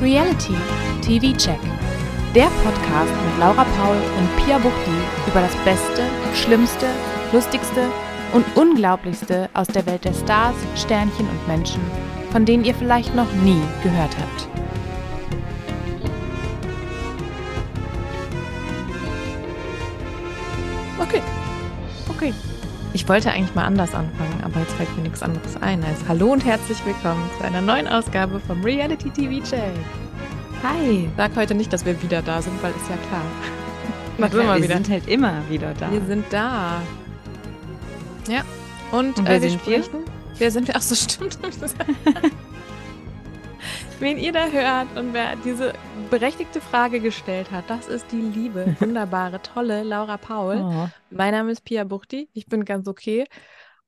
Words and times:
Reality 0.00 0.54
TV 1.02 1.36
Check. 1.36 1.60
Der 2.34 2.46
Podcast 2.64 3.12
mit 3.26 3.38
Laura 3.38 3.64
Paul 3.64 3.96
und 3.96 4.36
Pia 4.36 4.56
Buchti 4.56 4.90
über 5.26 5.42
das 5.42 5.54
Beste, 5.56 6.02
Schlimmste, 6.34 6.86
Lustigste 7.32 7.86
und 8.32 8.46
Unglaublichste 8.56 9.50
aus 9.52 9.66
der 9.66 9.84
Welt 9.84 10.06
der 10.06 10.14
Stars, 10.14 10.56
Sternchen 10.74 11.28
und 11.28 11.48
Menschen, 11.48 11.82
von 12.32 12.46
denen 12.46 12.64
ihr 12.64 12.74
vielleicht 12.74 13.14
noch 13.14 13.30
nie 13.44 13.60
gehört 13.82 14.16
habt. 14.18 14.49
Ich 23.00 23.08
wollte 23.08 23.32
eigentlich 23.32 23.54
mal 23.54 23.64
anders 23.64 23.94
anfangen, 23.94 24.42
aber 24.44 24.60
jetzt 24.60 24.74
fällt 24.74 24.94
mir 24.94 25.04
nichts 25.04 25.22
anderes 25.22 25.56
ein 25.62 25.82
als 25.82 26.06
Hallo 26.06 26.32
und 26.34 26.44
herzlich 26.44 26.84
willkommen 26.84 27.30
zu 27.38 27.44
einer 27.46 27.62
neuen 27.62 27.88
Ausgabe 27.88 28.38
vom 28.40 28.62
Reality 28.62 29.08
TV 29.08 29.42
Check. 29.42 29.72
Hi. 30.62 31.08
Sag 31.16 31.34
heute 31.34 31.54
nicht, 31.54 31.72
dass 31.72 31.86
wir 31.86 32.00
wieder 32.02 32.20
da 32.20 32.42
sind, 32.42 32.62
weil 32.62 32.72
ist 32.72 32.90
ja 32.90 32.96
klar. 33.08 33.22
Na 34.18 34.28
klar, 34.28 34.56
wir 34.56 34.64
wieder. 34.64 34.74
sind 34.74 34.90
halt 34.90 35.08
immer 35.08 35.42
wieder 35.48 35.72
da. 35.80 35.90
Wir 35.90 36.04
sind 36.04 36.26
da. 36.28 36.82
Ja. 38.28 38.42
Und, 38.92 39.18
und 39.18 39.26
wer 39.26 39.36
äh, 39.36 39.42
wir 39.42 39.50
sind 39.50 39.62
sprechen? 39.62 39.92
wir? 39.92 40.12
Wer 40.36 40.50
sind 40.50 40.68
wir? 40.68 40.76
Ach 40.76 40.82
so, 40.82 40.94
stimmt. 41.10 41.38
Wen 44.00 44.16
ihr 44.16 44.32
da 44.32 44.46
hört 44.46 44.96
und 44.96 45.12
wer 45.12 45.36
diese 45.36 45.74
berechtigte 46.08 46.62
Frage 46.62 47.00
gestellt 47.00 47.50
hat, 47.50 47.68
das 47.68 47.86
ist 47.86 48.10
die 48.10 48.22
liebe, 48.22 48.74
wunderbare, 48.80 49.42
tolle 49.42 49.82
Laura 49.82 50.16
Paul. 50.16 50.56
Oh. 50.56 50.88
Mein 51.10 51.34
Name 51.34 51.52
ist 51.52 51.66
Pia 51.66 51.84
Buchti. 51.84 52.30
Ich 52.32 52.46
bin 52.46 52.64
ganz 52.64 52.88
okay. 52.88 53.26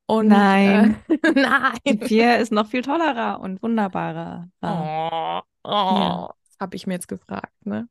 Und, 0.04 0.28
nein. 0.28 0.96
Äh, 1.08 1.32
nein. 1.34 1.98
Pia 1.98 2.34
ist 2.34 2.52
noch 2.52 2.66
viel 2.66 2.82
tollerer 2.82 3.40
und 3.40 3.62
wunderbarer. 3.62 4.50
Oh, 4.60 5.40
oh. 5.64 5.70
Ja. 5.70 6.30
Habe 6.60 6.76
ich 6.76 6.86
mir 6.86 6.92
jetzt 6.92 7.08
gefragt, 7.08 7.54
ne? 7.64 7.88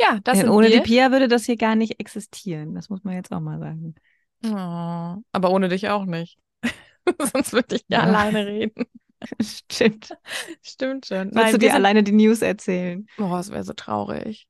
Ja, 0.00 0.20
das 0.22 0.38
Denn 0.38 0.50
ohne 0.50 0.68
wir. 0.68 0.76
die 0.76 0.82
Pia 0.82 1.10
würde 1.10 1.26
das 1.26 1.46
hier 1.46 1.56
gar 1.56 1.74
nicht 1.74 1.98
existieren. 1.98 2.76
Das 2.76 2.90
muss 2.90 3.02
man 3.02 3.14
jetzt 3.14 3.32
auch 3.32 3.40
mal 3.40 3.58
sagen. 3.58 3.96
Oh, 4.44 5.20
aber 5.32 5.50
ohne 5.50 5.68
dich 5.68 5.88
auch 5.88 6.04
nicht. 6.04 6.38
Sonst 7.32 7.52
würde 7.52 7.74
ich 7.74 7.84
ja, 7.88 7.98
ja 7.98 8.04
alleine 8.04 8.46
reden. 8.46 8.86
Stimmt. 9.40 10.16
Stimmt 10.62 11.06
schon. 11.06 11.30
Willst 11.34 11.54
du 11.54 11.58
dir 11.58 11.74
alleine 11.74 12.02
die 12.02 12.12
News 12.12 12.42
erzählen? 12.42 13.06
Boah, 13.16 13.36
das 13.38 13.50
wäre 13.50 13.64
so 13.64 13.72
traurig. 13.72 14.46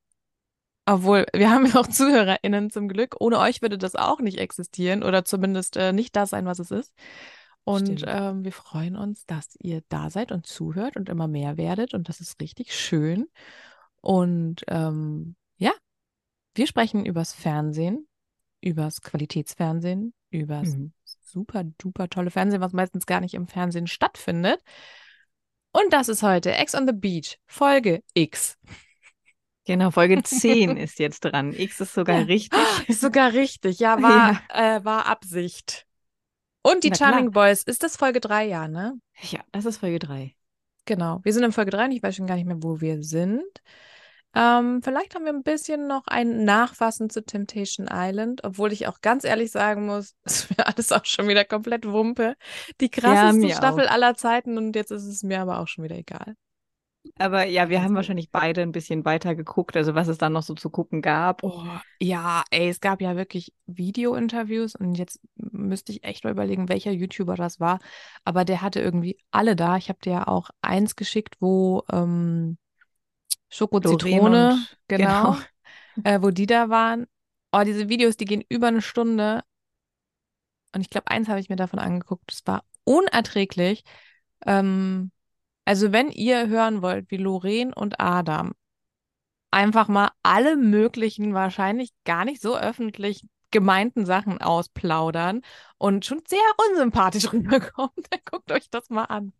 Obwohl, 0.86 1.26
wir 1.32 1.50
haben 1.50 1.66
ja 1.66 1.76
auch 1.76 1.86
ZuhörerInnen 1.88 2.70
zum 2.70 2.88
Glück. 2.88 3.16
Ohne 3.20 3.38
euch 3.38 3.62
würde 3.62 3.78
das 3.78 3.94
auch 3.94 4.20
nicht 4.20 4.38
existieren 4.38 5.02
oder 5.02 5.24
zumindest 5.24 5.76
äh, 5.76 5.92
nicht 5.92 6.16
das 6.16 6.30
sein, 6.30 6.46
was 6.46 6.58
es 6.58 6.70
ist. 6.70 6.92
Und 7.64 8.04
ähm, 8.06 8.44
wir 8.44 8.52
freuen 8.52 8.96
uns, 8.96 9.26
dass 9.26 9.54
ihr 9.58 9.82
da 9.88 10.10
seid 10.10 10.32
und 10.32 10.46
zuhört 10.46 10.96
und 10.96 11.08
immer 11.08 11.28
mehr 11.28 11.56
werdet. 11.56 11.94
Und 11.94 12.08
das 12.08 12.20
ist 12.20 12.40
richtig 12.40 12.74
schön. 12.74 13.28
Und 14.00 14.64
ähm, 14.66 15.36
ja, 15.56 15.72
wir 16.54 16.66
sprechen 16.66 17.04
übers 17.04 17.32
Fernsehen, 17.32 18.08
übers 18.60 19.02
Qualitätsfernsehen, 19.02 20.14
übers 20.30 20.70
mhm. 20.70 20.92
Super 21.30 21.64
duper 21.78 22.08
tolle 22.08 22.30
Fernsehen, 22.30 22.60
was 22.60 22.72
meistens 22.72 23.06
gar 23.06 23.20
nicht 23.20 23.34
im 23.34 23.46
Fernsehen 23.46 23.86
stattfindet. 23.86 24.60
Und 25.72 25.92
das 25.92 26.08
ist 26.08 26.22
heute 26.22 26.52
Ex 26.52 26.74
on 26.74 26.86
the 26.86 26.92
Beach, 26.92 27.38
Folge 27.46 28.02
X. 28.14 28.58
Genau, 29.66 29.92
Folge 29.92 30.20
10 30.24 30.76
ist 30.76 30.98
jetzt 30.98 31.20
dran. 31.20 31.52
X 31.52 31.80
ist 31.80 31.94
sogar 31.94 32.20
ja. 32.20 32.24
richtig. 32.24 32.58
Ist 32.88 33.02
sogar 33.02 33.32
richtig, 33.34 33.78
ja, 33.78 34.02
war, 34.02 34.42
ja. 34.52 34.78
Äh, 34.78 34.84
war 34.84 35.06
Absicht. 35.06 35.86
Und 36.62 36.82
die 36.82 36.90
Na 36.90 36.96
Charming 36.96 37.30
klar. 37.30 37.46
Boys, 37.46 37.62
ist 37.62 37.84
das 37.84 37.96
Folge 37.96 38.20
3, 38.20 38.46
ja, 38.46 38.66
ne? 38.66 38.98
Ja, 39.22 39.40
das 39.52 39.66
ist 39.66 39.78
Folge 39.78 40.00
3. 40.00 40.34
Genau, 40.86 41.20
wir 41.22 41.32
sind 41.32 41.44
in 41.44 41.52
Folge 41.52 41.70
3 41.70 41.84
und 41.84 41.92
ich 41.92 42.02
weiß 42.02 42.16
schon 42.16 42.26
gar 42.26 42.34
nicht 42.34 42.46
mehr, 42.46 42.62
wo 42.62 42.80
wir 42.80 43.02
sind. 43.04 43.62
Ähm, 44.34 44.80
vielleicht 44.82 45.14
haben 45.14 45.24
wir 45.24 45.32
ein 45.32 45.42
bisschen 45.42 45.88
noch 45.88 46.06
ein 46.06 46.44
Nachfassen 46.44 47.10
zu 47.10 47.24
Temptation 47.24 47.88
Island, 47.90 48.44
obwohl 48.44 48.72
ich 48.72 48.86
auch 48.86 49.00
ganz 49.00 49.24
ehrlich 49.24 49.50
sagen 49.50 49.86
muss, 49.86 50.14
es 50.24 50.48
wäre 50.50 50.66
alles 50.66 50.92
auch 50.92 51.04
schon 51.04 51.28
wieder 51.28 51.44
komplett 51.44 51.86
Wumpe. 51.86 52.36
Die 52.80 52.90
krasseste 52.90 53.48
ja, 53.48 53.56
Staffel 53.56 53.88
auch. 53.88 53.92
aller 53.92 54.14
Zeiten 54.14 54.56
und 54.56 54.76
jetzt 54.76 54.92
ist 54.92 55.04
es 55.04 55.22
mir 55.22 55.40
aber 55.40 55.58
auch 55.58 55.68
schon 55.68 55.84
wieder 55.84 55.96
egal. 55.96 56.36
Aber 57.18 57.44
ja, 57.46 57.70
wir 57.70 57.82
haben 57.82 57.94
wahrscheinlich 57.94 58.30
beide 58.30 58.60
ein 58.60 58.72
bisschen 58.72 59.04
weiter 59.04 59.34
geguckt, 59.34 59.76
also 59.76 59.94
was 59.94 60.08
es 60.08 60.18
dann 60.18 60.34
noch 60.34 60.42
so 60.42 60.54
zu 60.54 60.68
gucken 60.68 61.00
gab. 61.00 61.42
Oh, 61.42 61.64
ja, 61.98 62.44
ey, 62.50 62.68
es 62.68 62.80
gab 62.80 63.00
ja 63.00 63.16
wirklich 63.16 63.54
Video-Interviews 63.66 64.74
und 64.74 64.96
jetzt 64.96 65.18
müsste 65.34 65.92
ich 65.92 66.04
echt 66.04 66.24
mal 66.24 66.30
überlegen, 66.30 66.68
welcher 66.68 66.92
YouTuber 66.92 67.36
das 67.36 67.58
war. 67.58 67.78
Aber 68.24 68.44
der 68.44 68.60
hatte 68.60 68.80
irgendwie 68.80 69.18
alle 69.30 69.56
da. 69.56 69.76
Ich 69.78 69.88
habe 69.88 69.98
dir 70.02 70.12
ja 70.12 70.28
auch 70.28 70.50
eins 70.60 70.94
geschickt, 70.94 71.36
wo 71.40 71.84
ähm, 71.90 72.58
Schoko-Zitrone, 73.50 74.66
genau, 74.88 75.32
genau. 75.32 75.38
Äh, 76.02 76.22
wo 76.22 76.30
die 76.30 76.46
da 76.46 76.70
waren. 76.70 77.06
Oh, 77.52 77.62
diese 77.62 77.90
Videos, 77.90 78.16
die 78.16 78.24
gehen 78.24 78.44
über 78.48 78.68
eine 78.68 78.80
Stunde. 78.80 79.42
Und 80.74 80.80
ich 80.80 80.88
glaube, 80.88 81.10
eins 81.10 81.28
habe 81.28 81.40
ich 81.40 81.50
mir 81.50 81.56
davon 81.56 81.78
angeguckt. 81.78 82.32
Es 82.32 82.46
war 82.46 82.64
unerträglich. 82.84 83.84
Ähm, 84.46 85.10
also, 85.66 85.92
wenn 85.92 86.10
ihr 86.10 86.48
hören 86.48 86.80
wollt, 86.80 87.10
wie 87.10 87.16
Lorraine 87.16 87.74
und 87.74 88.00
Adam 88.00 88.52
einfach 89.50 89.88
mal 89.88 90.10
alle 90.22 90.56
möglichen, 90.56 91.34
wahrscheinlich 91.34 91.90
gar 92.04 92.24
nicht 92.24 92.40
so 92.40 92.56
öffentlich 92.56 93.26
gemeinten 93.50 94.06
Sachen 94.06 94.40
ausplaudern 94.40 95.42
und 95.76 96.04
schon 96.06 96.22
sehr 96.26 96.38
unsympathisch 96.70 97.32
rüberkommt, 97.32 98.06
dann 98.10 98.20
guckt 98.30 98.52
euch 98.52 98.70
das 98.70 98.90
mal 98.90 99.04
an. 99.04 99.32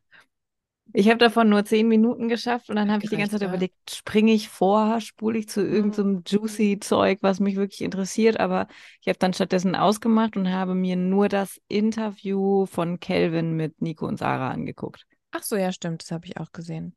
Ich 0.92 1.08
habe 1.08 1.18
davon 1.18 1.48
nur 1.48 1.64
zehn 1.64 1.88
Minuten 1.88 2.28
geschafft 2.28 2.68
und 2.68 2.76
dann 2.76 2.90
habe 2.90 3.04
ich 3.04 3.10
die 3.10 3.16
ganze 3.16 3.38
Zeit 3.38 3.48
überlegt, 3.48 3.74
springe 3.90 4.32
ich 4.32 4.48
vor, 4.48 5.00
spule 5.00 5.38
ich 5.38 5.48
zu 5.48 5.60
irgendeinem 5.62 6.22
so 6.26 6.38
juicy 6.38 6.78
Zeug, 6.80 7.18
was 7.22 7.40
mich 7.40 7.56
wirklich 7.56 7.82
interessiert, 7.82 8.40
aber 8.40 8.66
ich 9.00 9.08
habe 9.08 9.18
dann 9.18 9.32
stattdessen 9.32 9.76
ausgemacht 9.76 10.36
und 10.36 10.50
habe 10.50 10.74
mir 10.74 10.96
nur 10.96 11.28
das 11.28 11.60
Interview 11.68 12.66
von 12.66 12.98
Kelvin 12.98 13.52
mit 13.52 13.80
Nico 13.80 14.06
und 14.06 14.18
Sarah 14.18 14.50
angeguckt. 14.50 15.06
Ach 15.32 15.42
so, 15.42 15.56
ja, 15.56 15.72
stimmt, 15.72 16.02
das 16.02 16.10
habe 16.10 16.26
ich 16.26 16.38
auch 16.38 16.52
gesehen. 16.52 16.96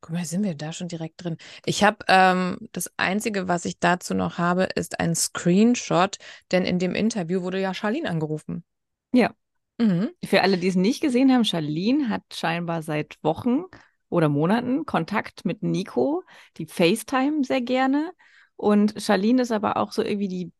Guck 0.00 0.12
mal, 0.12 0.24
sind 0.26 0.44
wir 0.44 0.54
da 0.54 0.72
schon 0.72 0.88
direkt 0.88 1.24
drin. 1.24 1.38
Ich 1.64 1.82
habe 1.82 2.04
ähm, 2.08 2.58
das 2.72 2.92
Einzige, 2.98 3.48
was 3.48 3.64
ich 3.64 3.78
dazu 3.78 4.12
noch 4.14 4.36
habe, 4.36 4.64
ist 4.74 5.00
ein 5.00 5.14
Screenshot, 5.14 6.18
denn 6.52 6.66
in 6.66 6.78
dem 6.78 6.94
Interview 6.94 7.40
wurde 7.40 7.58
ja 7.58 7.72
Charlene 7.72 8.10
angerufen. 8.10 8.64
Ja. 9.12 9.32
Mhm. 9.78 10.10
Für 10.24 10.42
alle, 10.42 10.58
die 10.58 10.68
es 10.68 10.76
nicht 10.76 11.00
gesehen 11.00 11.32
haben, 11.32 11.44
Charlene 11.44 12.08
hat 12.08 12.22
scheinbar 12.32 12.82
seit 12.82 13.16
Wochen 13.22 13.64
oder 14.08 14.28
Monaten 14.28 14.86
Kontakt 14.86 15.44
mit 15.44 15.62
Nico, 15.62 16.22
die 16.56 16.66
FaceTime 16.66 17.44
sehr 17.44 17.60
gerne. 17.60 18.12
Und 18.56 18.94
Charlene 19.02 19.42
ist 19.42 19.52
aber 19.52 19.76
auch 19.76 19.92
so 19.92 20.02
irgendwie 20.02 20.28
die 20.28 20.52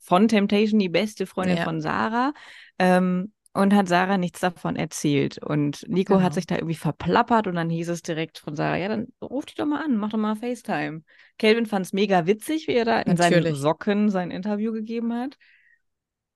von 0.00 0.26
Temptation 0.26 0.80
die 0.80 0.88
beste 0.88 1.26
Freundin 1.26 1.58
ja. 1.58 1.64
von 1.64 1.80
Sarah. 1.80 2.32
Ähm, 2.78 3.32
und 3.54 3.74
hat 3.74 3.88
Sarah 3.88 4.18
nichts 4.18 4.40
davon 4.40 4.76
erzählt. 4.76 5.38
Und 5.38 5.84
Nico 5.88 6.14
genau. 6.14 6.24
hat 6.24 6.34
sich 6.34 6.46
da 6.46 6.56
irgendwie 6.56 6.76
verplappert 6.76 7.46
und 7.46 7.56
dann 7.56 7.70
hieß 7.70 7.88
es 7.88 8.02
direkt 8.02 8.38
von 8.38 8.54
Sarah, 8.54 8.76
ja, 8.76 8.88
dann 8.88 9.08
ruf 9.20 9.46
die 9.46 9.54
doch 9.54 9.66
mal 9.66 9.84
an, 9.84 9.96
mach 9.96 10.10
doch 10.10 10.18
mal 10.18 10.36
FaceTime. 10.36 11.02
Kelvin 11.38 11.66
fand 11.66 11.86
es 11.86 11.92
mega 11.92 12.26
witzig, 12.26 12.68
wie 12.68 12.74
er 12.74 12.84
da 12.84 13.00
in 13.00 13.16
Natürlich. 13.16 13.44
seinen 13.44 13.54
Socken 13.56 14.10
sein 14.10 14.30
Interview 14.30 14.72
gegeben 14.72 15.12
hat. 15.12 15.36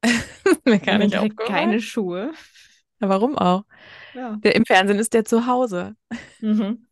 Mir 0.64 0.78
kann 0.80 1.02
ich 1.02 1.16
auch 1.16 1.28
keine 1.46 1.80
Schuhe. 1.80 2.32
Ja, 3.00 3.08
warum 3.08 3.36
auch? 3.36 3.64
Ja. 4.14 4.36
Der, 4.36 4.54
Im 4.54 4.64
Fernsehen 4.64 4.98
ist 4.98 5.14
der 5.14 5.24
zu 5.24 5.46
Hause. 5.46 5.96
Mhm. 6.40 6.86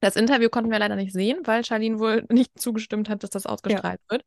Das 0.00 0.16
Interview 0.16 0.48
konnten 0.48 0.70
wir 0.70 0.78
leider 0.78 0.96
nicht 0.96 1.12
sehen, 1.12 1.40
weil 1.44 1.64
Charlene 1.64 1.98
wohl 1.98 2.24
nicht 2.30 2.58
zugestimmt 2.58 3.08
hat, 3.08 3.22
dass 3.22 3.30
das 3.30 3.46
ausgestrahlt 3.46 4.00
ja. 4.04 4.10
wird. 4.10 4.24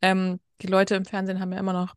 Ähm, 0.00 0.40
die 0.62 0.68
Leute 0.68 0.94
im 0.94 1.04
Fernsehen 1.04 1.40
haben 1.40 1.52
ja 1.52 1.58
immer 1.58 1.72
noch 1.72 1.94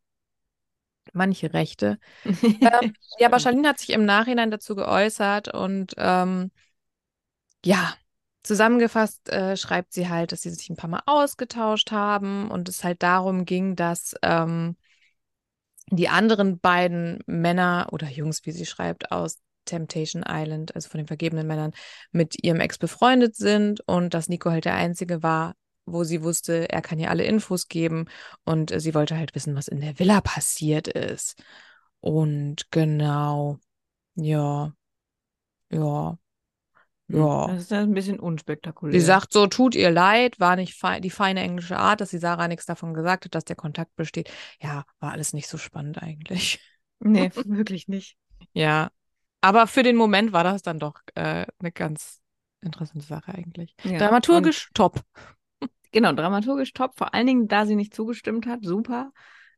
manche 1.14 1.54
Rechte. 1.54 2.00
ähm, 2.26 2.94
ja, 3.20 3.28
aber 3.28 3.40
Charlene 3.40 3.68
hat 3.68 3.80
sich 3.80 3.92
im 3.92 4.06
Nachhinein 4.06 4.50
dazu 4.50 4.76
geäußert 4.76 5.54
und 5.54 5.94
ähm, 5.98 6.52
ja, 7.64 7.94
zusammengefasst 8.44 9.30
äh, 9.30 9.56
schreibt 9.56 9.94
sie 9.94 10.10
halt, 10.10 10.32
dass 10.32 10.42
sie 10.42 10.50
sich 10.50 10.70
ein 10.70 10.76
paar 10.76 10.90
Mal 10.90 11.04
ausgetauscht 11.06 11.92
haben 11.92 12.50
und 12.50 12.70
es 12.70 12.84
halt 12.84 13.04
darum 13.04 13.46
ging, 13.46 13.76
dass 13.76 14.16
ähm, 14.24 14.76
die 15.92 16.10
anderen 16.10 16.60
beiden 16.60 17.20
Männer 17.28 17.90
oder 17.92 18.10
Jungs, 18.10 18.46
wie 18.46 18.52
sie 18.52 18.66
schreibt, 18.66 19.12
aus 19.12 19.38
Temptation 19.66 20.24
Island, 20.28 20.76
also 20.76 20.90
von 20.90 20.98
den 21.00 21.08
vergebenen 21.08 21.46
Männern, 21.48 21.74
mit 22.12 22.44
ihrem 22.44 22.60
Ex 22.60 22.78
befreundet 22.78 23.36
sind 23.36 23.82
und 23.88 24.14
dass 24.14 24.30
Nico 24.30 24.50
halt 24.50 24.66
der 24.66 24.76
Einzige 24.76 25.22
war, 25.22 25.56
wo 25.86 26.04
sie 26.04 26.24
wusste, 26.24 26.70
er 26.70 26.82
kann 26.82 27.00
ihr 27.00 27.10
alle 27.10 27.24
Infos 27.24 27.68
geben 27.68 28.06
und 28.46 28.74
sie 28.76 28.96
wollte 28.96 29.18
halt 29.18 29.36
wissen, 29.36 29.56
was 29.56 29.68
in 29.68 29.82
der 29.82 30.00
Villa 30.00 30.22
passiert 30.22 30.88
ist. 30.88 31.42
Und 32.00 32.72
genau, 32.72 33.60
ja, 34.16 34.74
ja, 35.70 36.18
ja. 37.14 37.48
Das 37.48 37.64
ist 37.64 37.74
ein 37.74 37.94
bisschen 37.94 38.20
unspektakulär. 38.20 39.00
Sie 39.00 39.06
sagt 39.06 39.34
so, 39.34 39.48
tut 39.48 39.76
ihr 39.76 39.92
leid, 39.92 40.40
war 40.40 40.56
nicht 40.56 40.76
fe 40.76 41.00
die 41.02 41.10
feine 41.10 41.42
englische 41.42 41.78
Art, 41.78 42.02
dass 42.02 42.10
sie 42.10 42.18
Sarah 42.18 42.48
nichts 42.48 42.66
davon 42.66 42.94
gesagt 42.94 43.26
hat, 43.26 43.36
dass 43.36 43.46
der 43.46 43.56
Kontakt 43.56 43.96
besteht. 43.96 44.32
Ja, 44.62 44.86
war 45.00 45.12
alles 45.12 45.34
nicht 45.34 45.48
so 45.48 45.58
spannend 45.58 46.02
eigentlich. 46.02 46.60
Nee, 47.00 47.32
wirklich 47.46 47.88
nicht. 47.88 48.18
Ja. 48.54 48.90
Aber 49.42 49.68
für 49.68 49.84
den 49.84 49.96
Moment 49.96 50.34
war 50.34 50.44
das 50.44 50.62
dann 50.62 50.80
doch 50.80 51.02
äh, 51.16 51.46
eine 51.60 51.72
ganz 51.72 52.22
interessante 52.62 53.06
Sache 53.06 53.34
eigentlich. 53.34 53.76
Ja, 53.84 53.98
Dramaturgisch 53.98 54.70
top. 54.74 55.02
Genau, 55.92 56.14
dramaturgisch 56.14 56.74
top. 56.74 56.96
Vor 56.96 57.14
allen 57.14 57.28
Dingen, 57.28 57.48
da 57.48 57.66
sie 57.66 57.76
nicht 57.76 57.94
zugestimmt 57.94 58.46
hat, 58.46 58.60
super. 58.64 59.12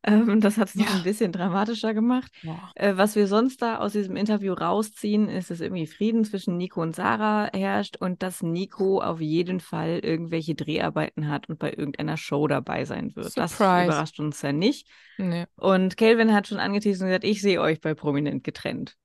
Ähm, 0.06 0.40
das 0.40 0.58
hat 0.58 0.68
es 0.68 0.74
noch 0.74 0.86
ja. 0.86 0.96
ein 0.96 1.02
bisschen 1.02 1.32
dramatischer 1.32 1.94
gemacht. 1.94 2.30
Äh, 2.74 2.96
was 2.96 3.16
wir 3.16 3.26
sonst 3.26 3.62
da 3.62 3.78
aus 3.78 3.92
diesem 3.92 4.16
Interview 4.16 4.52
rausziehen, 4.52 5.28
ist, 5.28 5.50
dass 5.50 5.60
irgendwie 5.60 5.86
Frieden 5.86 6.24
zwischen 6.24 6.56
Nico 6.56 6.82
und 6.82 6.94
Sarah 6.94 7.48
herrscht 7.54 7.96
und 7.96 8.22
dass 8.22 8.42
Nico 8.42 9.00
auf 9.00 9.20
jeden 9.20 9.60
Fall 9.60 10.00
irgendwelche 10.02 10.54
Dreharbeiten 10.54 11.28
hat 11.28 11.48
und 11.48 11.58
bei 11.58 11.70
irgendeiner 11.70 12.18
Show 12.18 12.46
dabei 12.46 12.84
sein 12.84 13.16
wird. 13.16 13.32
Surprise. 13.32 13.58
Das 13.58 13.84
überrascht 13.86 14.20
uns 14.20 14.42
ja 14.42 14.52
nicht. 14.52 14.88
Nee. 15.16 15.46
Und 15.56 15.96
Calvin 15.96 16.34
hat 16.34 16.48
schon 16.48 16.58
angeteased 16.58 17.00
und 17.00 17.08
gesagt, 17.08 17.24
ich 17.24 17.40
sehe 17.40 17.60
euch 17.60 17.80
bei 17.80 17.94
Prominent 17.94 18.44
getrennt. 18.44 18.96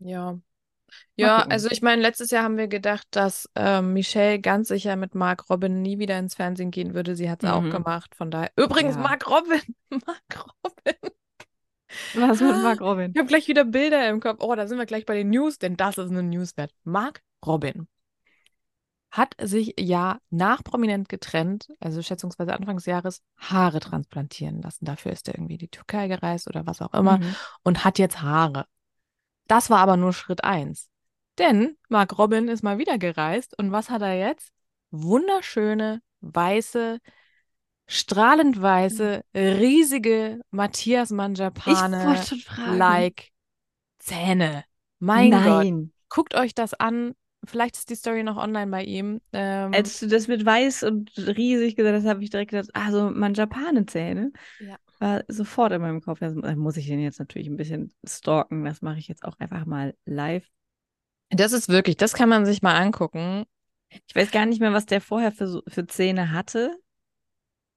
Ja, 0.00 0.38
ja, 1.16 1.38
also 1.38 1.68
ich 1.70 1.82
meine, 1.82 2.02
letztes 2.02 2.30
Jahr 2.30 2.42
haben 2.42 2.56
wir 2.56 2.68
gedacht, 2.68 3.06
dass 3.12 3.48
ähm, 3.54 3.92
Michelle 3.92 4.40
ganz 4.40 4.68
sicher 4.68 4.96
mit 4.96 5.14
Mark 5.14 5.48
Robin 5.48 5.82
nie 5.82 5.98
wieder 5.98 6.18
ins 6.18 6.34
Fernsehen 6.34 6.70
gehen 6.70 6.94
würde. 6.94 7.14
Sie 7.14 7.30
hat 7.30 7.42
es 7.44 7.48
mhm. 7.48 7.54
auch 7.54 7.70
gemacht. 7.70 8.14
Von 8.16 8.30
daher. 8.30 8.50
Übrigens, 8.56 8.96
ja. 8.96 9.02
Mark 9.02 9.28
Robin. 9.28 9.60
Mark 9.90 10.46
Robin. 10.64 11.10
Was 12.14 12.40
mit 12.40 12.62
Mark 12.62 12.80
Robin? 12.80 13.12
Ich 13.14 13.18
habe 13.18 13.28
gleich 13.28 13.46
wieder 13.46 13.64
Bilder 13.64 14.08
im 14.08 14.20
Kopf. 14.20 14.38
Oh, 14.40 14.54
da 14.54 14.66
sind 14.66 14.78
wir 14.78 14.86
gleich 14.86 15.06
bei 15.06 15.14
den 15.14 15.30
News, 15.30 15.58
denn 15.58 15.76
das 15.76 15.98
ist 15.98 16.10
eine 16.10 16.22
Newswert. 16.22 16.72
Mark 16.82 17.22
Robin 17.46 17.86
hat 19.14 19.36
sich 19.40 19.74
ja 19.78 20.18
nach 20.30 20.64
prominent 20.64 21.08
getrennt, 21.08 21.68
also 21.78 22.02
schätzungsweise 22.02 22.52
Anfang 22.52 22.78
des 22.78 22.86
Jahres, 22.86 23.22
Haare 23.36 23.78
transplantieren 23.78 24.60
lassen. 24.60 24.86
Dafür 24.86 25.12
ist 25.12 25.28
er 25.28 25.36
irgendwie 25.36 25.52
in 25.52 25.60
die 25.60 25.68
Türkei 25.68 26.08
gereist 26.08 26.48
oder 26.48 26.66
was 26.66 26.82
auch 26.82 26.92
immer 26.92 27.18
mhm. 27.18 27.36
und 27.62 27.84
hat 27.84 28.00
jetzt 28.00 28.22
Haare. 28.22 28.66
Das 29.46 29.70
war 29.70 29.78
aber 29.78 29.96
nur 29.96 30.12
Schritt 30.12 30.44
eins. 30.44 30.88
Denn 31.38 31.76
Mark 31.88 32.16
Robin 32.18 32.48
ist 32.48 32.62
mal 32.62 32.78
wieder 32.78 32.98
gereist 32.98 33.58
und 33.58 33.72
was 33.72 33.90
hat 33.90 34.02
er 34.02 34.14
jetzt? 34.14 34.52
Wunderschöne, 34.90 36.00
weiße, 36.20 37.00
strahlend 37.86 38.60
weiße, 38.60 39.22
riesige 39.34 40.40
Matthias 40.50 41.10
Manjapane 41.10 42.22
like 42.76 43.30
Zähne. 43.98 44.64
Mein 45.00 45.30
Nein. 45.30 45.44
Gott. 45.80 45.90
Guckt 46.08 46.34
euch 46.36 46.54
das 46.54 46.74
an. 46.74 47.14
Vielleicht 47.44 47.76
ist 47.76 47.90
die 47.90 47.96
Story 47.96 48.22
noch 48.22 48.36
online 48.36 48.70
bei 48.70 48.84
ihm. 48.84 49.20
Ähm, 49.32 49.74
Als 49.74 50.00
du 50.00 50.06
das 50.06 50.28
mit 50.28 50.46
weiß 50.46 50.84
und 50.84 51.10
riesig 51.16 51.76
gesagt 51.76 51.96
hast, 51.96 52.08
habe 52.08 52.22
ich 52.22 52.30
direkt 52.30 52.52
gedacht, 52.52 52.70
also 52.72 53.10
Manjapane-Zähne. 53.10 54.32
Ja 54.60 54.76
war 55.00 55.24
sofort 55.28 55.72
in 55.72 55.80
meinem 55.80 56.00
Kopf. 56.00 56.20
Das 56.20 56.34
muss 56.34 56.76
ich 56.76 56.86
den 56.86 57.00
jetzt 57.00 57.18
natürlich 57.18 57.48
ein 57.48 57.56
bisschen 57.56 57.92
stalken. 58.04 58.64
Das 58.64 58.82
mache 58.82 58.98
ich 58.98 59.08
jetzt 59.08 59.24
auch 59.24 59.38
einfach 59.38 59.66
mal 59.66 59.94
live. 60.04 60.48
Das 61.30 61.52
ist 61.52 61.68
wirklich, 61.68 61.96
das 61.96 62.12
kann 62.12 62.28
man 62.28 62.46
sich 62.46 62.62
mal 62.62 62.76
angucken. 62.76 63.44
Ich 64.06 64.14
weiß 64.14 64.30
gar 64.30 64.46
nicht 64.46 64.60
mehr, 64.60 64.72
was 64.72 64.86
der 64.86 65.00
vorher 65.00 65.32
für, 65.32 65.62
für 65.68 65.86
Zähne 65.86 66.32
hatte. 66.32 66.76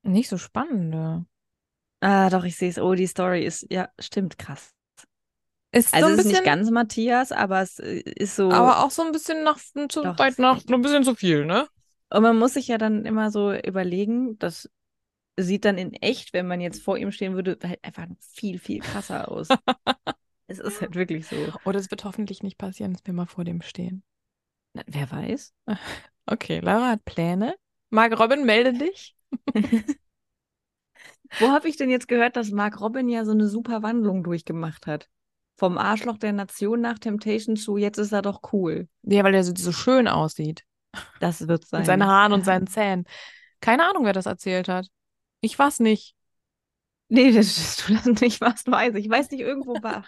Nicht 0.03 0.29
so 0.29 0.37
spannende. 0.37 1.25
Ah, 1.99 2.29
doch, 2.29 2.43
ich 2.43 2.55
sehe 2.55 2.69
es. 2.69 2.79
Oh, 2.79 2.93
die 2.93 3.07
Story 3.07 3.45
ist, 3.45 3.67
ja, 3.69 3.89
stimmt, 3.99 4.37
krass. 4.37 4.73
Ist 5.71 5.93
also 5.93 6.07
so 6.07 6.13
es 6.13 6.19
ist 6.19 6.31
nicht 6.31 6.43
ganz 6.43 6.69
Matthias, 6.71 7.31
aber 7.31 7.61
es 7.61 7.79
äh, 7.79 7.99
ist 7.99 8.35
so. 8.35 8.51
Aber 8.51 8.83
auch 8.83 8.91
so 8.91 9.03
ein 9.03 9.11
bisschen 9.11 9.43
nach 9.43 9.57
zu 9.57 10.01
doch, 10.01 10.17
weit 10.17 10.39
nach, 10.39 10.61
ein 10.65 10.81
bisschen 10.81 11.03
zu 11.03 11.15
viel, 11.15 11.45
ne? 11.45 11.67
Und 12.09 12.23
man 12.23 12.37
muss 12.37 12.53
sich 12.53 12.67
ja 12.67 12.77
dann 12.77 13.05
immer 13.05 13.31
so 13.31 13.53
überlegen, 13.53 14.39
dass 14.39 14.69
sieht 15.37 15.65
dann 15.65 15.77
in 15.77 15.93
echt, 15.93 16.33
wenn 16.33 16.47
man 16.47 16.61
jetzt 16.61 16.81
vor 16.81 16.97
ihm 16.97 17.11
stehen 17.11 17.35
würde, 17.35 17.57
halt 17.63 17.83
einfach 17.83 18.07
viel, 18.19 18.59
viel 18.59 18.79
krasser 18.79 19.31
aus. 19.31 19.47
es 20.47 20.59
ist 20.59 20.81
halt 20.81 20.95
wirklich 20.95 21.27
so. 21.27 21.35
Oder 21.65 21.79
es 21.79 21.91
wird 21.91 22.03
hoffentlich 22.03 22.43
nicht 22.43 22.57
passieren, 22.57 22.93
dass 22.93 23.05
wir 23.05 23.13
mal 23.13 23.27
vor 23.27 23.43
dem 23.43 23.61
stehen. 23.61 24.03
Na, 24.73 24.83
wer 24.87 25.11
weiß? 25.11 25.53
Okay, 26.29 26.59
Laura 26.59 26.89
hat 26.89 27.05
Pläne. 27.05 27.55
Mark 27.89 28.19
Robin, 28.19 28.45
melde 28.45 28.73
dich. 28.73 29.15
Wo 31.39 31.47
habe 31.47 31.69
ich 31.69 31.77
denn 31.77 31.89
jetzt 31.89 32.09
gehört, 32.09 32.35
dass 32.35 32.51
Mark 32.51 32.81
Robin 32.81 33.07
ja 33.07 33.23
so 33.23 33.31
eine 33.31 33.47
super 33.47 33.81
Wandlung 33.81 34.25
durchgemacht 34.25 34.87
hat? 34.87 35.07
Vom 35.55 35.77
Arschloch 35.77 36.17
der 36.17 36.33
Nation 36.33 36.81
nach 36.81 36.99
Temptation 36.99 37.55
zu, 37.55 37.77
jetzt 37.77 37.97
ist 37.97 38.11
er 38.11 38.21
doch 38.21 38.41
cool. 38.51 38.89
Ja, 39.03 39.23
weil 39.23 39.35
er 39.35 39.45
so, 39.45 39.53
so 39.55 39.71
schön 39.71 40.09
aussieht. 40.09 40.65
Das 41.21 41.47
wird 41.47 41.65
sein. 41.65 41.79
Mit 41.79 41.87
seinen 41.87 42.05
Haaren 42.05 42.33
und 42.33 42.43
seinen 42.43 42.67
Zähnen. 42.67 43.05
Keine 43.61 43.89
Ahnung, 43.89 44.03
wer 44.03 44.13
das 44.13 44.25
erzählt 44.25 44.67
hat. 44.67 44.87
Ich 45.41 45.57
war's 45.59 45.79
nicht. 45.79 46.15
Nee, 47.09 47.31
dass 47.31 47.77
du 47.87 47.93
das 47.93 48.05
nicht 48.21 48.41
warst, 48.41 48.69
weiß 48.69 48.95
ich. 48.95 49.05
Ich 49.05 49.11
weiß 49.11 49.31
nicht, 49.31 49.41
irgendwo 49.41 49.81
war. 49.81 50.05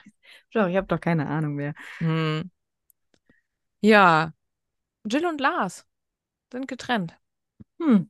Schau, 0.49 0.67
ich 0.67 0.75
habe 0.75 0.87
doch 0.87 0.99
keine 0.99 1.27
Ahnung 1.27 1.55
mehr. 1.55 1.73
Hm. 1.99 2.51
Ja. 3.81 4.33
Jill 5.05 5.25
und 5.25 5.39
Lars 5.41 5.85
sind 6.51 6.67
getrennt. 6.67 7.17
Hm. 7.79 8.09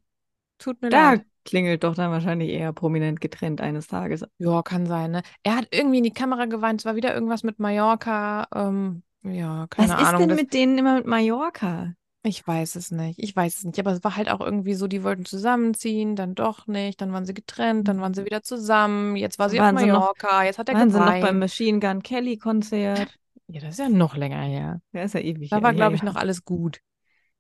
Tut 0.58 0.82
mir 0.82 0.90
da 0.90 1.14
leid. 1.14 1.26
klingelt 1.46 1.84
doch 1.84 1.96
dann 1.96 2.12
wahrscheinlich 2.12 2.50
eher 2.50 2.74
prominent 2.74 3.22
getrennt 3.22 3.62
eines 3.62 3.88
Tages. 3.88 4.26
Ja, 4.38 4.62
kann 4.64 4.86
sein, 4.88 5.12
ne? 5.12 5.24
Er 5.44 5.56
hat 5.58 5.68
irgendwie 5.72 6.00
in 6.00 6.04
die 6.04 6.14
Kamera 6.14 6.46
geweint. 6.46 6.82
Es 6.82 6.86
war 6.86 6.96
wieder 6.96 7.14
irgendwas 7.14 7.44
mit 7.44 7.60
Mallorca. 7.60 8.48
Ähm, 8.54 9.04
ja, 9.24 9.68
keine 9.68 9.90
Was 9.90 10.00
Ahnung. 10.00 10.14
Was 10.14 10.22
ist 10.22 10.28
denn 10.28 10.36
mit 10.36 10.54
denen 10.54 10.78
immer 10.78 10.96
mit 10.96 11.06
Mallorca? 11.06 11.94
Ich 12.24 12.46
weiß 12.46 12.76
es 12.76 12.92
nicht. 12.92 13.18
Ich 13.18 13.34
weiß 13.34 13.58
es 13.58 13.64
nicht. 13.64 13.80
Aber 13.80 13.92
es 13.92 14.04
war 14.04 14.18
halt 14.18 14.30
auch 14.30 14.42
irgendwie 14.42 14.74
so, 14.74 14.88
die 14.88 15.04
wollten 15.04 15.24
zusammenziehen, 15.24 16.18
dann 16.18 16.36
doch 16.36 16.68
nicht, 16.68 17.00
dann 17.00 17.14
waren 17.14 17.26
sie 17.26 17.34
getrennt, 17.34 17.88
dann 17.88 18.02
waren 18.02 18.14
sie 18.14 18.26
wieder 18.26 18.44
zusammen. 18.44 19.16
Jetzt 19.16 19.40
war 19.40 19.50
sie 19.50 19.58
waren 19.58 19.78
auf 19.78 19.82
Mallorca, 19.82 20.40
noch, 20.40 20.44
jetzt 20.44 20.58
hat 20.58 20.68
er 20.68 20.76
waren 20.76 20.90
geweint. 20.90 21.06
sie 21.06 21.14
noch 21.14 21.28
beim 21.28 21.40
Machine 21.40 21.80
Gun 21.80 22.04
Kelly 22.04 22.38
Konzert. 22.38 23.16
Ja, 23.48 23.62
das 23.62 23.72
ist 23.72 23.80
ja 23.80 23.90
noch 23.90 24.18
länger 24.18 24.42
her. 24.42 24.82
Ja, 24.92 25.04
ist 25.04 25.14
ja 25.14 25.22
ewig. 25.22 25.50
Da 25.50 25.64
war, 25.64 25.74
glaube 25.74 25.96
ich, 25.96 26.04
noch 26.04 26.16
alles 26.16 26.44
gut. 26.44 26.82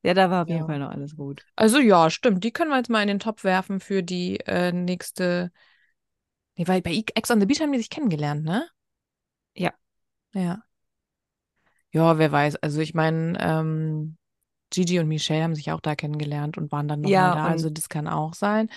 Ja, 0.01 0.13
da 0.13 0.31
war 0.31 0.43
auf 0.43 0.49
jeden 0.49 0.65
Fall 0.65 0.79
noch 0.79 0.91
alles 0.91 1.15
gut. 1.17 1.45
Also 1.57 1.79
ja, 1.79 2.09
stimmt. 2.09 2.43
Die 2.45 2.51
können 2.51 2.69
wir 2.69 2.77
jetzt 2.77 2.89
mal 2.89 3.01
in 3.01 3.09
den 3.09 3.19
Topf 3.19 3.43
werfen 3.43 3.81
für 3.81 4.01
die 4.01 4.39
äh, 4.45 4.71
nächste. 4.71 5.51
Nee, 6.55 6.67
weil 6.67 6.81
bei 6.81 7.03
Ex 7.15 7.29
on 7.29 7.41
the 7.41 7.45
Beach 7.45 7.59
haben 7.59 7.73
die 7.73 7.79
sich 7.79 7.89
kennengelernt, 7.89 8.45
ne? 8.45 8.65
Ja. 9.55 9.73
Ja. 10.33 10.63
Ja, 11.91 12.17
wer 12.17 12.31
weiß. 12.31 12.55
Also 12.57 12.79
ich 12.79 12.93
meine, 12.93 13.37
ähm, 13.41 14.17
Gigi 14.69 14.99
und 14.99 15.07
Michelle 15.07 15.43
haben 15.43 15.55
sich 15.55 15.71
auch 15.71 15.81
da 15.81 15.95
kennengelernt 15.95 16.57
und 16.57 16.71
waren 16.71 16.87
dann 16.87 17.01
nochmal 17.01 17.13
ja, 17.13 17.35
da. 17.35 17.45
Also 17.45 17.69
das 17.69 17.89
kann 17.89 18.07
auch 18.07 18.33
sein. 18.33 18.69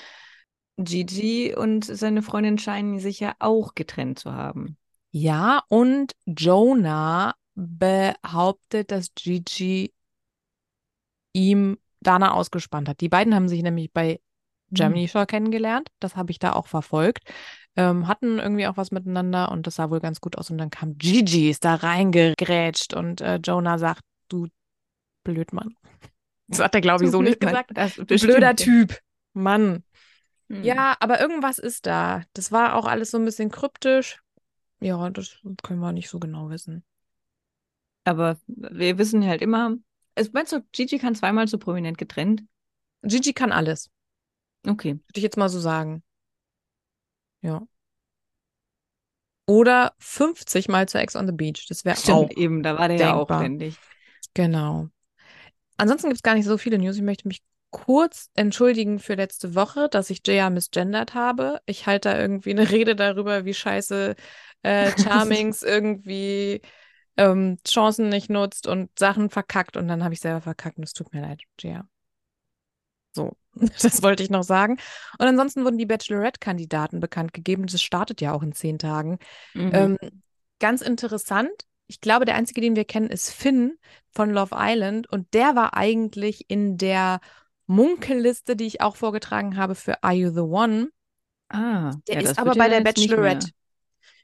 Gigi 0.79 1.55
und 1.55 1.85
seine 1.85 2.23
Freundin 2.23 2.59
scheinen 2.59 2.99
sich 2.99 3.21
ja 3.21 3.35
auch 3.39 3.75
getrennt 3.75 4.19
zu 4.19 4.33
haben. 4.33 4.77
Ja, 5.11 5.63
und 5.69 6.13
Jonah 6.27 7.35
behauptet, 7.55 8.91
dass 8.91 9.15
Gigi 9.15 9.93
ihm 11.35 11.79
Dana 12.01 12.33
ausgespannt 12.33 12.89
hat. 12.89 13.01
Die 13.01 13.09
beiden 13.09 13.35
haben 13.35 13.49
sich 13.49 13.63
nämlich 13.63 13.93
bei 13.93 14.21
Germany 14.71 15.03
hm. 15.03 15.09
Show 15.09 15.27
kennengelernt. 15.27 15.89
Das 16.01 16.17
habe 16.17 16.31
ich 16.31 16.39
da 16.39 16.55
auch 16.55 16.67
verfolgt. 16.67 17.31
Ähm, 17.77 18.07
hatten 18.09 18.39
irgendwie 18.39 18.67
auch 18.67 18.77
was 18.77 18.91
miteinander 18.91 19.51
und 19.51 19.67
das 19.67 19.77
sah 19.77 19.91
wohl 19.91 20.01
ganz 20.01 20.21
gut 20.21 20.37
aus. 20.37 20.51
Und 20.51 20.59
dann 20.59 20.71
kam 20.71 20.97
Gigi, 20.97 21.51
ist 21.51 21.65
da 21.65 21.75
reingegrätscht 21.75 22.95
und 22.95 23.21
äh, 23.21 23.37
Jonah 23.37 23.79
sagt, 23.79 24.03
du 24.29 24.49
Blödmann. 25.25 25.77
Das 26.49 26.61
hat 26.61 26.75
er, 26.75 26.81
glaube 26.81 27.05
ich, 27.05 27.11
so 27.11 27.23
nicht 27.23 27.41
gesagt. 27.41 27.71
Das 27.75 27.95
Blöder 27.97 28.57
Typ. 28.57 28.99
Mann. 29.33 29.85
Hm. 30.49 30.63
Ja, 30.63 30.97
aber 31.01 31.21
irgendwas 31.21 31.59
ist 31.59 31.87
da. 31.87 32.25
Das 32.35 32.53
war 32.53 32.75
auch 32.75 32.87
alles 32.87 33.11
so 33.11 33.19
ein 33.19 33.25
bisschen 33.25 33.51
kryptisch. 33.51 34.23
Ja, 34.81 35.09
das 35.11 35.39
können 35.63 35.81
wir 35.81 35.93
nicht 35.93 36.11
so 36.11 36.19
genau 36.19 36.51
wissen. 36.51 36.85
Aber 38.05 38.37
wir 38.47 38.99
wissen 38.99 39.25
halt 39.25 39.41
immer, 39.41 39.77
es, 40.15 40.33
meinst 40.33 40.53
du, 40.53 40.63
Gigi 40.73 40.99
kann 40.99 41.15
zweimal 41.15 41.47
so 41.49 41.57
prominent 41.57 41.99
getrennt? 41.99 42.43
Gigi 43.03 43.33
kann 43.33 43.53
alles. 43.53 43.91
Okay. 44.67 44.95
Würde 44.95 45.17
ich 45.17 45.23
jetzt 45.23 45.37
mal 45.37 45.49
so 45.49 45.61
sagen. 45.61 46.03
Ja. 47.41 47.67
Oder 49.47 49.95
50 49.99 50.69
Mal 50.69 50.89
zu 50.89 50.99
Ex 50.99 51.17
on 51.17 51.27
the 51.27 51.33
Beach. 51.33 51.67
Das 51.69 51.85
wäre 51.85 51.99
auch. 52.15 52.31
eben, 52.31 52.63
da 52.63 52.79
war 52.79 52.89
der 52.89 52.99
denkbar. 52.99 53.07
ja 53.07 53.37
auch 53.37 53.41
ständig. 53.41 53.79
Genau. 54.35 54.89
Ansonsten 55.83 56.11
gibt 56.11 56.19
es 56.19 56.23
gar 56.23 56.37
nicht 56.37 56.45
so 56.45 56.59
viele 56.59 56.79
News. 56.79 56.95
Ich 56.95 57.03
möchte 57.03 57.27
mich 57.27 57.43
kurz 57.71 58.31
entschuldigen 58.35 59.01
für 59.01 59.15
letzte 59.15 59.57
Woche, 59.57 59.89
dass 59.89 60.11
ich 60.11 60.21
Jaya 60.25 60.49
misgendert 60.49 61.15
habe. 61.15 61.61
Ich 61.67 61.89
halte 61.89 62.11
da 62.11 62.21
irgendwie 62.21 62.51
eine 62.51 62.71
Rede 62.71 62.95
darüber, 62.95 63.45
wie 63.45 63.53
scheiße 63.53 64.15
äh, 64.63 64.93
Charmings 64.97 65.65
irgendwie 65.65 66.63
ähm, 67.17 67.59
Chancen 67.67 68.11
nicht 68.11 68.31
nutzt 68.31 68.69
und 68.69 68.97
Sachen 68.97 69.29
verkackt 69.29 69.77
und 69.77 69.89
dann 69.89 70.05
habe 70.05 70.15
ich 70.15 70.21
selber 70.21 70.41
verkackt 70.41 70.79
und 70.79 70.85
es 70.85 70.93
tut 70.93 71.13
mir 71.13 71.21
leid, 71.21 71.43
Jaya. 71.59 71.89
So, 73.11 73.33
das 73.83 74.05
wollte 74.05 74.23
ich 74.23 74.31
noch 74.31 74.45
sagen. 74.45 74.77
Und 75.19 75.27
ansonsten 75.27 75.65
wurden 75.65 75.79
die 75.79 75.87
Bachelorette-Kandidaten 75.87 77.01
bekannt 77.01 77.33
gegeben. 77.33 77.67
Das 77.67 77.83
startet 77.83 78.21
ja 78.21 78.33
auch 78.35 78.45
in 78.45 78.53
zehn 78.53 78.79
Tagen. 78.79 79.19
Mhm. 79.55 79.71
Ähm, 79.75 79.99
ganz 80.61 80.81
interessant, 80.81 81.51
ich 81.87 82.01
glaube, 82.01 82.25
der 82.25 82.37
einzige, 82.37 82.61
den 82.61 82.77
wir 82.77 82.85
kennen, 82.85 83.11
ist 83.11 83.31
Finn 83.31 83.77
von 84.11 84.31
Love 84.31 84.55
Island. 84.59 85.11
Und 85.11 85.33
der 85.35 85.55
war 85.55 85.75
eigentlich 85.75 86.49
in 86.49 86.79
der 86.79 87.21
Munkelliste, 87.67 88.57
die 88.57 88.67
ich 88.67 88.81
auch 88.81 88.97
vorgetragen 88.97 89.57
habe 89.57 89.75
für 89.75 90.03
Are 90.03 90.15
You 90.15 90.31
the 90.31 90.41
One. 90.41 90.89
Ah, 91.49 91.95
der 92.09 92.23
ja, 92.23 92.31
ist 92.31 92.39
aber 92.39 92.55
bei 92.55 92.69
der 92.69 92.81
Bachelorette. 92.81 93.51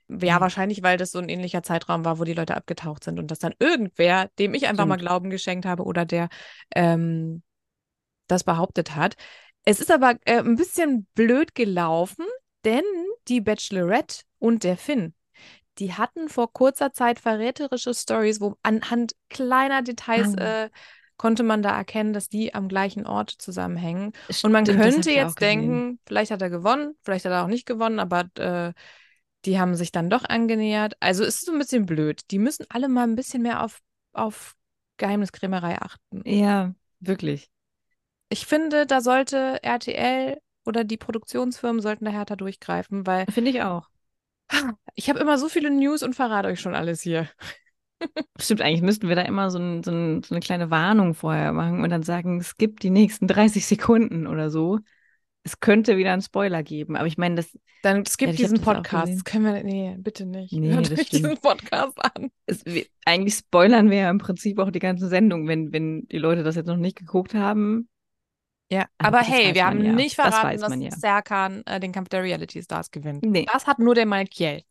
Ja, 0.09 0.41
wahrscheinlich, 0.41 0.83
weil 0.83 0.97
das 0.97 1.11
so 1.11 1.19
ein 1.19 1.29
ähnlicher 1.29 1.63
Zeitraum 1.63 2.05
war, 2.05 2.19
wo 2.19 2.25
die 2.25 2.33
Leute 2.33 2.57
abgetaucht 2.57 3.05
sind 3.05 3.19
und 3.19 3.31
dass 3.31 3.41
dann 3.41 3.55
irgendwer, 3.59 4.31
dem 4.39 4.55
ich 4.55 4.67
einfach 4.67 4.85
Stimmt. 4.85 4.89
mal 4.89 4.97
Glauben 4.97 5.29
geschenkt 5.29 5.67
habe 5.67 5.85
oder 5.85 6.07
der 6.07 6.29
ähm, 6.75 7.43
das 8.27 8.45
behauptet 8.45 8.95
hat. 8.95 9.17
Es 9.65 9.81
ist 9.81 9.91
aber 9.91 10.15
äh, 10.25 10.39
ein 10.39 10.57
bisschen 10.57 11.07
blöd 11.15 11.55
gelaufen, 11.55 12.25
denn 12.65 12.85
die 13.29 13.43
Bachelorette 13.43 14.23
und 14.39 14.65
der 14.65 14.79
Finn, 14.79 15.13
die 15.79 15.93
hatten 15.93 16.29
vor 16.29 16.53
kurzer 16.53 16.93
Zeit 16.93 17.19
verräterische 17.19 17.95
Stories, 17.95 18.41
wo 18.41 18.57
anhand 18.63 19.13
kleiner 19.29 19.83
Details 19.83 20.37
ah. 20.37 20.65
äh, 20.65 20.71
konnte 21.17 21.43
man 21.43 21.63
da 21.63 21.77
erkennen, 21.77 22.13
dass 22.13 22.29
die 22.29 22.55
am 22.55 22.69
gleichen 22.69 23.07
Ort 23.07 23.31
zusammenhängen. 23.31 24.13
Stimmt, 24.31 24.45
und 24.45 24.53
man 24.53 24.65
könnte 24.65 25.11
jetzt 25.11 25.41
denken, 25.41 25.99
vielleicht 26.07 26.31
hat 26.31 26.43
er 26.43 26.51
gewonnen, 26.51 26.95
vielleicht 27.03 27.25
hat 27.25 27.33
er 27.33 27.45
auch 27.45 27.49
nicht 27.49 27.67
gewonnen, 27.67 27.99
aber 27.99 28.29
äh, 28.39 28.73
die 29.45 29.59
haben 29.59 29.75
sich 29.75 29.93
dann 29.93 30.11
doch 30.11 30.25
angenähert. 30.25 30.95
Also 31.01 31.25
ist 31.25 31.37
es 31.37 31.41
so 31.43 31.53
ein 31.53 31.59
bisschen 31.59 31.87
blöd. 31.87 32.23
Die 32.31 32.39
müssen 32.39 32.67
alle 32.69 32.89
mal 32.89 33.05
ein 33.05 33.17
bisschen 33.17 33.43
mehr 33.43 33.65
auf, 33.65 33.81
auf 34.13 34.55
Geheimniskrämerei 34.97 35.81
achten. 35.81 36.23
Ja, 36.25 36.75
wirklich. 37.01 37.51
Ich 38.31 38.47
finde, 38.47 38.87
da 38.87 39.01
sollte 39.01 39.63
RTL 39.63 40.39
oder 40.65 40.85
die 40.85 40.99
Produktionsfirmen 40.99 41.81
sollten 41.81 42.05
da 42.05 42.11
härter 42.11 42.37
durchgreifen, 42.37 43.07
weil. 43.07 43.27
Finde 43.31 43.51
ich 43.51 43.63
auch. 43.63 43.89
Ich 44.95 45.09
habe 45.09 45.21
immer 45.21 45.39
so 45.39 45.49
viele 45.49 45.71
News 45.71 46.03
und 46.03 46.15
verrate 46.15 46.49
euch 46.49 46.61
schon 46.61 46.75
alles 46.75 47.03
hier. 47.03 47.29
Stimmt, 48.41 48.63
eigentlich 48.63 48.83
müssten 48.83 49.09
wir 49.09 49.17
da 49.17 49.23
immer 49.23 49.51
so, 49.51 49.59
ein, 49.59 49.83
so, 49.83 49.91
ein, 49.91 50.23
so, 50.23 50.35
eine 50.35 50.41
kleine 50.41 50.71
Warnung 50.71 51.15
vorher 51.15 51.53
machen 51.53 51.83
und 51.83 51.91
dann 51.91 52.03
sagen, 52.03 52.41
es 52.41 52.57
gibt 52.57 52.83
die 52.83 52.91
nächsten 52.91 53.27
30 53.27 53.67
Sekunden 53.67 54.27
oder 54.27 54.51
so. 54.51 54.79
Es 55.45 55.61
könnte 55.61 55.97
wieder 55.97 56.13
einen 56.13 56.23
Spoiler 56.23 56.63
geben, 56.63 56.97
aber 56.97 57.07
ich 57.07 57.17
meine, 57.17 57.37
das. 57.37 57.59
Dann 57.83 58.05
skip 58.05 58.31
ja, 58.31 58.35
diesen 58.35 58.61
Podcast. 58.61 59.13
Das 59.13 59.25
können 59.25 59.45
wir. 59.45 59.63
Nee, 59.63 59.97
bitte 59.99 60.27
nicht. 60.27 60.53
Nee, 60.53 60.73
Hört 60.73 60.91
euch 60.91 61.09
diesen 61.09 61.39
Podcast 61.39 61.97
an. 62.05 62.31
Es, 62.47 62.67
wir, 62.67 62.85
eigentlich 63.05 63.35
spoilern 63.35 63.89
wir 63.89 63.99
ja 63.99 64.11
im 64.11 64.19
Prinzip 64.19 64.59
auch 64.59 64.71
die 64.71 64.81
ganze 64.81 65.09
Sendung, 65.09 65.47
wenn, 65.47 65.73
wenn 65.73 66.07
die 66.09 66.19
Leute 66.19 66.43
das 66.43 66.57
jetzt 66.57 66.67
noch 66.67 66.77
nicht 66.77 66.99
geguckt 66.99 67.35
haben. 67.35 67.89
Ja, 68.71 68.87
aber, 68.99 69.19
aber 69.19 69.27
hey, 69.27 69.55
wir 69.55 69.65
haben 69.65 69.83
ja. 69.83 69.93
nicht 69.93 70.15
verraten, 70.15 70.61
das 70.61 70.71
dass 70.71 70.81
ja. 70.81 70.91
Serkan 70.91 71.63
äh, 71.65 71.81
den 71.81 71.93
Kampf 71.93 72.11
der 72.11 72.23
Reality 72.23 72.63
Stars 72.63 72.91
gewinnt. 72.91 73.25
Nee. 73.25 73.47
Das 73.51 73.67
hat 73.67 73.79
nur 73.79 73.95
der 73.95 74.05
Malkiel. 74.05 74.63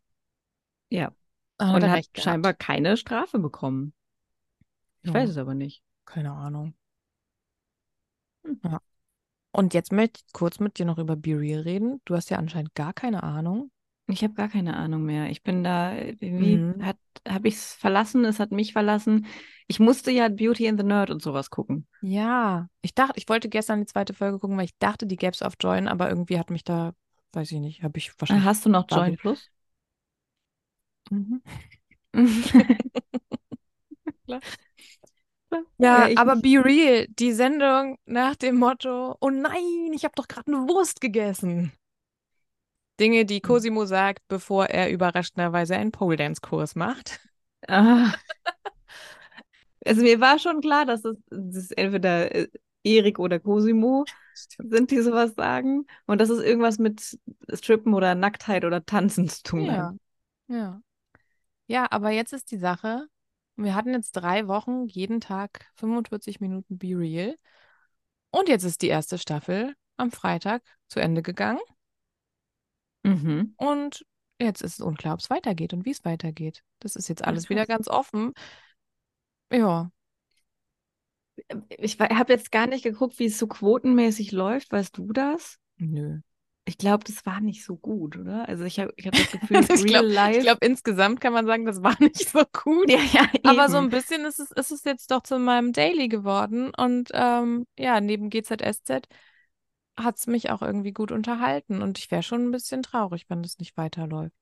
Ja. 0.89 1.11
Oh, 1.59 1.65
und 1.65 1.89
hat 1.89 2.05
scheinbar 2.15 2.53
keine 2.53 2.95
Strafe 2.97 3.39
bekommen. 3.39 3.93
Ich 5.01 5.09
ja. 5.09 5.15
weiß 5.15 5.31
es 5.31 5.37
aber 5.37 5.55
nicht. 5.55 5.83
Keine 6.05 6.31
Ahnung. 6.31 6.75
Hm. 8.43 8.59
Ja. 8.63 8.81
Und 9.51 9.73
jetzt 9.73 9.91
möchte 9.91 10.21
ich 10.23 10.33
kurz 10.33 10.59
mit 10.59 10.77
dir 10.77 10.85
noch 10.85 10.99
über 10.99 11.15
Be 11.15 11.39
Real 11.39 11.61
reden. 11.61 11.99
Du 12.05 12.15
hast 12.15 12.29
ja 12.29 12.37
anscheinend 12.37 12.75
gar 12.75 12.93
keine 12.93 13.23
Ahnung. 13.23 13.71
Ich 14.07 14.23
habe 14.23 14.33
gar 14.33 14.47
keine 14.47 14.77
Ahnung 14.77 15.03
mehr. 15.03 15.29
Ich 15.29 15.43
bin 15.43 15.63
da, 15.63 15.95
irgendwie 15.95 16.57
mhm. 16.57 16.85
hat, 16.85 16.97
habe 17.27 17.49
ich 17.49 17.55
es 17.55 17.73
verlassen, 17.73 18.23
es 18.23 18.39
hat 18.39 18.51
mich 18.51 18.71
verlassen. 18.71 19.25
Ich 19.67 19.81
musste 19.81 20.11
ja 20.11 20.29
Beauty 20.29 20.67
and 20.67 20.79
the 20.79 20.85
Nerd 20.85 21.09
und 21.09 21.21
sowas 21.21 21.49
gucken. 21.49 21.87
Ja, 22.01 22.69
ich 22.81 22.95
dachte, 22.95 23.17
ich 23.17 23.27
wollte 23.27 23.49
gestern 23.49 23.81
die 23.81 23.85
zweite 23.85 24.13
Folge 24.13 24.39
gucken, 24.39 24.55
weil 24.57 24.65
ich 24.65 24.77
dachte, 24.79 25.07
die 25.07 25.17
gäbe 25.17 25.33
es 25.33 25.41
auf 25.41 25.55
Join, 25.59 25.89
aber 25.89 26.07
irgendwie 26.07 26.39
hat 26.39 26.49
mich 26.49 26.63
da, 26.63 26.93
weiß 27.33 27.51
ich 27.51 27.59
nicht, 27.59 27.83
habe 27.83 27.97
ich 27.97 28.13
wahrscheinlich. 28.17 28.45
Hast 28.45 28.65
du 28.65 28.69
noch 28.69 28.85
Join 28.89 29.17
Plus? 29.17 29.49
Mhm. 31.09 31.41
Klar. 34.25 34.39
Ja, 35.77 36.07
ja 36.07 36.17
aber 36.17 36.37
Be 36.37 36.63
Real, 36.63 37.07
die 37.09 37.33
Sendung 37.33 37.97
nach 38.05 38.35
dem 38.35 38.55
Motto, 38.55 39.17
oh 39.19 39.29
nein, 39.29 39.91
ich 39.93 40.05
habe 40.05 40.13
doch 40.15 40.27
gerade 40.27 40.47
eine 40.47 40.67
Wurst 40.67 41.01
gegessen. 41.01 41.73
Dinge, 42.99 43.25
die 43.25 43.37
hm. 43.37 43.41
Cosimo 43.43 43.85
sagt, 43.85 44.27
bevor 44.27 44.67
er 44.67 44.91
überraschenderweise 44.91 45.75
einen 45.75 45.91
Pole 45.91 46.17
Dance 46.17 46.41
Kurs 46.41 46.75
macht. 46.75 47.19
Ah. 47.67 48.13
Also 49.85 50.01
mir 50.01 50.19
war 50.19 50.37
schon 50.37 50.61
klar, 50.61 50.85
dass 50.85 51.05
es, 51.05 51.17
das 51.29 51.71
entweder 51.71 52.33
äh, 52.35 52.47
Erik 52.83 53.19
oder 53.19 53.39
Cosimo 53.39 54.05
sind, 54.57 54.91
die 54.91 55.01
sowas 55.01 55.33
sagen. 55.35 55.85
Und 56.05 56.19
dass 56.19 56.29
es 56.29 56.43
irgendwas 56.43 56.77
mit 56.77 57.17
Strippen 57.53 57.93
oder 57.93 58.15
Nacktheit 58.15 58.65
oder 58.65 58.85
Tanzen 58.85 59.29
zu 59.29 59.43
tun 59.43 59.65
ja. 59.65 59.73
hat. 59.73 59.95
Ja. 60.47 60.81
Ja, 61.67 61.87
aber 61.89 62.11
jetzt 62.11 62.33
ist 62.33 62.51
die 62.51 62.57
Sache, 62.57 63.07
wir 63.55 63.75
hatten 63.75 63.93
jetzt 63.93 64.11
drei 64.13 64.47
Wochen, 64.47 64.85
jeden 64.85 65.19
Tag 65.19 65.65
45 65.75 66.39
Minuten 66.39 66.77
Be 66.77 66.97
Real. 66.97 67.35
Und 68.29 68.49
jetzt 68.49 68.63
ist 68.63 68.81
die 68.81 68.87
erste 68.87 69.17
Staffel 69.17 69.73
am 69.97 70.11
Freitag 70.11 70.63
zu 70.87 70.99
Ende 70.99 71.21
gegangen. 71.21 71.59
Mhm. 73.07 73.53
Und 73.57 74.05
jetzt 74.39 74.61
ist 74.61 74.79
es 74.79 74.81
unklar, 74.81 75.13
ob 75.13 75.19
es 75.19 75.29
weitergeht 75.29 75.73
und 75.73 75.85
wie 75.85 75.91
es 75.91 76.05
weitergeht. 76.05 76.63
Das 76.79 76.95
ist 76.95 77.07
jetzt 77.07 77.23
alles 77.23 77.49
wieder 77.49 77.65
ganz 77.65 77.87
offen. 77.87 78.33
Ja. 79.51 79.91
Ich 81.69 81.99
habe 81.99 82.33
jetzt 82.33 82.51
gar 82.51 82.67
nicht 82.67 82.83
geguckt, 82.83 83.19
wie 83.19 83.25
es 83.25 83.39
so 83.39 83.47
quotenmäßig 83.47 84.31
läuft. 84.31 84.71
Weißt 84.71 84.97
du 84.97 85.13
das? 85.13 85.59
Nö. 85.77 86.19
Ich 86.65 86.77
glaube, 86.77 87.05
das 87.05 87.25
war 87.25 87.39
nicht 87.39 87.63
so 87.63 87.77
gut, 87.77 88.17
oder? 88.17 88.49
Also 88.49 88.65
ich 88.65 88.77
habe 88.77 88.93
ich 88.97 89.07
hab 89.07 89.13
das 89.13 89.31
Gefühl, 89.31 89.61
ich 89.73 89.85
glaube, 89.85 90.39
glaub, 90.41 90.61
insgesamt 90.61 91.21
kann 91.21 91.31
man 91.31 91.45
sagen, 91.45 91.63
das 91.63 91.81
war 91.81 91.95
nicht 91.99 92.29
so 92.29 92.41
gut. 92.51 92.91
Ja, 92.91 92.99
ja, 93.13 93.25
Aber 93.43 93.69
so 93.69 93.77
ein 93.77 93.89
bisschen 93.89 94.25
ist 94.25 94.39
es, 94.39 94.51
ist 94.51 94.71
es 94.71 94.83
jetzt 94.83 95.09
doch 95.11 95.23
zu 95.23 95.39
meinem 95.39 95.71
Daily 95.71 96.09
geworden. 96.09 96.71
Und 96.75 97.09
ähm, 97.13 97.65
ja, 97.77 98.01
neben 98.01 98.29
GZSZ 98.29 99.07
hat 99.97 100.17
es 100.17 100.27
mich 100.27 100.49
auch 100.49 100.61
irgendwie 100.61 100.93
gut 100.93 101.11
unterhalten. 101.11 101.81
Und 101.81 101.97
ich 101.97 102.11
wäre 102.11 102.23
schon 102.23 102.47
ein 102.47 102.51
bisschen 102.51 102.83
traurig, 102.83 103.25
wenn 103.29 103.43
das 103.43 103.57
nicht 103.59 103.77
weiterläuft. 103.77 104.35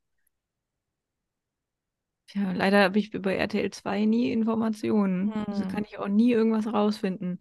Ja, 2.33 2.51
leider 2.51 2.83
habe 2.83 3.00
ich 3.00 3.12
bei 3.12 3.35
RTL 3.35 3.71
2 3.71 4.05
nie 4.05 4.31
Informationen. 4.31 5.33
Hm. 5.33 5.45
Also 5.47 5.67
kann 5.67 5.85
ich 5.85 5.97
auch 6.00 6.07
nie 6.07 6.31
irgendwas 6.31 6.67
rausfinden. 6.67 7.39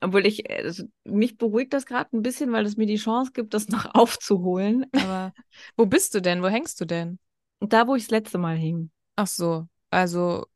Obwohl 0.00 0.24
ich, 0.24 0.48
also 0.50 0.84
mich 1.04 1.36
beruhigt 1.36 1.72
das 1.72 1.86
gerade 1.86 2.16
ein 2.16 2.22
bisschen, 2.22 2.52
weil 2.52 2.64
es 2.64 2.76
mir 2.76 2.86
die 2.86 2.96
Chance 2.96 3.32
gibt, 3.32 3.54
das 3.54 3.68
noch 3.68 3.94
aufzuholen. 3.94 4.86
Aber 4.92 5.32
wo 5.76 5.86
bist 5.86 6.14
du 6.14 6.20
denn? 6.20 6.42
Wo 6.42 6.48
hängst 6.48 6.80
du 6.80 6.84
denn? 6.84 7.18
Da, 7.60 7.86
wo 7.86 7.94
ich 7.94 8.04
das 8.04 8.10
letzte 8.10 8.38
Mal 8.38 8.56
hing. 8.56 8.90
Ach 9.16 9.26
so, 9.26 9.66
also 9.90 10.46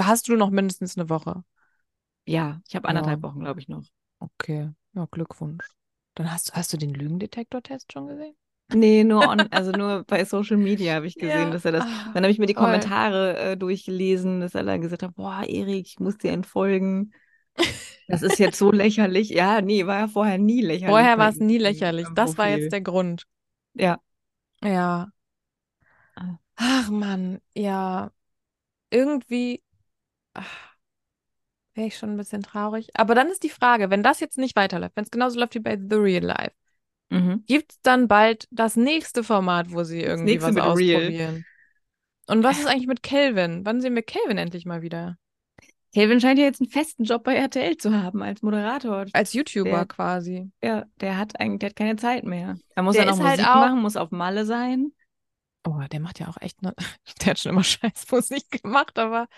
hast 0.00 0.28
du 0.28 0.36
noch 0.36 0.50
mindestens 0.50 0.96
eine 0.96 1.08
Woche? 1.08 1.44
Ja, 2.26 2.60
ich 2.68 2.76
habe 2.76 2.88
anderthalb 2.88 3.22
ja. 3.22 3.28
Wochen, 3.28 3.40
glaube 3.40 3.60
ich, 3.60 3.68
noch. 3.68 3.84
Okay, 4.18 4.70
ja, 4.94 5.06
Glückwunsch. 5.10 5.66
Dann 6.14 6.32
hast, 6.32 6.54
hast 6.54 6.72
du 6.72 6.76
den 6.76 6.94
Lügendetektor-Test 6.94 7.92
schon 7.92 8.06
gesehen? 8.06 8.36
Nee, 8.72 9.04
nur 9.04 9.28
on, 9.28 9.40
also 9.50 9.72
nur 9.72 10.04
bei 10.04 10.24
Social 10.24 10.56
Media 10.56 10.94
habe 10.94 11.06
ich 11.06 11.16
gesehen, 11.16 11.48
ja. 11.48 11.50
dass 11.50 11.64
er 11.64 11.72
das. 11.72 11.84
Ah, 11.84 12.10
dann 12.14 12.22
habe 12.24 12.30
ich 12.30 12.38
mir 12.38 12.46
die 12.46 12.54
Kommentare 12.54 13.38
äh, 13.38 13.56
durchgelesen, 13.56 14.40
dass 14.40 14.54
er 14.54 14.62
dann 14.62 14.80
gesagt 14.80 15.02
hat, 15.02 15.14
boah, 15.14 15.42
Erik, 15.46 15.86
ich 15.86 16.00
muss 16.00 16.16
dir 16.16 16.32
entfolgen. 16.32 17.12
Das 18.08 18.22
ist 18.22 18.38
jetzt 18.38 18.58
so 18.58 18.70
lächerlich. 18.72 19.30
Ja, 19.30 19.60
nee, 19.60 19.86
war 19.86 20.00
ja 20.00 20.08
vorher 20.08 20.38
nie 20.38 20.60
lächerlich. 20.60 20.88
Vorher 20.88 21.18
war 21.18 21.28
es 21.28 21.38
nie 21.38 21.58
lächerlich. 21.58 22.06
Das 22.14 22.36
war 22.36 22.48
jetzt 22.48 22.72
der 22.72 22.80
Grund. 22.80 23.24
Ja. 23.74 24.00
Ja. 24.62 25.08
Ah. 26.14 26.38
Ach 26.56 26.90
Mann, 26.90 27.40
ja. 27.54 28.10
Irgendwie 28.90 29.62
wäre 31.74 31.88
ich 31.88 31.96
schon 31.96 32.10
ein 32.10 32.16
bisschen 32.16 32.42
traurig. 32.42 32.88
Aber 32.94 33.14
dann 33.14 33.28
ist 33.28 33.42
die 33.42 33.50
Frage, 33.50 33.90
wenn 33.90 34.02
das 34.02 34.20
jetzt 34.20 34.38
nicht 34.38 34.56
weiterläuft, 34.56 34.96
wenn 34.96 35.04
es 35.04 35.10
genauso 35.10 35.38
läuft 35.38 35.54
wie 35.54 35.60
bei 35.60 35.76
The 35.76 35.96
Real 35.96 36.24
Life, 36.24 36.52
mhm. 37.10 37.44
gibt 37.46 37.72
es 37.72 37.80
dann 37.82 38.08
bald 38.08 38.46
das 38.50 38.76
nächste 38.76 39.24
Format, 39.24 39.72
wo 39.72 39.82
sie 39.84 40.02
irgendwie 40.02 40.40
was 40.40 40.56
ausprobieren? 40.56 41.02
Real. 41.02 41.42
Und 42.26 42.42
was 42.42 42.58
ist 42.58 42.66
eigentlich 42.66 42.86
mit 42.86 43.02
Kelvin? 43.02 43.66
Wann 43.66 43.80
sehen 43.80 43.94
wir 43.94 44.02
Kelvin 44.02 44.38
endlich 44.38 44.64
mal 44.64 44.82
wieder? 44.82 45.18
Kelvin 45.92 46.20
scheint 46.20 46.38
ja 46.40 46.46
jetzt 46.46 46.60
einen 46.60 46.70
festen 46.70 47.04
Job 47.04 47.22
bei 47.22 47.36
RTL 47.36 47.76
zu 47.76 47.94
haben 47.94 48.22
als 48.22 48.42
Moderator. 48.42 49.06
Als 49.12 49.32
YouTuber 49.32 49.70
der, 49.70 49.86
quasi. 49.86 50.50
Ja, 50.62 50.86
der 51.00 51.18
hat 51.18 51.38
eigentlich 51.38 51.60
der 51.60 51.68
hat 51.68 51.76
keine 51.76 51.96
Zeit 51.96 52.24
mehr. 52.24 52.56
Er 52.74 52.82
muss 52.82 52.96
ja 52.96 53.04
noch 53.04 53.16
Musik 53.16 53.26
halt 53.26 53.40
auch... 53.40 53.54
machen, 53.54 53.80
muss 53.80 53.96
auf 53.96 54.10
Malle 54.10 54.44
sein. 54.44 54.92
Oh, 55.66 55.80
der 55.92 56.00
macht 56.00 56.18
ja 56.18 56.28
auch 56.28 56.36
echt, 56.40 56.62
ne... 56.62 56.74
der 57.20 57.30
hat 57.30 57.38
schon 57.38 57.52
immer 57.52 57.62
scheiß 57.62 58.10
Musik 58.10 58.62
gemacht, 58.62 58.98
aber 58.98 59.28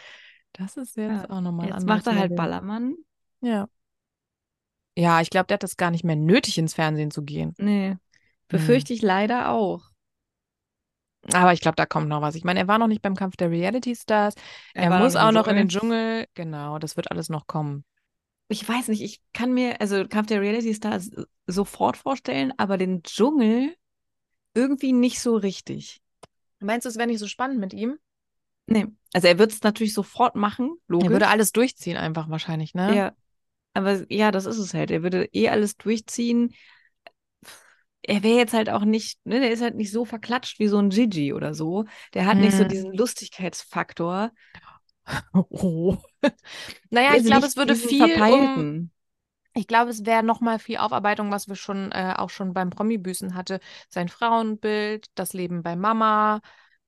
das 0.59 0.77
ist 0.77 0.97
jetzt 0.97 1.25
ja, 1.25 1.31
auch 1.31 1.41
nochmal 1.41 1.67
anders. 1.67 1.83
Jetzt 1.83 1.87
macht 1.87 2.07
er 2.07 2.19
halt 2.19 2.37
Ballermann. 2.37 2.97
Ja. 3.41 3.69
Ja, 4.97 5.21
ich 5.21 5.31
glaube, 5.31 5.47
der 5.47 5.55
hat 5.55 5.63
das 5.63 5.77
gar 5.77 5.91
nicht 5.91 6.05
mehr 6.05 6.17
nötig, 6.17 6.57
ins 6.57 6.75
Fernsehen 6.75 7.11
zu 7.11 7.23
gehen. 7.23 7.55
Nee. 7.59 7.97
Befürchte 8.49 8.91
hm. 8.91 8.97
ich 8.97 9.03
leider 9.03 9.51
auch. 9.51 9.91
Aber 11.33 11.53
ich 11.53 11.61
glaube, 11.61 11.77
da 11.77 11.87
kommt 11.87 12.09
noch 12.09 12.23
was. 12.23 12.35
Ich 12.37 12.45
meine, 12.45 12.61
er 12.61 12.69
war 12.69 12.79
noch 12.79 12.87
nicht 12.87 13.03
beim 13.03 13.17
Kampf 13.17 13.37
der 13.37 13.51
Reality 13.51 13.95
Stars. 13.97 14.35
Er, 14.75 14.91
er 14.91 14.99
muss 14.99 15.17
auch 15.17 15.33
noch 15.33 15.49
in 15.49 15.57
den 15.57 15.69
Dschungel. 15.69 16.27
Genau, 16.35 16.79
das 16.79 16.97
wird 16.97 17.11
alles 17.11 17.29
noch 17.29 17.47
kommen. 17.47 17.85
Ich 18.49 18.67
weiß 18.67 18.89
nicht, 18.89 19.03
ich 19.03 19.21
kann 19.33 19.53
mir, 19.53 19.81
also 19.81 20.07
Kampf 20.07 20.29
der 20.29 20.41
Reality 20.41 20.73
Stars 20.73 21.11
sofort 21.47 21.97
vorstellen, 21.97 22.53
aber 22.57 22.79
den 22.79 23.03
Dschungel 23.03 23.75
irgendwie 24.55 24.93
nicht 24.93 25.21
so 25.21 25.37
richtig. 25.37 26.01
Meinst 26.61 26.85
du, 26.85 26.89
es 26.89 26.97
wäre 26.97 27.09
nicht 27.09 27.19
so 27.19 27.27
spannend 27.27 27.59
mit 27.59 27.75
ihm? 27.75 27.99
Nee. 28.67 28.87
Also 29.13 29.29
er 29.29 29.39
wird 29.39 29.53
es 29.53 29.63
natürlich 29.63 29.95
sofort 29.95 30.35
machen, 30.35 30.77
logisch. 30.89 31.09
Er 31.09 31.13
würde 31.13 31.29
alles 31.29 31.53
durchziehen 31.53 31.97
einfach 31.97 32.29
wahrscheinlich, 32.29 32.75
ne? 32.75 32.97
Ja. 32.97 33.13
Aber 33.75 34.11
ja, 34.11 34.31
das 34.31 34.47
ist 34.47 34.59
es 34.59 34.75
halt. 34.75 34.91
Er 34.91 35.03
würde 35.03 35.29
eh 35.33 35.49
alles 35.49 35.77
durchziehen 35.77 36.55
er 38.09 38.23
wäre 38.23 38.39
jetzt 38.39 38.53
halt 38.53 38.71
auch 38.71 38.85
nicht, 38.85 39.25
ne, 39.27 39.41
der 39.41 39.51
ist 39.51 39.63
halt 39.63 39.75
nicht 39.75 39.91
so 39.91 40.05
verklatscht 40.05 40.59
wie 40.59 40.69
so 40.69 40.79
ein 40.79 40.91
Gigi 40.91 41.33
oder 41.33 41.55
so. 41.55 41.85
Der 42.15 42.27
hat 42.27 42.35
hm. 42.35 42.41
nicht 42.43 42.57
so 42.57 42.63
hm. 42.63 42.69
diesen 42.69 42.93
Lustigkeitsfaktor. 42.93 44.31
Oh. 45.33 45.97
naja, 46.91 47.15
ich 47.17 47.25
glaube, 47.25 47.47
es 47.47 47.57
würde 47.57 47.75
viel 47.75 48.21
um, 48.23 48.91
ich 49.55 49.67
glaube, 49.67 49.91
es 49.91 50.05
wäre 50.05 50.23
nochmal 50.23 50.59
viel 50.59 50.79
Aufarbeitung, 50.79 51.31
was 51.31 51.49
wir 51.49 51.57
schon 51.57 51.93
äh, 51.93 52.15
auch 52.17 52.31
schon 52.31 52.53
beim 52.53 52.71
Promi-Büßen 52.71 53.35
hatte. 53.35 53.61
Sein 53.89 54.09
Frauenbild, 54.09 55.07
das 55.15 55.33
Leben 55.33 55.63
bei 55.63 55.77
Mama, 55.77 56.41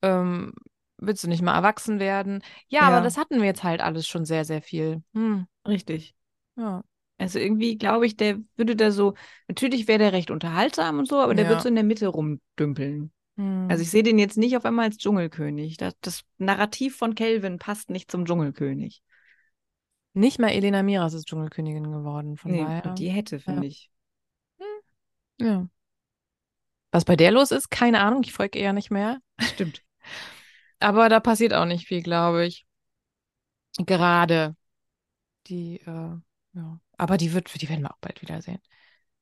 ähm, 0.02 0.52
willst 0.98 1.24
du 1.24 1.28
nicht 1.28 1.42
mal 1.42 1.54
erwachsen 1.54 1.98
werden? 1.98 2.42
Ja, 2.68 2.82
ja, 2.82 2.88
aber 2.88 3.00
das 3.00 3.16
hatten 3.16 3.38
wir 3.38 3.46
jetzt 3.46 3.64
halt 3.64 3.80
alles 3.80 4.06
schon 4.06 4.24
sehr, 4.24 4.44
sehr 4.44 4.62
viel. 4.62 5.02
Hm. 5.14 5.46
Richtig. 5.66 6.14
Ja. 6.56 6.82
Also 7.18 7.38
irgendwie 7.38 7.76
glaube 7.78 8.06
ich, 8.06 8.16
der 8.16 8.38
würde 8.56 8.76
da 8.76 8.90
so, 8.90 9.14
natürlich 9.48 9.88
wäre 9.88 9.98
der 9.98 10.12
recht 10.12 10.30
unterhaltsam 10.30 10.98
und 10.98 11.08
so, 11.08 11.16
aber 11.16 11.34
der 11.34 11.44
ja. 11.44 11.50
wird 11.50 11.62
so 11.62 11.68
in 11.68 11.74
der 11.74 11.84
Mitte 11.84 12.08
rumdümpeln. 12.08 13.12
Hm. 13.36 13.66
Also 13.68 13.82
ich 13.82 13.90
sehe 13.90 14.02
den 14.02 14.18
jetzt 14.18 14.36
nicht 14.36 14.56
auf 14.56 14.64
einmal 14.64 14.86
als 14.86 14.98
Dschungelkönig. 14.98 15.76
Das, 15.76 15.94
das 16.00 16.24
Narrativ 16.38 16.96
von 16.96 17.14
Kelvin 17.14 17.58
passt 17.58 17.90
nicht 17.90 18.10
zum 18.10 18.24
Dschungelkönig. 18.24 19.02
Nicht 20.14 20.38
mal 20.38 20.50
Elena 20.50 20.82
Miras 20.82 21.14
ist 21.14 21.26
Dschungelkönigin 21.26 21.84
geworden, 21.84 22.36
von 22.36 22.50
nee, 22.50 22.64
daher. 22.64 22.94
Die 22.94 23.08
hätte, 23.08 23.38
finde 23.38 23.62
ja. 23.62 23.68
ich. 23.68 23.90
Hm. 24.58 25.46
Ja. 25.46 25.68
Was 26.90 27.04
bei 27.04 27.16
der 27.16 27.30
los 27.30 27.50
ist, 27.50 27.70
keine 27.70 28.00
Ahnung, 28.00 28.22
ich 28.24 28.32
folge 28.32 28.58
eher 28.58 28.72
nicht 28.72 28.90
mehr. 28.90 29.18
Stimmt. 29.40 29.82
Aber 30.80 31.08
da 31.08 31.20
passiert 31.20 31.54
auch 31.54 31.64
nicht 31.64 31.86
viel, 31.86 32.02
glaube 32.02 32.46
ich. 32.46 32.66
Gerade. 33.78 34.56
Die, 35.46 35.80
äh, 35.80 36.16
ja. 36.54 36.80
Aber 36.96 37.16
die 37.16 37.32
wird, 37.32 37.60
die 37.60 37.68
werden 37.68 37.82
wir 37.82 37.92
auch 37.92 37.98
bald 38.00 38.20
wiedersehen. 38.22 38.60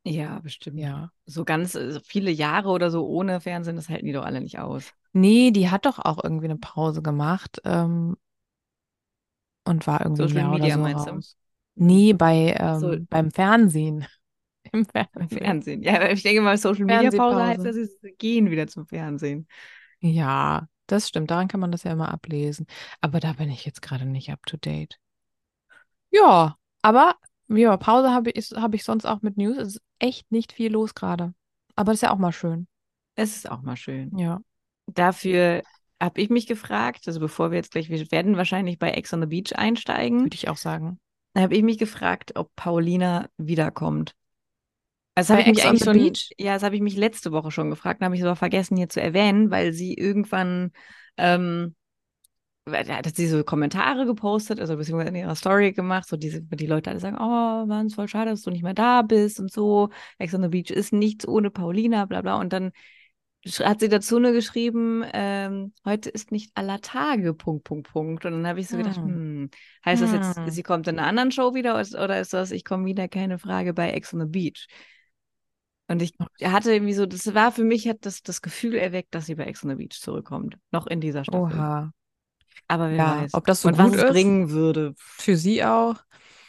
Ja, 0.05 0.39
bestimmt. 0.39 0.79
Ja. 0.79 1.11
So 1.25 1.45
ganz 1.45 1.73
so 1.73 2.01
viele 2.05 2.31
Jahre 2.31 2.69
oder 2.69 2.91
so 2.91 3.07
ohne 3.07 3.41
Fernsehen, 3.41 3.77
das 3.77 3.89
halten 3.89 4.07
die 4.07 4.13
doch 4.13 4.25
alle 4.25 4.41
nicht 4.41 4.59
aus. 4.59 4.93
Nee, 5.13 5.51
die 5.51 5.71
hat 5.71 5.85
doch 5.85 5.99
auch 5.99 6.23
irgendwie 6.23 6.47
eine 6.47 6.59
Pause 6.59 7.03
gemacht. 7.03 7.61
Ähm, 7.65 8.17
und 9.65 9.87
war 9.87 10.03
irgendwie 10.03 10.29
Social 10.29 10.51
Media, 10.51 10.79
oder 10.79 10.95
so 10.95 11.11
raus. 11.11 11.37
Du? 11.75 11.85
Nee, 11.85 12.13
bei, 12.13 12.57
ähm, 12.59 12.79
so. 12.79 12.97
beim 13.11 13.31
Fernsehen. 13.31 14.07
Im 14.73 14.85
Fernsehen. 14.85 15.39
Fernsehen. 15.39 15.83
Ja, 15.83 16.09
ich 16.11 16.23
denke 16.23 16.41
mal, 16.41 16.57
Social 16.57 16.85
Media 16.85 17.11
Pause 17.11 17.45
heißt, 17.45 17.65
dass 17.65 17.77
sie 17.77 18.15
gehen 18.19 18.51
wieder 18.51 18.67
zum 18.67 18.87
Fernsehen. 18.87 19.47
Ja, 20.01 20.69
das 20.87 21.09
stimmt. 21.09 21.31
Daran 21.31 21.49
kann 21.49 21.61
man 21.61 21.73
das 21.73 21.85
ja 21.85 21.93
immer 21.93 22.13
ablesen. 22.13 22.67
Aber 23.01 23.21
da 23.21 23.33
bin 23.35 23.51
ich 23.51 23.65
jetzt 23.65 23.83
gerade 23.83 24.07
nicht 24.07 24.31
up 24.31 24.45
to 24.47 24.57
date. 24.57 24.99
Ja, 26.11 26.57
aber 26.83 27.17
ja, 27.49 27.77
Pause 27.77 28.11
habe 28.11 28.31
ich, 28.31 28.51
hab 28.53 28.75
ich 28.75 28.85
sonst 28.85 29.05
auch 29.05 29.23
mit 29.23 29.37
News. 29.37 29.57
Es 29.57 29.69
ist 29.77 29.83
echt 29.99 30.31
nicht 30.33 30.53
viel 30.53 30.73
los 30.73 30.95
gerade. 30.95 31.35
Aber 31.75 31.93
das 31.93 31.99
ist 31.99 32.03
ja 32.03 32.13
auch 32.13 32.19
mal 32.19 32.33
schön. 32.33 32.67
Es 33.15 33.37
ist 33.37 33.51
auch 33.51 33.63
mal 33.63 33.77
schön. 33.77 34.17
Ja. 34.19 34.41
Dafür 34.87 35.63
habe 36.01 36.21
ich 36.21 36.31
mich 36.31 36.47
gefragt, 36.47 37.05
also 37.07 37.21
bevor 37.21 37.51
wir 37.51 37.57
jetzt 37.57 37.73
gleich, 37.73 37.89
wir 37.89 38.11
werden 38.11 38.37
wahrscheinlich 38.37 38.79
bei 38.79 38.91
Ex 38.91 39.13
on 39.13 39.21
the 39.21 39.27
Beach 39.27 39.57
einsteigen. 39.57 40.23
Würde 40.23 40.35
ich 40.35 40.49
auch 40.49 40.57
sagen. 40.57 40.99
Da 41.35 41.43
habe 41.43 41.55
ich 41.55 41.63
mich 41.63 41.79
gefragt, 41.79 42.33
ob 42.37 42.55
Paulina 42.57 43.29
wiederkommt. 43.37 44.15
Also 45.17 45.33
habe 45.33 45.43
ich 45.43 45.49
mich 45.49 45.65
eigentlich 45.65 45.83
schon, 45.83 45.97
Beach? 45.97 46.31
ja, 46.37 46.53
das 46.53 46.63
habe 46.63 46.77
ich 46.77 46.83
mich 46.83 46.95
letzte 46.95 47.33
Woche 47.33 47.51
schon 47.51 47.71
gefragt, 47.71 48.03
habe 48.03 48.15
ich 48.15 48.23
aber 48.23 48.37
vergessen 48.37 48.77
hier 48.77 48.91
zu 48.91 49.01
erwähnen, 49.01 49.51
weil 49.51 49.73
sie 49.73 49.95
irgendwann, 49.95 50.73
ähm, 51.17 51.75
hat 52.69 53.17
sie 53.17 53.27
so 53.27 53.43
Kommentare 53.43 54.05
gepostet, 54.05 54.61
also 54.61 54.77
beziehungsweise 54.77 55.09
in 55.09 55.17
ihrer 55.17 55.35
Story 55.35 55.73
gemacht, 55.73 56.07
so 56.07 56.19
diese, 56.19 56.43
die 56.43 56.67
Leute 56.67 56.91
alle 56.91 57.01
sagen, 57.01 57.17
oh, 57.19 57.65
Mann, 57.65 57.87
ist 57.87 57.95
voll 57.95 58.09
schade, 58.09 58.31
dass 58.31 58.43
du 58.43 58.51
nicht 58.51 58.63
mehr 58.63 58.75
da 58.75 59.01
bist 59.01 59.41
und 59.41 59.51
so. 59.51 59.89
Ex 60.19 60.35
on 60.35 60.43
the 60.43 60.49
Beach 60.49 60.71
ist 60.71 60.93
nichts 60.93 61.27
ohne 61.27 61.51
Paulina, 61.51 62.05
bla 62.05 62.21
bla. 62.21 62.39
Und 62.39 62.53
dann 62.53 62.73
hat 63.61 63.81
sie 63.81 63.89
dazu 63.89 64.19
nur 64.19 64.33
geschrieben, 64.33 65.03
ähm, 65.15 65.73
heute 65.87 66.11
ist 66.11 66.31
nicht 66.31 66.51
aller 66.55 66.83
Tage, 66.83 67.33
Punkt, 67.33 67.65
Punkt, 67.65 67.91
Punkt. 67.91 68.27
Und 68.27 68.33
dann 68.33 68.47
habe 68.47 68.61
ich 68.61 68.69
so 68.69 68.77
gedacht, 68.77 68.97
hm. 68.97 69.07
hm, 69.07 69.51
heißt 69.87 70.03
das 70.03 70.13
jetzt, 70.13 70.37
hm. 70.37 70.51
sie 70.51 70.63
kommt 70.63 70.89
in 70.89 70.99
einer 70.99 71.09
anderen 71.09 71.31
Show 71.31 71.55
wieder 71.55 71.75
oder 71.75 72.21
ist 72.21 72.35
das, 72.35 72.51
ich 72.51 72.65
komme 72.65 72.85
wieder, 72.85 73.09
keine 73.09 73.39
Frage, 73.39 73.73
bei 73.73 73.93
Ex 73.93 74.13
on 74.13 74.21
the 74.21 74.27
Beach? 74.27 74.67
Und 75.89 76.03
ich 76.03 76.15
hatte 76.43 76.73
irgendwie 76.73 76.95
so, 76.95 77.07
das 77.07 77.33
war 77.35 77.53
für 77.53 77.65
mich, 77.65 77.89
hat 77.89 77.99
das, 78.01 78.23
das 78.23 78.43
Gefühl 78.43 78.75
erweckt, 78.75 79.15
dass 79.15 79.27
sie 79.27 79.37
bei 79.37 79.45
Ex 79.45 79.63
on 79.65 79.71
the 79.71 79.77
Beach 79.77 80.01
zurückkommt. 80.01 80.59
Noch 80.73 80.87
in 80.87 81.01
dieser 81.01 81.25
Staffel. 81.25 81.41
Oha. 81.41 81.93
Aber 82.69 82.91
wer 82.91 82.97
ja, 82.97 83.23
weiß. 83.23 83.35
Ob 83.35 83.47
das 83.47 83.63
so 83.63 83.69
Und 83.69 83.77
gut 83.77 83.93
was 83.93 84.03
es 84.03 84.11
bringen 84.11 84.51
würde. 84.51 84.95
Für 84.97 85.37
sie 85.37 85.65
auch. 85.65 85.97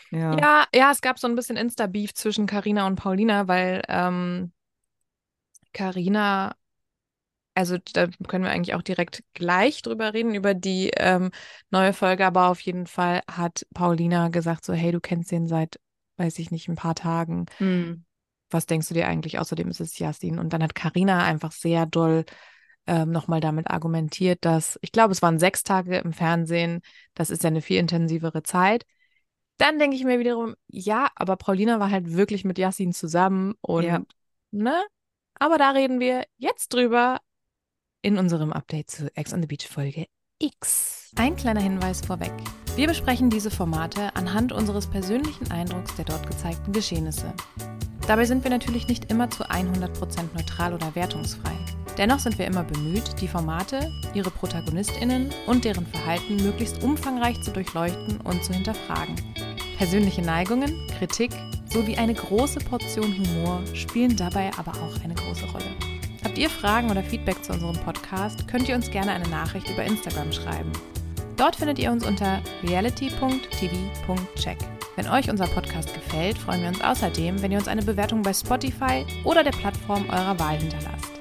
Ja. 0.10 0.38
ja, 0.38 0.65
ja, 0.73 0.91
es 0.91 1.02
gab 1.02 1.19
so 1.19 1.28
ein 1.28 1.36
bisschen 1.36 1.58
Insta-Beef 1.58 2.13
zwischen 2.13 2.47
Carina 2.47 2.88
und 2.88 2.95
Paulina, 2.95 3.47
weil 3.47 3.84
ähm, 3.89 4.54
Carina 5.73 6.56
also 7.58 7.78
da 7.93 8.08
können 8.28 8.43
wir 8.43 8.52
eigentlich 8.52 8.76
auch 8.76 8.84
direkt 8.84 9.23
gleich 9.34 9.82
drüber 9.82 10.13
reden, 10.13 10.36
über 10.36 10.54
die 10.54 10.91
ähm, 10.95 11.32
neue 11.71 11.91
Folge, 11.91 12.23
aber 12.23 12.50
auf 12.50 12.60
jeden 12.60 12.86
Fall 12.86 13.23
hat 13.30 13.65
Paulina 13.73 14.30
gesagt, 14.30 14.63
so, 14.63 14.73
hey, 14.73 14.91
du 14.91 15.00
kennst 15.00 15.32
den 15.32 15.47
seit, 15.47 15.80
weiß 16.17 16.38
ich 16.38 16.52
nicht, 16.52 16.67
ein 16.67 16.76
paar 16.76 16.93
Tagen. 16.93 17.47
Mhm. 17.58 18.06
Was 18.49 18.65
denkst 18.65 18.88
du 18.88 18.93
dir 18.93 19.07
eigentlich? 19.07 19.39
Außerdem 19.39 19.67
ist 19.69 19.81
es 19.81 19.99
Yasin. 19.99 20.39
Und 20.39 20.53
dann 20.53 20.63
hat 20.63 20.75
Karina 20.75 21.23
einfach 21.23 21.51
sehr 21.51 21.86
doll 21.86 22.25
ähm, 22.88 23.12
nochmal 23.12 23.41
damit 23.41 23.69
argumentiert, 23.69 24.45
dass, 24.45 24.79
ich 24.81 24.91
glaube, 24.91 25.12
es 25.12 25.21
waren 25.21 25.39
sechs 25.39 25.63
Tage 25.63 25.97
im 25.97 26.13
Fernsehen, 26.13 26.81
das 27.13 27.29
ist 27.29 27.43
ja 27.43 27.49
eine 27.49 27.62
viel 27.62 27.79
intensivere 27.79 28.43
Zeit. 28.43 28.86
Dann 29.57 29.79
denke 29.79 29.95
ich 29.97 30.03
mir 30.05 30.19
wiederum, 30.19 30.55
ja, 30.67 31.10
aber 31.15 31.36
Paulina 31.36 31.79
war 31.79 31.91
halt 31.91 32.13
wirklich 32.13 32.45
mit 32.45 32.57
Yasin 32.57 32.93
zusammen 32.93 33.55
und, 33.62 33.83
ja. 33.83 34.01
ne? 34.51 34.83
Aber 35.39 35.57
da 35.57 35.71
reden 35.71 35.99
wir 35.99 36.25
jetzt 36.38 36.73
drüber, 36.73 37.19
in 38.01 38.17
unserem 38.17 38.53
Update 38.53 38.89
zu 38.89 39.15
Ex 39.15 39.33
on 39.33 39.41
the 39.41 39.47
Beach 39.47 39.67
Folge 39.67 40.05
X. 40.39 41.12
Ein 41.15 41.36
kleiner 41.36 41.62
Hinweis 41.62 42.01
vorweg. 42.01 42.31
Wir 42.75 42.88
besprechen 42.88 43.29
diese 43.29 43.49
Formate 43.49 44.15
anhand 44.15 44.51
unseres 44.51 44.88
persönlichen 44.88 45.51
Eindrucks 45.51 45.95
der 45.95 46.05
dort 46.05 46.27
gezeigten 46.27 46.71
Geschehnisse. 46.71 47.33
Dabei 48.08 48.26
sind 48.26 48.43
wir 48.46 48.52
natürlich 48.52 48.88
nicht 48.88 49.12
immer 49.12 49.30
zu 49.30 49.43
100% 49.43 50.34
neutral 50.34 50.74
oder 50.74 50.96
wertungsfrei. 50.96 51.52
Dennoch 51.98 52.20
sind 52.20 52.38
wir 52.39 52.48
immer 52.48 52.63
bemüht, 52.63 53.20
die 53.20 53.28
Formate, 53.28 53.91
ihre 54.13 54.32
ProtagonistInnen 54.32 55.30
und 55.46 55.65
deren 55.65 55.86
Verhalten 55.86 56.38
möglichst 56.38 56.82
umfangreich 56.84 57.41
zu 57.41 57.52
durchleuchten 57.52 58.22
und 58.22 58.41
zu 58.46 58.54
hinterfragen. 58.54 59.15
Persönliche 59.78 60.22
Neigungen, 60.22 60.74
Kritik 60.98 61.32
sowie 61.65 61.98
eine 61.98 62.13
große 62.13 62.60
Portion 62.60 63.13
Humor 63.17 63.62
spielen 63.74 64.15
dabei 64.15 64.52
aber 64.58 64.72
auch 64.72 65.04
eine 65.04 65.15
große 65.15 65.46
Rolle. 65.52 65.65
Habt 66.24 66.38
ihr 66.38 66.50
Fragen 66.50 66.89
oder 66.89 67.04
Feedback 67.04 67.43
zu 67.43 67.52
unserem 67.52 67.76
Podcast, 67.78 68.48
könnt 68.48 68.70
ihr 68.70 68.76
uns 68.76 68.89
gerne 68.89 69.12
eine 69.12 69.28
Nachricht 69.28 69.70
über 69.70 69.84
Instagram 69.84 70.32
schreiben. 70.32 70.72
Dort 71.36 71.58
findet 71.58 71.78
ihr 71.80 71.91
uns 71.91 72.06
unter 72.06 72.41
reality.tv.check. 72.63 74.58
Wenn 74.97 75.10
euch 75.10 75.29
unser 75.29 75.45
Podcast 75.45 75.93
gefällt, 75.93 76.39
freuen 76.39 76.62
wir 76.62 76.69
uns 76.69 76.81
außerdem, 76.81 77.39
wenn 77.43 77.51
ihr 77.51 77.60
uns 77.60 77.67
eine 77.67 77.83
Bewertung 77.83 78.23
bei 78.23 78.33
Spotify 78.33 79.05
oder 79.25 79.43
der 79.43 79.51
Plattform 79.51 80.10
eurer 80.10 80.39
Wahl 80.39 80.57
hinterlasst. 80.57 81.12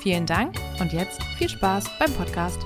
Vielen 0.00 0.26
Dank 0.26 0.56
und 0.80 0.92
jetzt 0.92 1.22
viel 1.38 1.48
Spaß 1.48 1.84
beim 2.00 2.12
Podcast. 2.14 2.60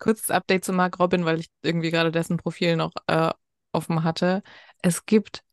Kurzes 0.00 0.32
Update 0.32 0.64
zu 0.64 0.72
Mark 0.72 0.98
Robin, 0.98 1.24
weil 1.26 1.38
ich 1.38 1.46
irgendwie 1.62 1.92
gerade 1.92 2.10
dessen 2.10 2.38
Profil 2.38 2.74
noch 2.74 2.90
äh, 3.06 3.30
offen 3.70 4.02
hatte. 4.02 4.42
Es 4.82 5.06
gibt 5.06 5.44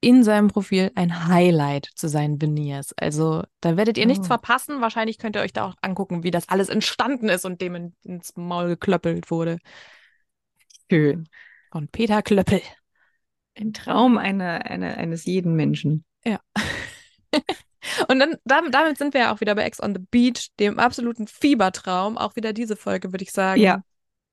in 0.00 0.24
seinem 0.24 0.48
Profil 0.48 0.92
ein 0.94 1.28
Highlight 1.28 1.90
zu 1.94 2.08
seinen 2.08 2.40
Veneers. 2.40 2.94
Also 2.96 3.42
da 3.60 3.76
werdet 3.76 3.98
ihr 3.98 4.04
oh. 4.04 4.08
nichts 4.08 4.28
verpassen. 4.28 4.80
Wahrscheinlich 4.80 5.18
könnt 5.18 5.36
ihr 5.36 5.42
euch 5.42 5.52
da 5.52 5.66
auch 5.66 5.74
angucken, 5.82 6.22
wie 6.22 6.30
das 6.30 6.48
alles 6.48 6.70
entstanden 6.70 7.28
ist 7.28 7.44
und 7.44 7.60
dem 7.60 7.74
in, 7.74 7.94
ins 8.02 8.34
Maul 8.34 8.68
geklöppelt 8.68 9.30
wurde. 9.30 9.58
Schön. 10.90 11.28
Von 11.70 11.88
Peter 11.88 12.22
Klöppel. 12.22 12.62
Ein 13.58 13.72
Traum 13.72 14.18
einer, 14.18 14.66
einer, 14.66 14.96
eines 14.98 15.24
jeden 15.24 15.54
Menschen. 15.54 16.04
Ja. 16.24 16.40
und 18.08 18.18
dann 18.18 18.36
damit 18.44 18.98
sind 18.98 19.14
wir 19.14 19.22
ja 19.22 19.34
auch 19.34 19.40
wieder 19.40 19.54
bei 19.54 19.62
Ex 19.62 19.82
on 19.82 19.94
the 19.94 20.02
Beach, 20.10 20.50
dem 20.60 20.78
absoluten 20.78 21.26
Fiebertraum. 21.26 22.18
Auch 22.18 22.36
wieder 22.36 22.52
diese 22.52 22.76
Folge, 22.76 23.12
würde 23.12 23.24
ich 23.24 23.32
sagen. 23.32 23.60
Ja. 23.60 23.82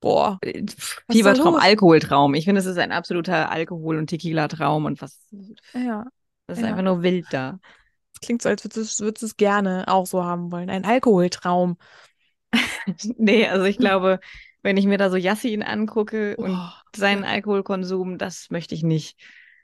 Boah. 0.01 0.39
Äh, 0.41 0.65
Fiebertraum, 1.09 1.55
Alkoholtraum. 1.55 2.33
Ich 2.33 2.45
finde, 2.45 2.59
es 2.59 2.65
ist 2.65 2.77
ein 2.77 2.91
absoluter 2.91 3.49
Alkohol- 3.49 3.97
und 3.97 4.07
Tequila-Traum 4.07 4.83
und 4.85 5.01
was. 5.01 5.25
Ja. 5.73 6.05
Das 6.47 6.57
ist 6.57 6.63
ja. 6.63 6.69
einfach 6.69 6.83
nur 6.83 7.03
wild 7.03 7.27
da. 7.31 7.59
Das 8.13 8.19
klingt 8.21 8.41
so, 8.41 8.49
als 8.49 8.65
würdest 8.65 8.99
du 8.99 9.25
es 9.25 9.37
gerne 9.37 9.85
auch 9.87 10.05
so 10.05 10.25
haben 10.25 10.51
wollen. 10.51 10.69
Ein 10.69 10.83
Alkoholtraum. 10.83 11.77
nee, 13.17 13.47
also 13.47 13.63
ich 13.63 13.77
glaube, 13.77 14.19
wenn 14.61 14.75
ich 14.75 14.85
mir 14.85 14.97
da 14.97 15.09
so 15.09 15.15
Yassin 15.15 15.63
angucke 15.63 16.35
oh. 16.37 16.43
und 16.43 16.82
seinen 16.95 17.23
Alkoholkonsum, 17.23 18.17
das 18.17 18.49
möchte 18.49 18.75
ich 18.75 18.83
nicht. 18.83 19.19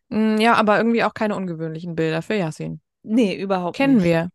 Mm, 0.10 0.38
ja, 0.38 0.56
aber 0.56 0.78
irgendwie 0.78 1.04
auch 1.04 1.14
keine 1.14 1.36
ungewöhnlichen 1.36 1.96
Bilder 1.96 2.22
für 2.22 2.36
Yassin. 2.36 2.82
Nee, 3.04 3.36
überhaupt 3.36 3.78
Kennen 3.78 3.98
nicht. 3.98 4.06
wir. 4.06 4.30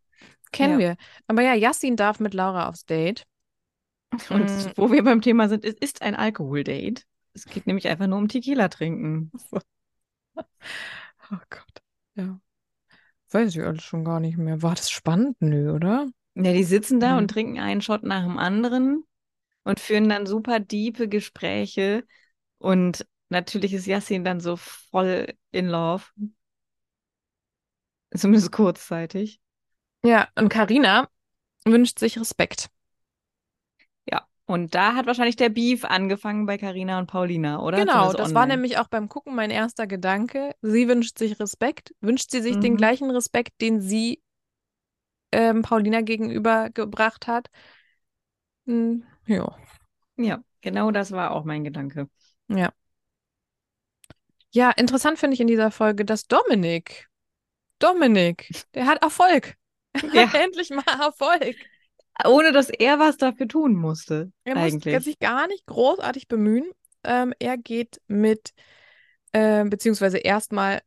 Kennen 0.52 0.80
ja. 0.80 0.90
wir. 0.90 0.96
Aber 1.26 1.42
ja, 1.42 1.54
Yassin 1.54 1.96
darf 1.96 2.20
mit 2.20 2.34
Laura 2.34 2.68
aufs 2.68 2.86
Date. 2.86 3.24
Und 4.30 4.44
mm. 4.44 4.70
wo 4.76 4.92
wir 4.92 5.02
beim 5.02 5.20
Thema 5.20 5.48
sind, 5.48 5.64
es 5.64 5.74
ist 5.74 6.02
ein 6.02 6.14
Alkoholdate. 6.14 7.02
Es 7.32 7.46
geht 7.46 7.66
nämlich 7.66 7.88
einfach 7.88 8.06
nur 8.06 8.18
um 8.18 8.28
Tequila 8.28 8.68
trinken. 8.68 9.32
Oh 11.30 11.38
Gott. 11.48 11.82
Ja. 12.16 12.38
weiß 13.30 13.56
ich 13.56 13.62
alles 13.62 13.82
schon 13.82 14.04
gar 14.04 14.20
nicht 14.20 14.36
mehr. 14.36 14.62
War 14.62 14.74
das 14.74 14.90
spannend? 14.90 15.36
Nö, 15.40 15.72
oder? 15.72 16.06
Ja, 16.34 16.52
die 16.52 16.64
sitzen 16.64 17.00
da 17.00 17.12
mhm. 17.12 17.18
und 17.18 17.28
trinken 17.28 17.58
einen 17.58 17.80
Shot 17.80 18.02
nach 18.02 18.24
dem 18.24 18.38
anderen 18.38 19.04
und 19.62 19.80
führen 19.80 20.08
dann 20.08 20.26
super 20.26 20.60
diepe 20.60 21.08
Gespräche. 21.08 22.04
Und 22.64 23.06
natürlich 23.28 23.74
ist 23.74 23.86
Yassin 23.86 24.24
dann 24.24 24.40
so 24.40 24.56
voll 24.56 25.34
in 25.50 25.68
love. 25.68 26.04
Zumindest 28.16 28.52
kurzzeitig. 28.52 29.38
Ja, 30.02 30.28
und 30.34 30.48
Karina 30.48 31.10
wünscht 31.66 31.98
sich 31.98 32.18
Respekt. 32.18 32.70
Ja, 34.10 34.26
und 34.46 34.74
da 34.74 34.94
hat 34.94 35.04
wahrscheinlich 35.04 35.36
der 35.36 35.50
Beef 35.50 35.84
angefangen 35.84 36.46
bei 36.46 36.56
Karina 36.56 36.98
und 36.98 37.06
Paulina, 37.06 37.60
oder? 37.60 37.76
Genau, 37.76 38.14
das 38.14 38.34
war 38.34 38.46
nämlich 38.46 38.78
auch 38.78 38.88
beim 38.88 39.10
Gucken 39.10 39.34
mein 39.34 39.50
erster 39.50 39.86
Gedanke. 39.86 40.54
Sie 40.62 40.88
wünscht 40.88 41.18
sich 41.18 41.38
Respekt. 41.38 41.94
Wünscht 42.00 42.30
sie 42.30 42.40
sich 42.40 42.56
mhm. 42.56 42.60
den 42.62 42.76
gleichen 42.78 43.10
Respekt, 43.10 43.60
den 43.60 43.82
sie 43.82 44.22
ähm, 45.32 45.60
Paulina 45.60 46.00
gegenüber 46.00 46.70
gebracht 46.70 47.26
hat? 47.26 47.50
Hm, 48.64 49.04
ja. 49.26 49.54
Ja, 50.16 50.42
genau 50.62 50.92
das 50.92 51.12
war 51.12 51.32
auch 51.32 51.44
mein 51.44 51.62
Gedanke. 51.62 52.08
Ja. 52.48 52.72
Ja, 54.50 54.70
interessant 54.70 55.18
finde 55.18 55.34
ich 55.34 55.40
in 55.40 55.48
dieser 55.48 55.70
Folge, 55.70 56.04
dass 56.04 56.26
Dominik, 56.26 57.08
Dominik, 57.78 58.48
der 58.74 58.86
hat 58.86 59.02
Erfolg. 59.02 59.56
Ja. 60.12 60.28
Endlich 60.34 60.70
mal 60.70 60.82
Erfolg. 61.00 61.54
Ohne 62.24 62.50
dass 62.50 62.68
er 62.68 62.98
was 62.98 63.16
dafür 63.16 63.46
tun 63.46 63.76
musste. 63.76 64.32
Er 64.42 64.56
eigentlich. 64.56 64.92
muss 64.92 65.04
sich 65.04 65.20
gar 65.20 65.46
nicht 65.46 65.66
großartig 65.66 66.26
bemühen. 66.26 66.68
Ähm, 67.04 67.32
er 67.38 67.56
geht 67.56 68.00
mit, 68.08 68.54
äh, 69.32 69.64
beziehungsweise 69.64 70.18
erstmal 70.18 70.82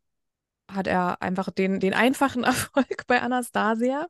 hat 0.69 0.87
er 0.87 1.21
einfach 1.21 1.51
den, 1.51 1.79
den 1.79 1.93
einfachen 1.93 2.43
Erfolg 2.43 3.07
bei 3.07 3.21
Anastasia. 3.21 4.07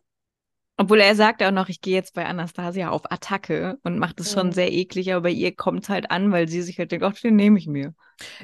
Obwohl 0.80 1.00
er 1.00 1.16
sagt 1.16 1.42
auch 1.42 1.52
noch, 1.52 1.70
ich 1.70 1.82
gehe 1.82 1.96
jetzt 1.96 2.13
bei 2.13 2.26
Anastasia 2.26 2.90
auf 2.90 3.12
Attacke 3.12 3.80
und 3.84 3.98
macht 3.98 4.20
es 4.20 4.32
schon 4.32 4.48
mhm. 4.48 4.52
sehr 4.52 4.72
eklig, 4.72 5.12
aber 5.12 5.24
bei 5.24 5.32
ihr 5.32 5.56
kommt 5.56 5.84
es 5.84 5.90
halt 5.90 6.12
an, 6.12 6.32
weil 6.32 6.48
sie 6.48 6.62
sich 6.62 6.78
halt 6.78 6.92
denkt, 6.92 7.04
ach, 7.04 7.13
den 7.20 7.36
nehme 7.36 7.58
ich 7.58 7.66
mir. 7.66 7.96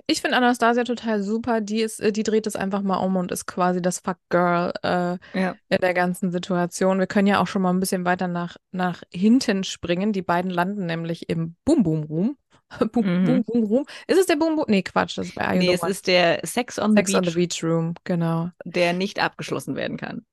Ich 0.08 0.22
finde 0.22 0.38
Anastasia 0.38 0.84
total 0.84 1.22
super. 1.22 1.62
Die 1.62 1.82
ist, 1.82 2.00
äh, 2.00 2.12
die 2.12 2.24
dreht 2.24 2.48
es 2.48 2.56
einfach 2.56 2.82
mal 2.82 2.98
um 2.98 3.16
und 3.18 3.32
ist 3.32 3.46
quasi 3.46 3.84
das 3.84 4.00
Fuck-Girl 4.00 4.74
äh, 4.82 5.40
ja. 5.40 5.56
in 5.70 5.82
der 5.82 5.94
ganzen 5.94 6.32
Situation. 6.32 6.98
Wir 6.98 7.08
können 7.08 7.28
ja 7.28 7.40
auch 7.40 7.48
schon 7.48 7.62
mal 7.62 7.72
ein 7.72 7.80
bisschen 7.80 8.04
weiter 8.04 8.28
nach, 8.28 8.58
nach 8.72 9.04
hinten 9.12 9.64
springen. 9.64 10.12
Die 10.12 10.24
beiden 10.24 10.50
landen 10.50 10.88
nämlich 10.88 11.30
im 11.30 11.56
Boom 11.66 11.84
Boom 11.84 12.04
Room. 12.04 12.38
Boom, 12.92 13.06
mhm. 13.06 13.26
Boom, 13.26 13.44
Boom 13.44 13.64
Room. 13.66 13.86
Ist 14.08 14.20
es 14.20 14.26
der 14.26 14.38
Boom 14.38 14.56
Boom? 14.56 14.66
Nee, 14.68 14.82
Quatsch, 14.82 15.20
das 15.20 15.28
ist 15.28 15.36
bei 15.36 15.56
Nee, 15.56 15.74
es 15.74 15.84
ist 15.84 16.08
der 16.08 16.40
Sex 16.44 16.80
on 16.80 16.92
the 16.92 16.98
Sex 16.98 17.12
Beach. 17.12 17.18
on 17.18 17.24
the 17.26 17.36
Beach 17.36 17.64
Room, 17.64 17.94
genau. 18.04 18.50
Der 18.66 18.94
nicht 18.94 19.20
abgeschlossen 19.20 19.76
werden 19.76 19.98
kann. 19.98 20.26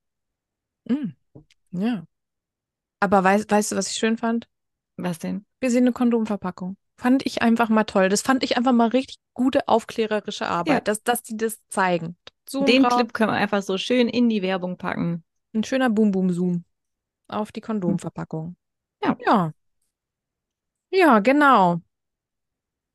Mhm. 0.89 1.15
Ja. 1.73 2.05
Aber 3.01 3.25
weißt, 3.25 3.51
weißt 3.51 3.73
du, 3.73 3.77
was 3.77 3.91
ich 3.91 3.97
schön 3.97 4.19
fand? 4.19 4.49
Was 4.97 5.19
denn? 5.19 5.47
Wir 5.61 5.71
sehen 5.71 5.85
eine 5.85 5.93
Kondomverpackung. 5.93 6.77
Fand 6.97 7.25
ich 7.25 7.41
einfach 7.41 7.71
mal 7.71 7.85
toll. 7.85 8.11
Das 8.11 8.21
fand 8.21 8.45
ich 8.45 8.57
einfach 8.59 8.73
mal 8.73 8.89
richtig 8.89 9.17
gute 9.33 9.69
aufklärerische 9.69 10.47
Arbeit, 10.47 10.75
ja. 10.75 10.81
dass, 10.81 11.03
dass 11.03 11.23
die 11.23 11.37
das 11.37 11.59
zeigen. 11.71 12.17
Zoom 12.47 12.67
Den 12.67 12.83
drauf. 12.83 12.97
Clip 12.97 13.15
können 13.15 13.31
wir 13.31 13.37
einfach 13.37 13.63
so 13.63 13.79
schön 13.79 14.09
in 14.09 14.29
die 14.29 14.43
Werbung 14.43 14.77
packen. 14.77 15.25
Ein 15.55 15.65
schöner 15.65 15.89
Boom-Boom-Zoom 15.89 16.65
auf 17.29 17.53
die 17.53 17.61
Kondomverpackung. 17.61 18.57
Ja. 19.03 19.17
Ja. 19.25 19.53
Ja, 20.91 21.21
genau. 21.21 21.81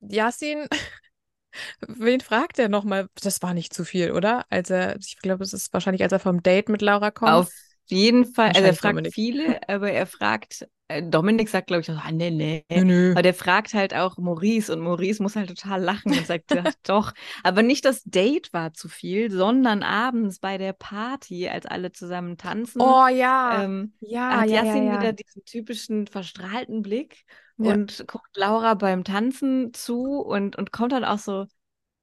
Yasin, 0.02 0.68
wen 1.88 2.20
fragt 2.20 2.60
er 2.60 2.70
nochmal? 2.70 3.08
Das 3.16 3.42
war 3.42 3.54
nicht 3.54 3.74
zu 3.74 3.86
viel, 3.86 4.12
oder? 4.12 4.46
Als 4.50 4.70
er, 4.70 4.98
ich 4.98 5.18
glaube, 5.18 5.44
es 5.44 5.54
ist 5.54 5.74
wahrscheinlich, 5.74 6.04
als 6.04 6.12
er 6.12 6.20
vom 6.20 6.44
Date 6.44 6.70
mit 6.70 6.82
Laura 6.82 7.12
kommt. 7.12 7.32
Auf 7.32 7.52
jeden 7.86 8.26
Fall, 8.26 8.50
also 8.50 8.62
er 8.62 8.74
fragt 8.74 8.96
Dominik. 8.96 9.14
viele, 9.14 9.60
aber 9.68 9.92
er 9.92 10.06
fragt, 10.06 10.68
äh, 10.88 11.04
Dominik 11.04 11.50
sagt, 11.50 11.68
glaube 11.68 11.82
ich, 11.82 11.90
ah, 11.90 12.12
nee, 12.12 12.32
nee. 12.32 12.64
Nö, 12.70 12.84
nö. 12.84 13.12
Aber 13.12 13.22
der 13.22 13.34
fragt 13.34 13.74
halt 13.74 13.94
auch 13.94 14.18
Maurice 14.18 14.72
und 14.72 14.82
Maurice 14.82 15.22
muss 15.22 15.36
halt 15.36 15.50
total 15.50 15.82
lachen 15.82 16.12
und 16.12 16.26
sagt, 16.26 16.46
doch. 16.84 17.14
Aber 17.44 17.64
nicht 17.64 17.86
das 17.86 18.04
Date 18.04 18.54
war 18.54 18.74
zu 18.74 18.90
viel, 18.90 19.32
sondern 19.32 19.84
abends 19.84 20.40
bei 20.40 20.58
der 20.58 20.74
Party, 20.74 21.48
als 21.48 21.66
alle 21.66 21.92
zusammen 21.92 22.38
tanzen. 22.38 22.82
Oh 22.82 23.08
ja. 23.08 23.64
Ähm, 23.64 23.94
ja, 24.00 24.42
hat 24.42 24.50
ja, 24.50 24.64
Yassin 24.64 24.86
ja, 24.86 24.94
ja. 24.94 25.00
wieder 25.00 25.14
diesen 25.14 25.46
typischen 25.46 26.08
verstrahlten 26.08 26.82
Blick 26.82 27.26
ja. 27.58 27.74
und 27.74 28.06
guckt 28.08 28.36
Laura 28.36 28.74
beim 28.76 29.04
Tanzen 29.04 29.74
zu 29.74 30.22
und, 30.22 30.56
und 30.56 30.72
kommt 30.72 30.92
dann 30.92 31.04
auch 31.04 31.20
so, 31.20 31.46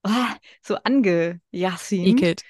oh, 0.04 0.10
so 0.60 0.76
angejassin. 0.76 2.06
Ekelt. 2.06 2.42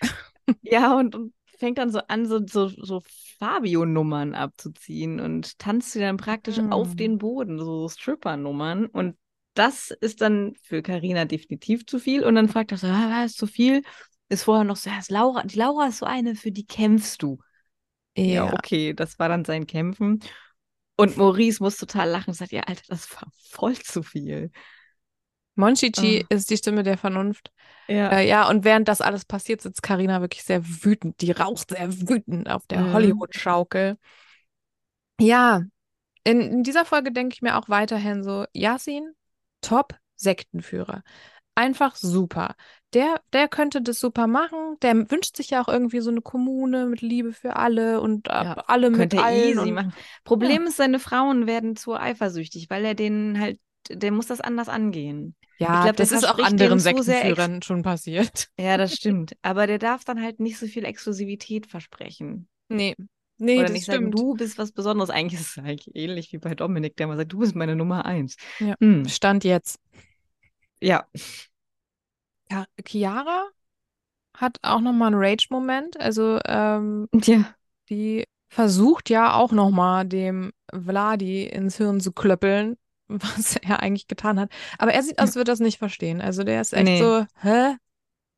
Ja, 0.63 0.97
und, 0.97 1.15
und 1.15 1.33
fängt 1.63 1.79
dann 1.79 1.93
so 1.93 2.01
an, 2.09 2.27
so, 2.27 2.45
so, 2.45 2.67
so 2.67 3.03
Fabio-Nummern 3.39 4.35
abzuziehen 4.35 5.21
und 5.21 5.61
tanzt 5.61 5.93
sie 5.93 6.01
dann 6.01 6.17
praktisch 6.17 6.59
mm. 6.59 6.73
auf 6.73 6.97
den 6.97 7.19
Boden, 7.19 7.61
so 7.61 7.89
Stripper-Nummern. 7.89 8.87
Und 8.87 9.17
das 9.55 9.93
ist 9.93 10.23
dann 10.23 10.57
für 10.65 10.83
Karina 10.83 11.25
definitiv 11.25 11.87
zu 11.87 12.01
viel. 12.01 12.25
Und 12.25 12.35
dann 12.35 12.49
fragt 12.49 12.73
er 12.73 12.79
so, 12.79 12.89
ah, 12.89 13.11
was 13.11 13.31
ist 13.31 13.39
zu 13.39 13.47
viel? 13.47 13.83
Ist 14.29 14.43
vorher 14.43 14.65
noch 14.65 14.75
so, 14.75 14.91
ja, 14.91 14.99
ist 14.99 15.13
Laura, 15.13 15.45
die 15.45 15.57
Laura 15.57 15.87
ist 15.87 15.99
so 15.99 16.07
eine, 16.07 16.35
für 16.35 16.51
die 16.51 16.67
kämpfst 16.67 17.23
du. 17.23 17.39
Ja. 18.17 18.25
ja, 18.25 18.53
okay, 18.53 18.93
das 18.93 19.21
war 19.21 19.29
dann 19.29 19.45
sein 19.45 19.69
Kämpfen. 19.69 20.19
Und 20.97 21.17
Maurice 21.17 21.63
muss 21.63 21.77
total 21.77 22.11
lachen 22.11 22.31
und 22.31 22.35
sagt, 22.35 22.51
ja, 22.51 22.63
Alter, 22.63 22.83
das 22.89 23.09
war 23.15 23.31
voll 23.51 23.77
zu 23.77 24.03
viel. 24.03 24.51
Monchichi 25.55 26.25
oh. 26.25 26.35
ist 26.35 26.51
die 26.51 26.57
Stimme 26.57 26.83
der 26.83 26.99
Vernunft. 26.99 27.53
Ja. 27.89 28.09
Äh, 28.11 28.29
ja, 28.29 28.49
und 28.49 28.65
während 28.65 28.89
das 28.89 29.01
alles 29.01 29.25
passiert, 29.25 29.61
sitzt 29.61 29.83
Karina 29.83 30.21
wirklich 30.21 30.45
sehr 30.45 30.65
wütend. 30.65 31.21
Die 31.21 31.33
raucht 31.33 31.71
sehr 31.71 31.93
wütend 32.09 32.49
auf 32.51 32.67
der 32.67 32.81
mhm. 32.81 32.93
Hollywood-Schaukel. 32.93 33.99
Ja, 35.21 35.63
in, 36.25 36.41
in, 36.41 36.63
dieser 36.63 36.85
Folge 36.85 37.13
denke 37.13 37.35
ich 37.35 37.43
mir 37.43 37.59
auch 37.59 37.69
weiterhin 37.69 38.23
so: 38.23 38.47
Yasin, 38.53 39.13
Top-Sektenführer. 39.61 41.03
Einfach 41.55 41.97
super. 41.97 42.55
Der, 42.95 43.21
der 43.35 43.47
könnte 43.49 43.83
das 43.83 44.01
super 44.01 44.27
machen. 44.27 44.77
Der 44.81 45.11
wünscht 45.11 45.37
sich 45.37 45.51
ja 45.51 45.63
auch 45.63 45.69
irgendwie 45.69 46.01
so 46.01 46.11
eine 46.11 46.23
Kommune 46.23 46.87
mit 46.87 47.03
Liebe 47.03 47.33
für 47.33 47.57
alle 47.57 48.01
und 48.01 48.29
äh, 48.29 48.33
ja, 48.33 48.65
alle 48.67 48.91
mit 48.91 49.15
allen. 49.15 49.51
Easy 49.51 49.59
und, 49.59 49.73
machen. 49.73 49.95
Problem 50.25 50.63
ja. 50.63 50.69
ist, 50.69 50.77
seine 50.79 50.99
Frauen 50.99 51.47
werden 51.47 51.77
zu 51.77 51.95
eifersüchtig, 51.95 52.71
weil 52.71 52.85
er 52.85 52.95
denen 52.95 53.39
halt, 53.39 53.59
der 53.91 54.13
muss 54.13 54.27
das 54.27 54.41
anders 54.41 54.69
angehen. 54.69 55.35
Ja, 55.59 55.79
ich 55.79 55.85
glaub, 55.85 55.97
das 55.97 56.13
ist 56.13 56.29
auch 56.29 56.39
anderen 56.39 56.79
Sektenführern 56.79 57.57
so 57.57 57.67
schon 57.67 57.83
passiert. 57.83 58.49
Ja, 58.59 58.77
das 58.77 58.95
stimmt. 58.95 59.37
Aber 59.43 59.67
der 59.67 59.79
darf 59.79 60.05
dann 60.05 60.23
halt 60.23 60.41
nicht 60.41 60.59
so 60.59 60.67
viel 60.67 60.85
Exklusivität 60.85 61.67
versprechen. 61.67 62.49
Nee. 62.69 62.97
Nee, 63.39 63.57
Oder 63.57 63.65
das 63.65 63.73
nicht 63.73 63.83
stimmt. 63.85 63.97
sagen, 63.97 64.11
du 64.13 64.35
bist 64.35 64.59
was 64.59 64.73
Besonderes. 64.73 65.11
Eigentlich 65.11 65.41
ist 65.41 65.57
es 65.57 65.59
eigentlich 65.59 65.95
ähnlich 65.95 66.33
wie 66.33 66.39
bei 66.39 66.55
Dominik, 66.55 66.97
der 66.97 67.09
mal 67.09 67.17
sagt, 67.17 67.33
du 67.33 67.39
bist 67.39 67.57
meine 67.57 67.75
Nummer 67.75 68.05
eins. 68.05 68.37
Ja. 68.61 68.75
Hm. 68.81 69.09
Stand 69.09 69.45
jetzt. 69.45 69.81
Ja. 70.81 71.07
ja. 72.51 72.65
Chiara 72.87 73.49
hat 74.37 74.59
auch 74.63 74.81
nochmal 74.81 75.13
einen 75.13 75.23
Rage-Moment. 75.23 75.99
Also, 75.99 76.39
ähm, 76.45 77.09
ja. 77.15 77.53
die 77.91 78.25
versucht 78.49 79.11
ja 79.11 79.35
auch 79.35 79.51
nochmal 79.51 80.07
dem 80.07 80.53
Vladi 80.73 81.45
ins 81.45 81.79
Hirn 81.79 82.01
zu 82.01 82.13
klöppeln, 82.13 82.77
was 83.09 83.57
er 83.63 83.81
eigentlich 83.81 84.09
getan 84.09 84.41
hat. 84.41 84.51
Aber 84.79 84.93
er 84.93 85.03
sieht 85.03 85.19
aus, 85.19 85.29
als 85.29 85.37
würde 85.37 85.51
das 85.51 85.61
nicht 85.61 85.79
verstehen. 85.79 86.21
Also 86.21 86.45
der 86.45 86.61
ist 86.61 86.73
echt 86.73 86.85
nee. 86.85 86.99
so, 86.99 87.27
hä? 87.41 87.77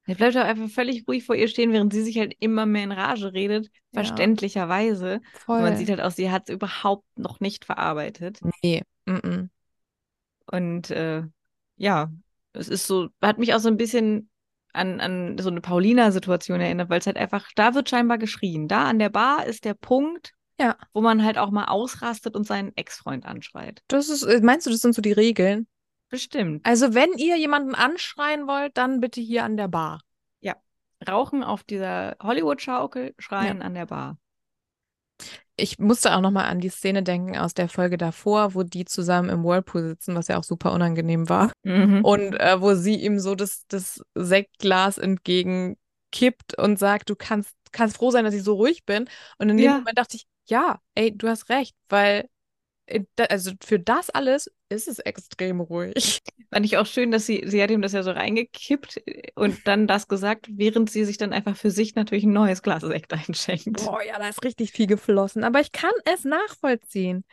Er 0.07 0.14
bleibt 0.16 0.37
auch 0.37 0.44
einfach 0.44 0.68
völlig 0.68 1.09
ruhig 1.09 1.24
vor 1.24 1.35
ihr 1.35 1.48
stehen, 1.48 1.72
während 1.72 1.92
sie 1.92 2.03
sich 2.03 2.18
halt 2.18 2.35
immer 2.38 2.66
mehr 2.66 2.85
in 2.85 2.92
Rage 2.92 3.33
redet, 3.33 3.70
ja. 3.92 4.03
verständlicherweise. 4.03 5.20
Voll. 5.33 5.57
Und 5.57 5.62
man 5.62 5.77
sieht 5.79 5.88
halt 5.88 6.03
auch, 6.03 6.11
sie 6.11 6.31
hat 6.31 6.48
es 6.48 6.55
überhaupt 6.55 7.07
noch 7.16 7.40
nicht 7.40 7.64
verarbeitet. 7.64 8.40
Nee. 8.62 8.83
Mm 9.07 9.14
-mm. 9.14 9.48
Und 10.46 10.90
äh, 10.90 11.22
ja, 11.77 12.11
es 12.53 12.68
ist 12.68 12.87
so, 12.87 13.09
hat 13.22 13.38
mich 13.38 13.55
auch 13.55 13.61
so 13.61 13.68
ein 13.68 13.79
bisschen 13.79 14.29
an, 14.74 15.00
an 15.00 15.38
so 15.38 15.48
eine 15.48 15.62
Paulina-Situation 15.62 16.61
erinnert, 16.61 16.90
weil 16.90 16.98
es 16.98 17.07
halt 17.07 17.16
einfach, 17.16 17.48
da 17.55 17.74
wird 17.74 17.88
scheinbar 17.88 18.18
geschrien. 18.18 18.68
Da 18.68 18.85
an 18.85 18.98
der 18.98 19.09
Bar 19.09 19.46
ist 19.46 19.64
der 19.64 19.74
Punkt, 19.74 20.33
ja. 20.59 20.77
Wo 20.93 21.01
man 21.01 21.25
halt 21.25 21.38
auch 21.38 21.51
mal 21.51 21.67
ausrastet 21.67 22.37
und 22.37 22.47
seinen 22.47 22.77
Ex-Freund 22.77 23.27
anschreit. 23.27 23.83
Das 23.88 24.09
ist, 24.09 24.23
äh, 24.23 24.40
meinst 24.43 24.67
du, 24.67 24.71
das 24.71 24.81
sind 24.81 24.95
so 24.95 25.03
die 25.03 25.12
Regeln? 25.12 25.67
Bestimmt. 26.09 26.64
Also, 26.64 26.95
wenn 26.95 27.12
ihr 27.14 27.37
jemanden 27.37 27.75
anschreien 27.75 28.47
wollt, 28.47 28.77
dann 28.77 29.01
bitte 29.01 29.21
hier 29.21 29.45
an 29.45 29.57
der 29.57 29.69
Bar. 29.69 30.01
Ja. 30.40 30.55
Rauchen 31.09 31.43
auf 31.43 31.64
dieser 31.64 32.17
Hollywood-Schaukel, 32.23 33.14
schreien 33.19 33.59
ja. 33.59 33.64
an 33.64 33.75
der 33.75 33.87
Bar. 33.87 34.19
Ich 35.57 35.79
musste 35.79 36.14
auch 36.14 36.21
nochmal 36.21 36.47
an 36.47 36.59
die 36.59 36.69
Szene 36.69 37.05
denken 37.05 37.37
aus 37.37 37.55
der 37.55 37.69
Folge 37.69 37.97
davor, 37.97 38.55
wo 38.55 38.64
die 38.64 38.85
zusammen 38.85 39.29
im 39.29 39.45
Whirlpool 39.45 39.83
sitzen, 39.83 40.17
was 40.17 40.27
ja 40.27 40.38
auch 40.38 40.45
super 40.45 40.73
unangenehm 40.73 41.29
war. 41.29 41.53
Mhm. 41.62 42.05
Und 42.05 42.35
äh, 42.35 42.61
wo 42.61 42.75
sie 42.75 42.97
ihm 42.97 43.21
so 43.21 43.37
das, 43.37 43.64
das 43.69 44.03
Sektglas 44.14 44.99
entgegenkippt 44.99 46.59
und 46.59 46.79
sagt, 46.79 47.09
du 47.09 47.14
kannst, 47.14 47.55
kannst 47.71 47.97
froh 47.97 48.11
sein, 48.11 48.25
dass 48.25 48.35
ich 48.35 48.43
so 48.43 48.55
ruhig 48.55 48.85
bin. 48.85 49.09
Und 49.38 49.51
in 49.51 49.57
dem 49.57 49.64
ja. 49.64 49.79
Moment 49.79 49.97
dachte 49.97 50.17
ich, 50.17 50.27
ja, 50.46 50.80
ey, 50.94 51.16
du 51.16 51.28
hast 51.28 51.48
recht, 51.48 51.76
weil 51.88 52.28
äh, 52.87 53.04
also 53.28 53.52
für 53.62 53.78
das 53.78 54.11
alles 54.11 54.50
ist 54.68 54.88
es 54.88 54.98
extrem 54.98 55.61
ruhig. 55.61 56.20
Fand 56.52 56.66
ich 56.66 56.76
auch 56.76 56.87
schön, 56.87 57.11
dass 57.11 57.26
sie, 57.26 57.42
sie 57.46 57.62
hat 57.62 57.70
ihm 57.70 57.83
das 57.83 57.92
ja 57.92 58.02
so 58.02 58.12
reingekippt 58.12 59.02
und 59.35 59.66
dann 59.66 59.87
das 59.87 60.09
gesagt, 60.09 60.46
während 60.50 60.90
sie 60.90 61.04
sich 61.04 61.18
dann 61.18 61.33
einfach 61.33 61.57
für 61.57 61.70
sich 61.70 61.94
natürlich 61.94 62.24
ein 62.24 62.33
neues 62.33 62.62
Glas 62.62 62.83
Sekt 62.83 63.12
einschenkt. 63.12 63.85
Boah, 63.85 64.02
ja, 64.02 64.18
da 64.18 64.28
ist 64.28 64.44
richtig 64.44 64.72
viel 64.72 64.87
geflossen. 64.87 65.42
Aber 65.42 65.61
ich 65.61 65.72
kann 65.72 65.92
es 66.04 66.24
nachvollziehen. 66.24 67.24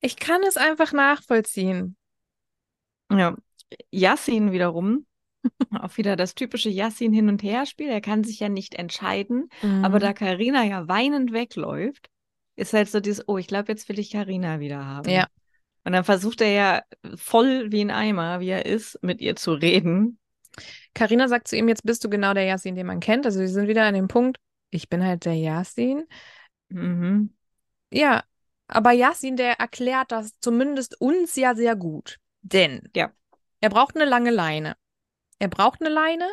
Ich 0.00 0.16
kann 0.16 0.42
es 0.42 0.56
einfach 0.56 0.92
nachvollziehen. 0.92 1.96
Ja, 3.12 3.36
Yassin 3.90 4.52
wiederum, 4.52 5.06
auch 5.80 5.96
wieder 5.96 6.16
das 6.16 6.34
typische 6.34 6.70
Yassin 6.70 7.12
hin 7.12 7.28
und 7.28 7.42
her 7.42 7.66
Spiel. 7.66 7.88
Er 7.88 8.00
kann 8.00 8.24
sich 8.24 8.40
ja 8.40 8.48
nicht 8.48 8.74
entscheiden, 8.74 9.48
mhm. 9.62 9.84
aber 9.84 9.98
da 9.98 10.12
Karina 10.12 10.64
ja 10.64 10.88
weinend 10.88 11.32
wegläuft, 11.32 12.08
ist 12.60 12.74
halt 12.74 12.90
so 12.90 13.00
dieses, 13.00 13.26
oh, 13.26 13.38
ich 13.38 13.46
glaube, 13.46 13.72
jetzt 13.72 13.88
will 13.88 13.98
ich 13.98 14.10
Karina 14.10 14.60
wieder 14.60 14.84
haben. 14.84 15.08
Ja. 15.08 15.26
Und 15.84 15.92
dann 15.92 16.04
versucht 16.04 16.42
er 16.42 16.52
ja 16.52 16.82
voll 17.16 17.72
wie 17.72 17.80
ein 17.80 17.90
Eimer, 17.90 18.40
wie 18.40 18.50
er 18.50 18.66
ist, 18.66 19.02
mit 19.02 19.20
ihr 19.22 19.34
zu 19.34 19.52
reden. 19.52 20.18
Karina 20.94 21.26
sagt 21.26 21.48
zu 21.48 21.56
ihm, 21.56 21.68
jetzt 21.68 21.84
bist 21.84 22.04
du 22.04 22.10
genau 22.10 22.34
der 22.34 22.44
Yasin, 22.44 22.74
den 22.74 22.86
man 22.86 23.00
kennt. 23.00 23.24
Also 23.24 23.40
wir 23.40 23.48
sind 23.48 23.66
wieder 23.66 23.84
an 23.84 23.94
dem 23.94 24.08
Punkt, 24.08 24.38
ich 24.70 24.90
bin 24.90 25.02
halt 25.02 25.24
der 25.24 25.34
Yasin. 25.34 26.04
Mhm. 26.68 27.34
Ja, 27.90 28.24
aber 28.68 28.92
Yasin, 28.92 29.36
der 29.36 29.58
erklärt 29.58 30.12
das 30.12 30.38
zumindest 30.40 31.00
uns 31.00 31.34
ja 31.36 31.54
sehr 31.54 31.76
gut. 31.76 32.18
Denn 32.42 32.90
ja. 32.94 33.10
er 33.60 33.70
braucht 33.70 33.96
eine 33.96 34.04
lange 34.04 34.30
Leine. 34.30 34.76
Er 35.38 35.48
braucht 35.48 35.80
eine 35.80 35.90
Leine, 35.90 36.28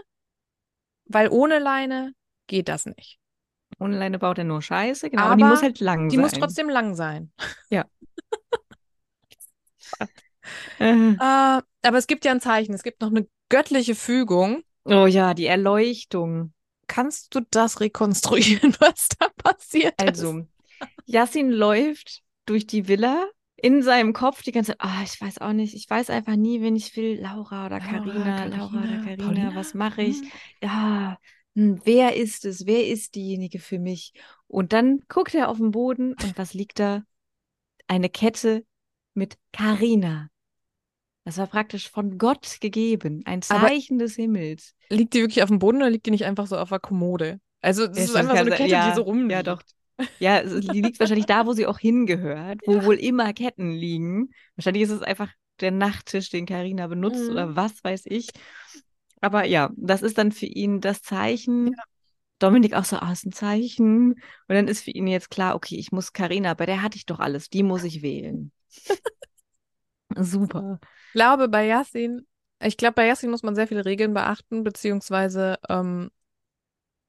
weil 1.05 1.29
ohne 1.29 1.59
Leine 1.59 2.13
geht 2.47 2.67
das 2.67 2.85
nicht. 2.85 3.17
Ohne 3.79 3.97
Leine 3.97 4.19
baut 4.19 4.37
er 4.37 4.43
nur 4.43 4.61
Scheiße, 4.61 5.09
genau. 5.09 5.23
Aber 5.23 5.33
und 5.33 5.37
die 5.39 5.43
muss 5.43 5.61
halt 5.61 5.79
lang 5.79 6.09
die 6.09 6.15
sein. 6.15 6.23
Die 6.23 6.23
muss 6.23 6.31
trotzdem 6.31 6.69
lang 6.69 6.95
sein. 6.95 7.31
Ja. 7.69 7.85
äh, 10.79 11.15
aber 11.19 11.97
es 11.97 12.07
gibt 12.07 12.25
ja 12.25 12.31
ein 12.31 12.41
Zeichen. 12.41 12.73
Es 12.73 12.83
gibt 12.83 13.01
noch 13.01 13.09
eine 13.09 13.27
göttliche 13.49 13.95
Fügung. 13.95 14.63
Oh 14.85 15.05
ja, 15.05 15.33
die 15.33 15.45
Erleuchtung. 15.45 16.53
Kannst 16.87 17.35
du 17.35 17.41
das 17.51 17.81
rekonstruieren, 17.81 18.75
was 18.79 19.09
da 19.19 19.27
passiert 19.29 19.93
also, 19.97 20.39
ist? 20.39 20.47
Also, 20.79 20.91
Yassin 21.05 21.51
läuft 21.51 22.21
durch 22.45 22.65
die 22.65 22.87
Villa 22.87 23.25
in 23.57 23.81
seinem 23.81 24.13
Kopf 24.13 24.43
die 24.43 24.51
ganze 24.51 24.71
Zeit, 24.71 24.81
ah, 24.81 25.01
ich 25.03 25.19
weiß 25.19 25.39
auch 25.39 25.51
nicht, 25.51 25.73
ich 25.73 25.89
weiß 25.89 26.09
einfach 26.09 26.35
nie, 26.35 26.61
wen 26.61 26.75
ich 26.75 26.95
will, 26.95 27.19
Laura 27.19 27.65
oder 27.65 27.79
Karina, 27.79 28.45
Laura 28.45 28.77
oder 28.77 29.03
Karina, 29.03 29.55
was 29.55 29.73
mache 29.73 30.03
ich? 30.03 30.19
Hm. 30.19 30.27
Ja, 30.63 31.17
wer 31.57 32.15
ist 32.15 32.45
es? 32.45 32.65
Wer 32.65 32.87
ist 32.87 33.15
diejenige 33.15 33.59
für 33.59 33.79
mich? 33.79 34.13
Und 34.47 34.73
dann 34.73 35.01
guckt 35.09 35.33
er 35.33 35.49
auf 35.49 35.57
den 35.57 35.71
Boden 35.71 36.13
und 36.13 36.37
was 36.37 36.53
liegt 36.53 36.79
da? 36.79 37.03
Eine 37.87 38.09
Kette 38.09 38.63
mit 39.13 39.37
Karina. 39.51 40.29
Das 41.23 41.37
war 41.37 41.47
praktisch 41.47 41.89
von 41.89 42.17
Gott 42.17 42.57
gegeben, 42.61 43.21
ein 43.25 43.41
Zeichen 43.41 43.95
Aber 43.95 44.05
des 44.05 44.15
Himmels. 44.15 44.75
Liegt 44.89 45.13
die 45.13 45.21
wirklich 45.21 45.43
auf 45.43 45.49
dem 45.49 45.59
Boden 45.59 45.77
oder 45.77 45.89
liegt 45.89 46.05
die 46.05 46.11
nicht 46.11 46.25
einfach 46.25 46.47
so 46.47 46.57
auf 46.57 46.69
der 46.69 46.79
Kommode? 46.79 47.39
Also 47.61 47.87
das 47.87 47.97
ja, 47.97 48.03
ist 48.03 48.15
einfach 48.15 48.35
so 48.35 48.41
eine 48.41 48.51
Kette, 48.51 48.69
ja, 48.69 48.89
die 48.89 48.95
so 48.95 49.01
rumliegt. 49.01 49.31
Ja, 49.31 49.43
doch. 49.43 49.61
Ja, 50.19 50.43
die 50.43 50.81
liegt 50.81 50.99
wahrscheinlich 50.99 51.25
da, 51.25 51.47
wo 51.47 51.53
sie 51.53 51.65
auch 51.65 51.79
hingehört, 51.79 52.61
wo 52.67 52.75
ja. 52.75 52.85
wohl 52.85 52.95
immer 52.95 53.33
Ketten 53.33 53.71
liegen. 53.71 54.29
Wahrscheinlich 54.55 54.83
ist 54.83 54.91
es 54.91 55.01
einfach 55.01 55.31
der 55.59 55.71
Nachttisch, 55.71 56.29
den 56.29 56.45
Karina 56.45 56.85
benutzt 56.85 57.23
mhm. 57.23 57.31
oder 57.31 57.55
was 57.55 57.83
weiß 57.83 58.03
ich. 58.05 58.29
Aber 59.21 59.45
ja, 59.45 59.71
das 59.75 60.01
ist 60.01 60.17
dann 60.17 60.31
für 60.31 60.45
ihn 60.45 60.81
das 60.81 61.01
Zeichen. 61.01 61.67
Ja. 61.67 61.83
Dominik 62.39 62.75
auch 62.75 62.85
so, 62.85 62.97
ah, 62.97 63.11
ist 63.11 63.25
ein 63.25 63.31
Zeichen. 63.31 64.13
Und 64.13 64.19
dann 64.47 64.67
ist 64.67 64.83
für 64.83 64.91
ihn 64.91 65.07
jetzt 65.07 65.29
klar, 65.29 65.55
okay, 65.55 65.75
ich 65.75 65.91
muss 65.91 66.13
Karina, 66.13 66.53
bei 66.53 66.65
der 66.65 66.81
hatte 66.81 66.97
ich 66.97 67.05
doch 67.05 67.19
alles, 67.19 67.49
die 67.49 67.63
muss 67.63 67.83
ich 67.83 68.01
wählen. 68.01 68.51
Super. 70.15 70.79
Ich 71.07 71.13
glaube, 71.13 71.49
bei 71.49 71.65
Yassin, 71.65 72.27
ich 72.61 72.77
glaube, 72.77 72.93
bei 72.93 73.07
Yassin 73.07 73.31
muss 73.31 73.43
man 73.43 73.55
sehr 73.55 73.67
viele 73.67 73.85
Regeln 73.85 74.13
beachten, 74.13 74.63
beziehungsweise 74.63 75.57
ähm, 75.69 76.11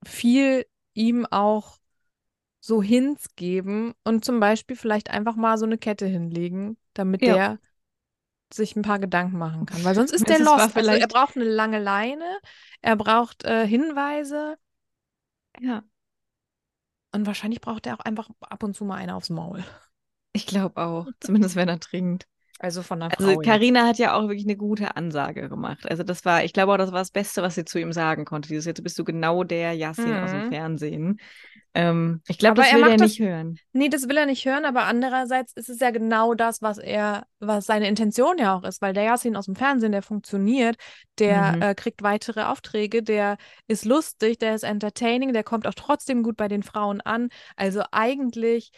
viel 0.05 0.67
ihm 0.95 1.27
auch 1.27 1.79
so 2.61 2.83
Hints 2.83 3.35
geben 3.37 3.95
und 4.05 4.25
zum 4.25 4.41
Beispiel 4.41 4.77
vielleicht 4.77 5.11
einfach 5.11 5.37
mal 5.37 5.59
so 5.59 5.67
eine 5.67 5.79
Kette 5.79 6.07
hinlegen, 6.07 6.77
damit 6.93 7.23
ja. 7.23 7.35
der 7.35 7.59
sich 8.53 8.77
ein 8.77 8.83
paar 8.83 8.99
Gedanken 8.99 9.39
machen 9.39 9.67
kann. 9.67 9.85
Weil 9.85 9.95
sonst 9.95 10.13
ist 10.13 10.29
der 10.29 10.39
lost. 10.39 10.77
Also 10.77 10.91
er 10.91 11.09
braucht 11.09 11.37
eine 11.37 11.45
lange 11.45 11.79
Leine, 11.79 12.39
er 12.83 12.97
braucht 12.97 13.45
äh, 13.45 13.67
Hinweise. 13.67 14.57
Ja. 15.61 15.83
Und 17.13 17.27
wahrscheinlich 17.27 17.61
braucht 17.61 17.87
er 17.87 17.95
auch 17.95 18.05
einfach 18.05 18.29
ab 18.41 18.63
und 18.63 18.75
zu 18.75 18.85
mal 18.85 18.97
eine 18.97 19.15
aufs 19.15 19.31
Maul. 19.31 19.65
Ich 20.33 20.47
glaube 20.47 20.81
auch. 20.81 21.09
Zumindest 21.21 21.57
wenn 21.57 21.69
er 21.69 21.81
trinkt. 21.81 22.27
Also 22.61 22.83
von 22.83 23.01
der 23.01 23.11
Also 23.17 23.39
Karina 23.39 23.87
hat 23.87 23.99
ja 23.99 24.15
auch 24.15 24.23
wirklich 24.23 24.45
eine 24.45 24.57
gute 24.57 24.97
Ansage 24.97 25.49
gemacht. 25.49 25.89
Also 25.89 26.03
das 26.03 26.25
war, 26.25 26.43
ich 26.43 26.53
glaube 26.53 26.73
auch, 26.73 26.77
das 26.77 26.91
war 26.91 26.99
das 26.99 27.13
Beste, 27.13 27.41
was 27.41 27.55
sie 27.55 27.65
zu 27.65 27.79
ihm 27.79 27.93
sagen 27.93 28.25
konnte. 28.25 28.49
Dieses 28.49 28.65
jetzt 28.65 28.83
bist 28.83 28.99
du 28.99 29.05
genau 29.05 29.45
der 29.45 29.75
Yassin 29.75 30.11
mhm. 30.11 30.25
aus 30.25 30.31
dem 30.33 30.47
mhm. 30.47 30.53
Fernsehen. 30.53 31.21
Ähm, 31.75 32.21
ich 32.27 32.39
glaube, 32.39 32.57
das 32.57 32.73
will 32.73 32.83
er, 32.83 32.89
er 32.89 32.97
nicht 32.97 33.21
hören. 33.21 33.61
Nee, 33.73 33.89
das 33.89 34.09
will 34.09 34.17
er 34.17 34.27
nicht 34.27 34.45
hören, 34.45 34.65
aber 34.65 34.85
andererseits 34.85 35.53
ist 35.53 35.69
es 35.69 35.79
ja 35.79 35.93
genau 35.93 36.35
das, 36.35 36.61
was 36.61 36.79
er, 36.79 37.27
was 37.39 37.67
seine 37.67 37.87
Intention 37.87 38.39
ja 38.39 38.57
auch 38.57 38.65
ist, 38.65 38.83
weil 38.83 38.93
der 38.93 39.05
Yassin 39.05 39.37
aus 39.37 39.45
dem 39.45 39.55
Fernsehen, 39.55 39.93
der 39.93 40.03
funktioniert, 40.03 40.77
der 41.21 41.53
mhm. 41.53 41.63
äh, 41.63 41.75
kriegt 41.77 42.03
weitere 42.03 42.43
Aufträge, 42.43 43.05
der 43.05 43.37
ist 43.69 43.85
lustig, 43.85 44.39
der 44.39 44.57
ist 44.57 44.65
entertaining, 44.65 45.33
der 45.33 45.45
kommt 45.45 45.69
auch 45.69 45.75
trotzdem 45.75 46.25
gut 46.25 46.37
bei 46.37 46.49
den 46.49 46.65
Frauen 46.65 47.01
an. 47.03 47.29
Also 47.55 47.83
eigentlich, 47.93 48.73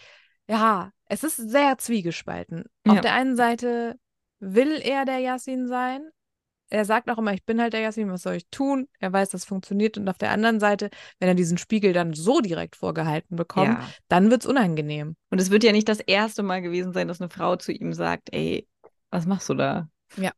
ja, 0.49 0.91
es 1.11 1.25
ist 1.25 1.37
sehr 1.37 1.77
zwiegespalten. 1.77 2.65
Ja. 2.87 2.93
Auf 2.93 3.01
der 3.01 3.15
einen 3.15 3.37
Seite 3.37 3.99
will 4.39 4.81
er 4.81 5.05
der 5.05 5.19
Yassin 5.19 5.67
sein. 5.67 6.09
Er 6.73 6.85
sagt 6.85 7.11
auch 7.11 7.19
immer, 7.19 7.35
ich 7.35 7.45
bin 7.45 7.61
halt 7.61 7.73
der 7.73 7.81
Yassin, 7.81 8.13
was 8.13 8.23
soll 8.23 8.35
ich 8.35 8.47
tun? 8.53 8.87
Er 9.01 9.13
weiß, 9.13 9.31
das 9.31 9.45
funktioniert. 9.45 9.99
Und 9.99 10.09
auf 10.09 10.19
der 10.19 10.31
anderen 10.31 10.61
Seite, 10.61 10.89
wenn 11.19 11.29
er 11.29 11.35
diesen 11.35 11.59
Spiegel 11.59 11.93
dann 11.93 12.15
so 12.15 12.41
direkt 12.41 12.77
vorgehalten 12.77 13.35
bekommt, 13.35 13.81
ja. 13.81 13.89
dann 14.07 14.31
wird 14.31 14.43
es 14.43 14.47
unangenehm. 14.47 15.17
Und 15.31 15.41
es 15.41 15.51
wird 15.51 15.65
ja 15.65 15.73
nicht 15.73 15.89
das 15.89 15.99
erste 15.99 16.45
Mal 16.45 16.63
gewesen 16.63 16.93
sein, 16.93 17.09
dass 17.09 17.21
eine 17.21 17.29
Frau 17.29 17.57
zu 17.57 17.73
ihm 17.73 17.93
sagt, 17.93 18.29
ey, 18.33 18.69
was 19.11 19.27
machst 19.27 19.49
du 19.49 19.55
da? 19.55 19.89
Ja. 20.17 20.31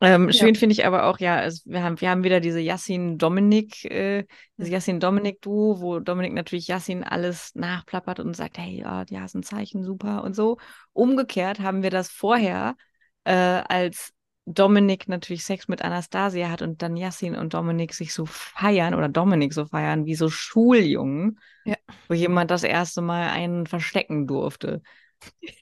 Ähm, 0.00 0.30
schön 0.30 0.54
finde 0.54 0.74
ich 0.74 0.84
aber 0.84 1.06
auch, 1.06 1.18
ja, 1.20 1.42
es, 1.42 1.64
wir, 1.64 1.82
haben, 1.82 2.00
wir 2.00 2.10
haben 2.10 2.22
wieder 2.22 2.40
diese 2.40 2.60
Yassin-Dominik, 2.60 3.84
äh, 3.86 4.26
diese 4.58 4.70
Yassin-Dominik-Duo, 4.70 5.80
wo 5.80 6.00
Dominik 6.00 6.34
natürlich 6.34 6.68
Yassin 6.68 7.02
alles 7.02 7.54
nachplappert 7.54 8.20
und 8.20 8.36
sagt, 8.36 8.58
hey, 8.58 8.80
ja, 8.80 9.04
ja, 9.08 9.24
ist 9.24 9.34
ein 9.34 9.42
Zeichen, 9.42 9.84
super 9.84 10.22
und 10.22 10.36
so. 10.36 10.58
Umgekehrt 10.92 11.60
haben 11.60 11.82
wir 11.82 11.90
das 11.90 12.10
vorher, 12.10 12.76
äh, 13.24 13.32
als 13.32 14.12
Dominik 14.44 15.08
natürlich 15.08 15.44
Sex 15.44 15.66
mit 15.66 15.82
Anastasia 15.82 16.50
hat 16.50 16.62
und 16.62 16.82
dann 16.82 16.96
Yassin 16.96 17.34
und 17.34 17.54
Dominik 17.54 17.94
sich 17.94 18.12
so 18.12 18.26
feiern 18.26 18.94
oder 18.94 19.08
Dominik 19.08 19.52
so 19.52 19.64
feiern 19.64 20.04
wie 20.04 20.14
so 20.14 20.28
Schuljungen, 20.28 21.40
ja. 21.64 21.74
wo 22.08 22.14
jemand 22.14 22.50
das 22.50 22.62
erste 22.62 23.00
Mal 23.00 23.30
einen 23.30 23.66
verstecken 23.66 24.26
durfte. 24.26 24.82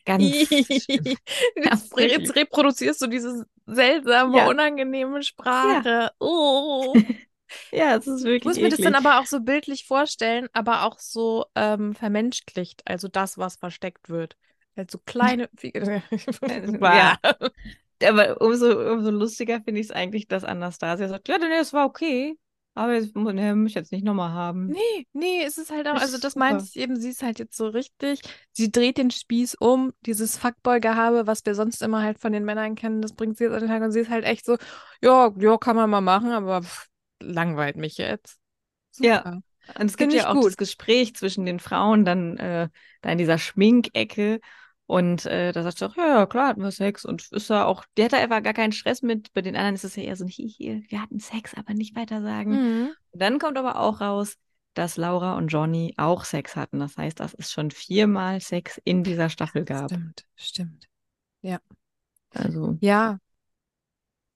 Ganz. 0.04 0.22
jetzt, 0.50 0.88
jetzt, 1.96 2.36
reproduzierst 2.36 3.00
du 3.00 3.06
diese 3.06 3.46
seltsame, 3.66 4.38
ja. 4.38 4.48
unangenehme 4.48 5.22
Sprache. 5.22 5.88
Ja. 5.88 6.10
Oh. 6.18 6.94
ja, 7.72 7.96
es 7.96 8.06
ist 8.06 8.24
wirklich. 8.24 8.38
Ich 8.40 8.44
muss 8.44 8.56
mir 8.56 8.66
eklig. 8.66 8.84
das 8.84 8.92
dann 8.92 8.94
aber 8.94 9.20
auch 9.20 9.26
so 9.26 9.40
bildlich 9.40 9.86
vorstellen, 9.86 10.48
aber 10.52 10.84
auch 10.84 10.98
so 10.98 11.46
ähm, 11.54 11.94
vermenschlicht, 11.94 12.82
also 12.84 13.08
das, 13.08 13.38
was 13.38 13.56
versteckt 13.56 14.08
wird. 14.08 14.36
Also 14.76 14.98
kleine. 15.04 15.48
ja. 15.62 17.18
Aber 18.02 18.40
umso, 18.40 18.92
umso 18.92 19.10
lustiger 19.10 19.60
finde 19.62 19.80
ich 19.80 19.86
es 19.86 19.92
eigentlich, 19.92 20.28
dass 20.28 20.44
Anastasia 20.44 21.08
sagt: 21.08 21.28
Ja, 21.28 21.38
nee, 21.38 21.46
es 21.60 21.72
war 21.72 21.86
okay. 21.86 22.36
Aber 22.76 22.98
ich 22.98 23.14
nee, 23.14 23.54
muss 23.54 23.74
jetzt 23.74 23.92
nicht 23.92 24.04
nochmal 24.04 24.32
haben. 24.32 24.66
Nee, 24.66 25.06
nee, 25.12 25.44
es 25.44 25.58
ist 25.58 25.70
halt 25.70 25.86
auch, 25.86 25.94
also 25.94 26.18
das 26.18 26.34
meinte 26.34 26.64
ich 26.64 26.76
eben, 26.76 26.96
sie 26.96 27.10
ist 27.10 27.22
halt 27.22 27.38
jetzt 27.38 27.56
so 27.56 27.68
richtig, 27.68 28.20
sie 28.52 28.72
dreht 28.72 28.98
den 28.98 29.12
Spieß 29.12 29.54
um, 29.54 29.92
dieses 30.06 30.36
Fuckboy-Gehabe, 30.38 31.28
was 31.28 31.46
wir 31.46 31.54
sonst 31.54 31.82
immer 31.82 32.02
halt 32.02 32.18
von 32.18 32.32
den 32.32 32.44
Männern 32.44 32.74
kennen, 32.74 33.00
das 33.00 33.14
bringt 33.14 33.38
sie 33.38 33.44
jetzt 33.44 33.54
an 33.54 33.60
den 33.60 33.68
Tag 33.68 33.82
und 33.82 33.92
sie 33.92 34.00
ist 34.00 34.10
halt 34.10 34.24
echt 34.24 34.44
so, 34.44 34.56
ja, 35.00 35.32
ja, 35.38 35.56
kann 35.56 35.76
man 35.76 35.88
mal 35.88 36.00
machen, 36.00 36.32
aber 36.32 36.62
pff, 36.62 36.88
langweilt 37.22 37.76
mich 37.76 37.96
jetzt. 37.96 38.38
Super. 38.90 39.08
Ja. 39.08 39.40
Und 39.78 39.86
es 39.86 39.96
gibt 39.96 40.12
ja 40.12 40.28
auch 40.28 40.34
gut. 40.34 40.46
das 40.46 40.56
Gespräch 40.56 41.14
zwischen 41.14 41.46
den 41.46 41.60
Frauen 41.60 42.04
dann 42.04 42.36
äh, 42.38 42.68
da 43.02 43.10
in 43.10 43.18
dieser 43.18 43.38
Schminkecke 43.38 44.40
und 44.86 45.24
äh, 45.24 45.52
da 45.52 45.62
sagt 45.62 45.78
sie 45.78 45.86
auch, 45.86 45.96
ja, 45.96 46.06
ja, 46.06 46.26
klar, 46.26 46.48
hatten 46.48 46.62
wir 46.62 46.70
Sex. 46.70 47.04
Und 47.04 47.32
ist 47.32 47.48
da 47.48 47.64
auch, 47.64 47.84
die 47.96 48.04
hat 48.04 48.12
da 48.12 48.18
einfach 48.18 48.42
gar 48.42 48.52
keinen 48.52 48.72
Stress 48.72 49.02
mit. 49.02 49.32
Bei 49.32 49.40
den 49.40 49.56
anderen 49.56 49.74
ist 49.74 49.84
es 49.84 49.96
ja 49.96 50.02
eher 50.02 50.16
so 50.16 50.24
ein 50.24 50.28
Hihi, 50.28 50.84
wir 50.88 51.00
hatten 51.00 51.20
Sex, 51.20 51.54
aber 51.54 51.72
nicht 51.72 51.96
weiter 51.96 52.20
sagen. 52.20 52.50
Mhm. 52.50 52.90
Dann 53.12 53.38
kommt 53.38 53.56
aber 53.56 53.80
auch 53.80 54.00
raus, 54.00 54.36
dass 54.74 54.96
Laura 54.96 55.36
und 55.36 55.48
Johnny 55.48 55.94
auch 55.96 56.24
Sex 56.24 56.56
hatten. 56.56 56.80
Das 56.80 56.98
heißt, 56.98 57.18
dass 57.20 57.32
es 57.34 57.50
schon 57.50 57.70
viermal 57.70 58.40
Sex 58.40 58.80
in 58.84 59.04
dieser 59.04 59.30
Staffel 59.30 59.64
gab. 59.64 59.90
Stimmt, 59.90 60.26
stimmt. 60.34 60.86
Ja. 61.40 61.60
Also. 62.34 62.76
Ja. 62.80 63.18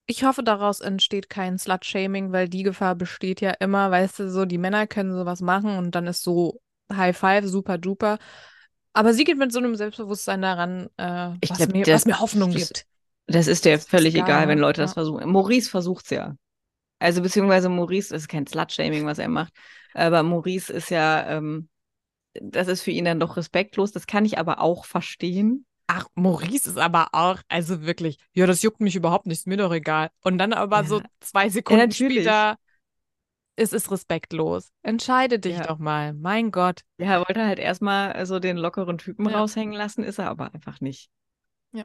Ich 0.06 0.24
hoffe, 0.24 0.42
daraus 0.42 0.80
entsteht 0.80 1.28
kein 1.28 1.58
Slut-Shaming, 1.58 2.32
weil 2.32 2.48
die 2.48 2.62
Gefahr 2.62 2.94
besteht 2.94 3.42
ja 3.42 3.50
immer, 3.50 3.90
weißt 3.90 4.20
du, 4.20 4.30
so, 4.30 4.46
die 4.46 4.56
Männer 4.56 4.87
können 4.87 5.12
sowas 5.12 5.42
machen 5.42 5.76
und 5.76 5.94
dann 5.94 6.06
ist 6.06 6.22
so 6.22 6.62
High 6.90 7.14
Five, 7.14 7.44
super 7.44 7.76
duper. 7.76 8.18
Aber 8.98 9.14
sie 9.14 9.22
geht 9.22 9.38
mit 9.38 9.52
so 9.52 9.61
einem 9.61 9.76
Selbstbewusstsein 9.76 10.42
daran, 10.42 10.88
äh, 10.96 11.30
was, 11.48 11.56
glaub, 11.56 11.72
mir, 11.72 11.87
was, 11.87 12.04
mir, 12.04 12.18
Hoffnung 12.18 12.52
das, 12.52 12.66
gibt. 12.66 12.87
Das 13.28 13.46
ist 13.46 13.64
dir 13.64 13.78
völlig 13.78 14.16
egal, 14.16 14.26
egal 14.26 14.48
wenn 14.48 14.58
Leute 14.58 14.80
ja. 14.80 14.87
das 14.87 14.94
versuchen. 14.94 15.30
Maurice 15.30 15.70
versucht 15.70 16.06
es 16.06 16.11
ja. 16.11 16.34
Also 16.98 17.22
beziehungsweise 17.22 17.68
Maurice, 17.68 18.12
das 18.12 18.22
ist 18.22 18.28
kein 18.28 18.48
Slut-Shaming, 18.48 19.06
was 19.06 19.20
er 19.20 19.28
macht, 19.28 19.52
aber 19.94 20.24
Maurice 20.24 20.72
ist 20.72 20.90
ja, 20.90 21.28
ähm, 21.28 21.68
das 22.42 22.66
ist 22.66 22.82
für 22.82 22.90
ihn 22.90 23.04
dann 23.04 23.20
doch 23.20 23.37
respektlos. 23.37 23.92
Das 23.92 24.08
kann 24.08 24.24
ich 24.24 24.37
aber 24.37 24.61
auch 24.61 24.84
verstehen. 24.84 25.64
Ach, 25.87 26.06
Maurice 26.16 26.68
ist 26.68 26.78
aber 26.78 27.11
auch, 27.12 27.38
also 27.46 27.82
wirklich, 27.82 28.18
ja, 28.32 28.48
das 28.48 28.62
juckt 28.62 28.80
mich 28.80 28.96
überhaupt 28.96 29.26
nicht, 29.26 29.38
ist 29.38 29.46
mir 29.46 29.58
doch 29.58 29.72
egal. 29.72 30.11
Und 30.22 30.38
dann 30.38 30.52
aber 30.52 30.78
ja. 30.78 30.84
so 30.88 31.02
zwei 31.20 31.50
Sekunden 31.50 31.90
ja, 31.90 31.94
später, 31.94 32.56
es 33.59 33.73
ist 33.73 33.90
respektlos. 33.90 34.71
Entscheide 34.83 35.38
dich 35.38 35.57
ja. 35.57 35.66
doch 35.66 35.79
mal, 35.79 36.14
mein 36.14 36.51
Gott. 36.51 36.83
Ja, 36.99 37.12
er 37.14 37.29
wollte 37.29 37.44
halt 37.44 37.59
erstmal 37.59 38.25
so 38.27 38.38
den 38.38 38.57
lockeren 38.57 38.99
Typen 38.99 39.27
raushängen 39.27 39.75
lassen, 39.75 40.05
ist 40.05 40.18
er 40.18 40.31
aber 40.31 40.55
einfach 40.55 40.81
nicht. 40.81 41.11
Ja. 41.73 41.85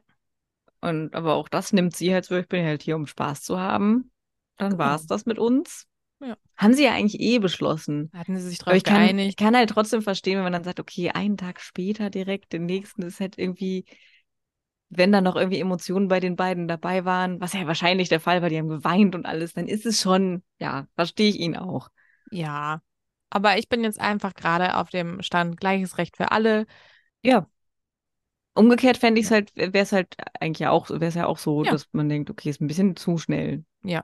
Und 0.82 1.16
aber 1.16 1.34
auch 1.36 1.50
das 1.50 1.74
nimmt 1.74 1.96
sie 1.96 2.14
halt 2.14 2.26
so, 2.26 2.36
ich 2.36 2.48
bin 2.48 2.66
halt 2.66 2.84
hier, 2.84 2.96
um 2.96 3.08
Spaß 3.08 3.42
zu 3.42 3.60
haben. 3.60 4.12
Dann 4.58 4.78
war 4.78 4.96
es 4.96 5.08
das 5.08 5.26
mit 5.26 5.40
uns. 5.40 5.86
Ja. 6.20 6.38
Haben 6.56 6.74
sie 6.74 6.84
ja 6.84 6.94
eigentlich 6.94 7.20
eh 7.20 7.40
beschlossen. 7.40 8.10
Hatten 8.14 8.38
sie 8.38 8.48
sich 8.48 8.60
drauf 8.60 8.76
ich 8.76 8.84
kann, 8.84 9.18
Ich 9.20 9.36
kann 9.36 9.56
halt 9.56 9.70
trotzdem 9.70 10.02
verstehen, 10.02 10.38
wenn 10.38 10.44
man 10.44 10.54
dann 10.54 10.64
sagt, 10.64 10.80
okay, 10.80 11.10
einen 11.10 11.38
Tag 11.38 11.60
später 11.60 12.10
direkt, 12.10 12.54
den 12.54 12.66
nächsten 12.66 13.02
ist 13.02 13.20
halt 13.20 13.38
irgendwie, 13.38 13.86
wenn 14.97 15.12
da 15.12 15.21
noch 15.21 15.36
irgendwie 15.36 15.60
Emotionen 15.60 16.08
bei 16.08 16.19
den 16.19 16.36
beiden 16.36 16.67
dabei 16.67 17.06
waren, 17.06 17.39
was 17.41 17.53
ja 17.53 17.67
wahrscheinlich 17.67 18.10
der 18.10 18.19
Fall 18.19 18.41
war, 18.41 18.49
die 18.49 18.58
haben 18.58 18.69
geweint 18.69 19.15
und 19.15 19.25
alles, 19.25 19.53
dann 19.53 19.67
ist 19.67 19.86
es 19.86 20.01
schon, 20.01 20.43
ja, 20.60 20.88
verstehe 20.95 21.29
ich 21.29 21.39
ihn 21.39 21.56
auch. 21.56 21.89
Ja. 22.32 22.82
Aber 23.29 23.58
ich 23.58 23.67
bin 23.67 23.84
jetzt 23.84 23.99
einfach 23.99 24.34
gerade 24.34 24.77
auf 24.77 24.89
dem 24.89 25.21
Stand 25.21 25.60
gleiches 25.60 25.97
Recht 25.97 26.17
für 26.17 26.32
alle. 26.32 26.65
Ja. 27.23 27.47
Umgekehrt 28.53 28.97
fände 28.97 29.19
ich 29.19 29.25
es 29.25 29.32
halt, 29.32 29.56
wäre 29.56 29.77
es 29.79 29.91
halt 29.91 30.15
eigentlich 30.39 30.67
auch, 30.67 30.89
wäre 30.89 31.06
es 31.06 31.15
ja 31.15 31.25
auch 31.25 31.39
so, 31.39 31.63
ja. 31.63 31.71
dass 31.71 31.88
man 31.91 32.10
denkt, 32.10 32.29
okay, 32.29 32.49
ist 32.49 32.62
ein 32.62 32.67
bisschen 32.67 32.95
zu 32.95 33.17
schnell. 33.17 33.65
Ja. 33.84 34.03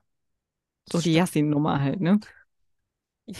So 0.91 0.99
die 0.99 1.13
Yassin-Nummer 1.13 1.81
halt, 1.81 2.01
ne? 2.01 2.19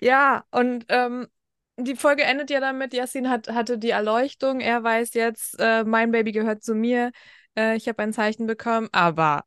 Ja, 0.00 0.44
und 0.50 0.86
ähm, 0.88 1.28
die 1.76 1.96
Folge 1.96 2.24
endet 2.24 2.50
ja 2.50 2.60
damit, 2.60 2.94
Yassin 2.94 3.28
hat, 3.28 3.48
hatte 3.48 3.78
die 3.78 3.90
Erleuchtung, 3.90 4.60
er 4.60 4.82
weiß 4.82 5.14
jetzt, 5.14 5.58
äh, 5.58 5.84
mein 5.84 6.10
Baby 6.10 6.32
gehört 6.32 6.62
zu 6.62 6.74
mir, 6.74 7.10
äh, 7.56 7.76
ich 7.76 7.88
habe 7.88 8.02
ein 8.02 8.12
Zeichen 8.12 8.46
bekommen, 8.46 8.88
aber 8.92 9.44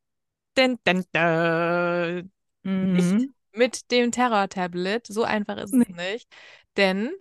den, 0.58 0.78
den, 0.86 1.06
den, 1.14 2.32
mhm. 2.64 2.94
nicht 2.94 3.30
mit 3.54 3.92
dem 3.92 4.12
Terror-Tablet, 4.12 5.08
so 5.08 5.24
einfach 5.24 5.58
ist 5.58 5.74
es 5.74 5.88
nicht, 5.88 6.28
denn 6.76 7.12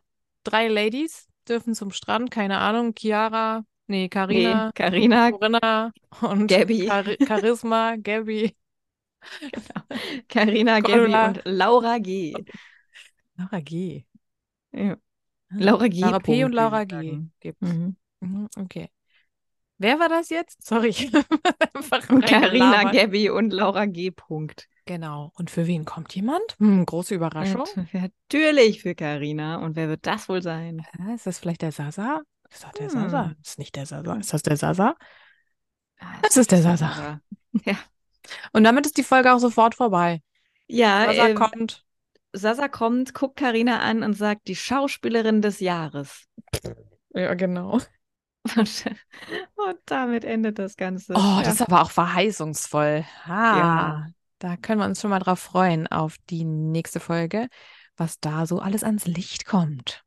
drei 0.44 0.68
Ladies 0.68 1.28
dürfen 1.48 1.74
zum 1.74 1.92
Strand, 1.92 2.30
keine 2.30 2.58
Ahnung, 2.58 2.94
Chiara, 2.94 3.64
nee, 3.86 4.08
Carina, 4.08 4.66
nee, 4.66 4.72
Carina, 4.74 5.30
Corinna 5.30 5.92
und 6.22 6.46
Gabby. 6.46 6.86
Char 6.86 7.04
Charisma, 7.26 7.96
Gabby. 7.96 8.54
Genau. 9.40 10.00
Carina, 10.28 10.78
Gabby 10.78 11.12
und 11.12 11.40
Laura 11.44 11.98
G. 11.98 12.32
Laura 13.36 13.60
G. 13.60 14.05
Ja. 14.76 14.96
Ah, 15.48 15.54
Laura 15.58 15.88
G. 15.88 16.00
Laura 16.00 16.18
P. 16.18 16.44
und 16.44 16.52
Laura 16.52 16.84
G. 16.84 17.18
Gibt's. 17.40 17.60
Mhm. 17.60 17.96
Mhm, 18.20 18.48
okay. 18.58 18.90
Wer 19.78 19.98
war 19.98 20.08
das 20.08 20.30
jetzt? 20.30 20.66
Sorry. 20.66 20.92
Carina, 22.26 22.90
Gabby 22.90 23.30
und 23.30 23.52
Laura 23.52 23.86
G. 23.86 24.10
Punkt. 24.10 24.68
Genau. 24.86 25.32
Und 25.34 25.50
für 25.50 25.66
wen 25.66 25.84
kommt 25.84 26.14
jemand? 26.14 26.56
Hm, 26.58 26.86
große 26.86 27.14
Überraschung. 27.14 27.64
Und 27.76 27.92
natürlich 27.92 28.80
für 28.80 28.94
Carina. 28.94 29.56
Und 29.56 29.76
wer 29.76 29.88
wird 29.88 30.06
das 30.06 30.28
wohl 30.28 30.42
sein? 30.42 30.86
Ist 31.14 31.26
das 31.26 31.38
vielleicht 31.38 31.62
der 31.62 31.72
Sasa? 31.72 32.22
Ist 32.50 32.64
das 32.64 32.72
der 32.72 32.90
hm. 32.90 32.90
Sasa? 32.90 33.34
Ist 33.42 33.58
nicht 33.58 33.76
der 33.76 33.86
Sasa. 33.86 34.14
Ist 34.16 34.32
das 34.32 34.42
der 34.42 34.56
Sasa? 34.56 34.94
Ah, 35.98 36.14
das 36.22 36.36
ist 36.36 36.52
der 36.52 36.62
Sasa. 36.62 37.20
Ja. 37.64 37.76
Und 38.52 38.64
damit 38.64 38.86
ist 38.86 38.96
die 38.96 39.02
Folge 39.02 39.32
auch 39.32 39.38
sofort 39.38 39.74
vorbei. 39.74 40.22
Ja, 40.68 41.06
Sasa 41.06 41.28
äh, 41.28 41.34
kommt. 41.34 41.85
Sasa 42.36 42.68
kommt, 42.68 43.14
guckt 43.14 43.36
Karina 43.36 43.80
an 43.80 44.02
und 44.02 44.14
sagt, 44.14 44.48
die 44.48 44.56
Schauspielerin 44.56 45.42
des 45.42 45.60
Jahres. 45.60 46.26
Ja, 47.10 47.34
genau. 47.34 47.80
Und, 48.56 48.84
und 49.56 49.78
damit 49.86 50.24
endet 50.24 50.58
das 50.58 50.76
Ganze. 50.76 51.14
Oh, 51.14 51.18
ja. 51.18 51.42
das 51.42 51.54
ist 51.54 51.62
aber 51.62 51.82
auch 51.82 51.90
verheißungsvoll. 51.90 53.04
Ah, 53.24 53.30
ja. 53.30 54.06
Da 54.38 54.56
können 54.56 54.80
wir 54.80 54.84
uns 54.84 55.00
schon 55.00 55.10
mal 55.10 55.18
drauf 55.18 55.40
freuen, 55.40 55.86
auf 55.86 56.16
die 56.28 56.44
nächste 56.44 57.00
Folge, 57.00 57.48
was 57.96 58.20
da 58.20 58.46
so 58.46 58.60
alles 58.60 58.84
ans 58.84 59.06
Licht 59.06 59.46
kommt. 59.46 60.04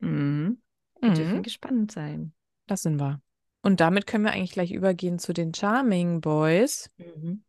Mhm. 0.00 0.60
Wir 1.00 1.10
mhm. 1.10 1.14
dürfen 1.14 1.42
gespannt 1.42 1.92
sein. 1.92 2.34
Das 2.66 2.82
sind 2.82 3.00
wir. 3.00 3.20
Und 3.62 3.80
damit 3.80 4.06
können 4.06 4.24
wir 4.24 4.32
eigentlich 4.32 4.52
gleich 4.52 4.70
übergehen 4.70 5.18
zu 5.18 5.32
den 5.32 5.54
Charming 5.54 6.20
Boys. 6.20 6.90
Mhm. 6.98 7.44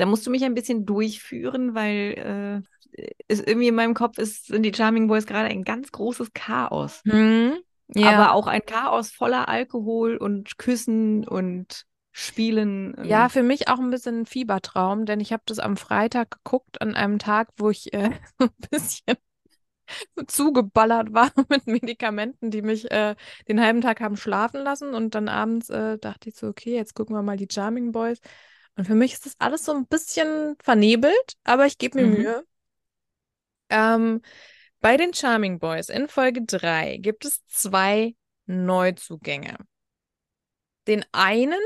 Da 0.00 0.06
musst 0.06 0.26
du 0.26 0.30
mich 0.30 0.44
ein 0.44 0.54
bisschen 0.54 0.86
durchführen, 0.86 1.74
weil 1.74 2.64
äh, 2.96 3.12
es 3.28 3.40
irgendwie 3.40 3.68
in 3.68 3.74
meinem 3.74 3.92
Kopf 3.92 4.16
ist, 4.16 4.46
sind 4.46 4.62
die 4.62 4.72
Charming 4.74 5.08
Boys 5.08 5.26
gerade 5.26 5.48
ein 5.48 5.62
ganz 5.62 5.92
großes 5.92 6.32
Chaos. 6.32 7.02
Hm, 7.06 7.58
ja. 7.94 8.10
Aber 8.10 8.32
auch 8.32 8.46
ein 8.46 8.64
Chaos 8.64 9.10
voller 9.10 9.48
Alkohol 9.48 10.16
und 10.16 10.56
Küssen 10.56 11.28
und 11.28 11.84
Spielen. 12.12 12.96
Ja, 13.04 13.28
für 13.28 13.42
mich 13.42 13.68
auch 13.68 13.78
ein 13.78 13.90
bisschen 13.90 14.20
ein 14.20 14.26
Fiebertraum, 14.26 15.04
denn 15.04 15.20
ich 15.20 15.32
habe 15.32 15.42
das 15.44 15.58
am 15.58 15.76
Freitag 15.76 16.30
geguckt, 16.30 16.80
an 16.80 16.94
einem 16.94 17.18
Tag, 17.18 17.48
wo 17.58 17.68
ich 17.68 17.92
äh, 17.92 18.10
ein 18.38 18.48
bisschen 18.70 19.16
zugeballert 20.26 21.12
war 21.12 21.30
mit 21.50 21.66
Medikamenten, 21.66 22.50
die 22.50 22.62
mich 22.62 22.90
äh, 22.90 23.16
den 23.48 23.60
halben 23.60 23.82
Tag 23.82 24.00
haben 24.00 24.16
schlafen 24.16 24.62
lassen. 24.62 24.94
Und 24.94 25.14
dann 25.14 25.28
abends 25.28 25.68
äh, 25.68 25.98
dachte 25.98 26.30
ich 26.30 26.36
so, 26.36 26.48
okay, 26.48 26.74
jetzt 26.74 26.94
gucken 26.94 27.14
wir 27.14 27.22
mal 27.22 27.36
die 27.36 27.48
Charming 27.50 27.92
Boys. 27.92 28.20
Und 28.76 28.86
für 28.86 28.94
mich 28.94 29.12
ist 29.12 29.26
das 29.26 29.34
alles 29.38 29.64
so 29.64 29.72
ein 29.72 29.86
bisschen 29.86 30.56
vernebelt, 30.62 31.36
aber 31.44 31.66
ich 31.66 31.78
gebe 31.78 32.00
mir 32.00 32.06
mhm. 32.06 32.12
Mühe. 32.14 32.44
Ähm, 33.68 34.22
bei 34.80 34.96
den 34.96 35.12
Charming 35.12 35.58
Boys 35.58 35.88
in 35.88 36.08
Folge 36.08 36.42
3 36.44 36.98
gibt 36.98 37.24
es 37.24 37.44
zwei 37.46 38.16
Neuzugänge. 38.46 39.56
Den 40.86 41.04
einen 41.12 41.60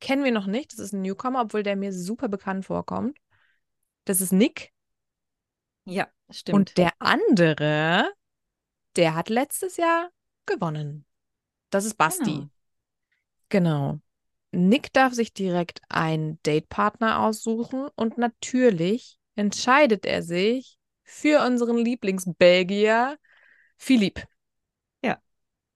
kennen 0.00 0.24
wir 0.24 0.32
noch 0.32 0.46
nicht, 0.46 0.72
das 0.72 0.78
ist 0.78 0.92
ein 0.92 1.02
Newcomer, 1.02 1.42
obwohl 1.42 1.62
der 1.62 1.76
mir 1.76 1.92
super 1.92 2.28
bekannt 2.28 2.66
vorkommt. 2.66 3.18
Das 4.04 4.20
ist 4.20 4.32
Nick. 4.32 4.72
Ja, 5.84 6.08
stimmt. 6.30 6.56
Und 6.56 6.78
der 6.78 6.92
andere, 6.98 8.12
der 8.96 9.14
hat 9.14 9.28
letztes 9.28 9.76
Jahr 9.76 10.10
gewonnen. 10.46 11.04
Das 11.70 11.84
ist 11.84 11.96
Basti. 11.96 12.24
Genau. 12.24 12.48
genau. 13.48 14.00
Nick 14.50 14.92
darf 14.92 15.12
sich 15.12 15.32
direkt 15.32 15.80
einen 15.88 16.38
Datepartner 16.42 17.20
aussuchen 17.20 17.88
und 17.96 18.18
natürlich 18.18 19.18
entscheidet 19.36 20.06
er 20.06 20.22
sich 20.22 20.78
für 21.04 21.44
unseren 21.44 21.78
Lieblingsbelgier 21.78 23.18
Philipp. 23.76 24.26
Ja. 25.02 25.18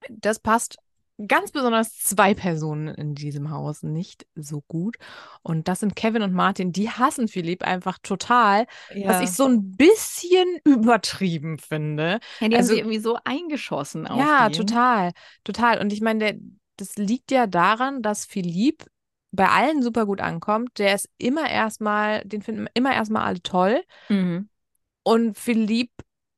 Das 0.09 0.39
passt 0.41 0.79
ganz 1.27 1.53
besonders 1.53 1.97
zwei 1.99 2.35
Personen 2.35 2.89
in 2.89 3.15
diesem 3.15 3.51
Haus 3.51 3.83
nicht 3.83 4.27
so 4.35 4.63
gut. 4.67 4.97
Und 5.43 5.69
das 5.69 5.81
sind 5.81 5.95
Kevin 5.95 6.23
und 6.23 6.33
Martin. 6.33 6.73
Die 6.73 6.91
hassen 6.91 7.29
Philipp 7.29 7.63
einfach 7.63 7.99
total, 8.03 8.67
ja. 8.95 9.09
was 9.09 9.21
ich 9.21 9.31
so 9.31 9.47
ein 9.47 9.77
bisschen 9.77 10.59
übertrieben 10.65 11.59
finde. 11.59 12.19
Ja, 12.41 12.49
die 12.49 12.57
also, 12.57 12.57
haben 12.57 12.65
sich 12.65 12.79
irgendwie 12.79 12.99
so 12.99 13.19
eingeschossen 13.25 14.07
auf 14.07 14.19
Ja, 14.19 14.47
ihn. 14.47 14.53
total, 14.53 15.13
total. 15.45 15.81
Und 15.81 15.93
ich 15.93 16.01
meine, 16.01 16.19
der, 16.19 16.35
das 16.77 16.97
liegt 16.97 17.31
ja 17.31 17.47
daran, 17.47 18.03
dass 18.03 18.25
Philipp 18.25 18.87
bei 19.33 19.49
allen 19.49 19.83
super 19.83 20.07
gut 20.07 20.21
ankommt. 20.21 20.79
Der 20.79 20.95
ist 20.95 21.09
immer 21.19 21.49
erstmal, 21.49 22.23
den 22.25 22.43
finden 22.43 22.69
immer 22.75 22.93
erstmal 22.95 23.25
alle 23.25 23.43
toll. 23.43 23.83
Mhm. 24.09 24.49
Und 25.03 25.39
Philipp 25.39 25.91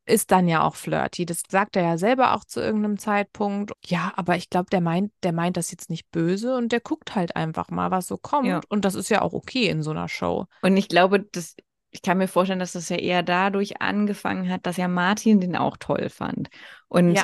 ist 0.06 0.30
dann 0.30 0.48
ja 0.48 0.62
auch 0.62 0.76
flirty. 0.76 1.24
Das 1.26 1.42
sagt 1.48 1.76
er 1.76 1.82
ja 1.82 1.98
selber 1.98 2.34
auch 2.34 2.44
zu 2.44 2.60
irgendeinem 2.60 2.98
Zeitpunkt. 2.98 3.72
Ja, 3.86 4.12
aber 4.16 4.36
ich 4.36 4.50
glaube, 4.50 4.68
der 4.70 4.80
meint, 4.80 5.12
der 5.22 5.32
meint 5.32 5.56
das 5.56 5.70
jetzt 5.70 5.90
nicht 5.90 6.10
böse 6.10 6.56
und 6.56 6.72
der 6.72 6.80
guckt 6.80 7.14
halt 7.14 7.36
einfach 7.36 7.70
mal, 7.70 7.90
was 7.90 8.06
so 8.06 8.16
kommt. 8.16 8.46
Ja. 8.46 8.60
Und 8.68 8.84
das 8.84 8.94
ist 8.94 9.08
ja 9.08 9.22
auch 9.22 9.32
okay 9.32 9.68
in 9.68 9.82
so 9.82 9.90
einer 9.90 10.08
Show. 10.08 10.46
Und 10.62 10.76
ich 10.76 10.88
glaube, 10.88 11.20
das, 11.20 11.56
ich 11.90 12.02
kann 12.02 12.18
mir 12.18 12.28
vorstellen, 12.28 12.58
dass 12.58 12.72
das 12.72 12.90
ja 12.90 12.96
eher 12.96 13.22
dadurch 13.22 13.80
angefangen 13.80 14.50
hat, 14.50 14.66
dass 14.66 14.76
ja 14.76 14.88
Martin 14.88 15.40
den 15.40 15.56
auch 15.56 15.78
toll 15.78 16.10
fand. 16.10 16.48
Und 16.88 17.14
ja. 17.14 17.22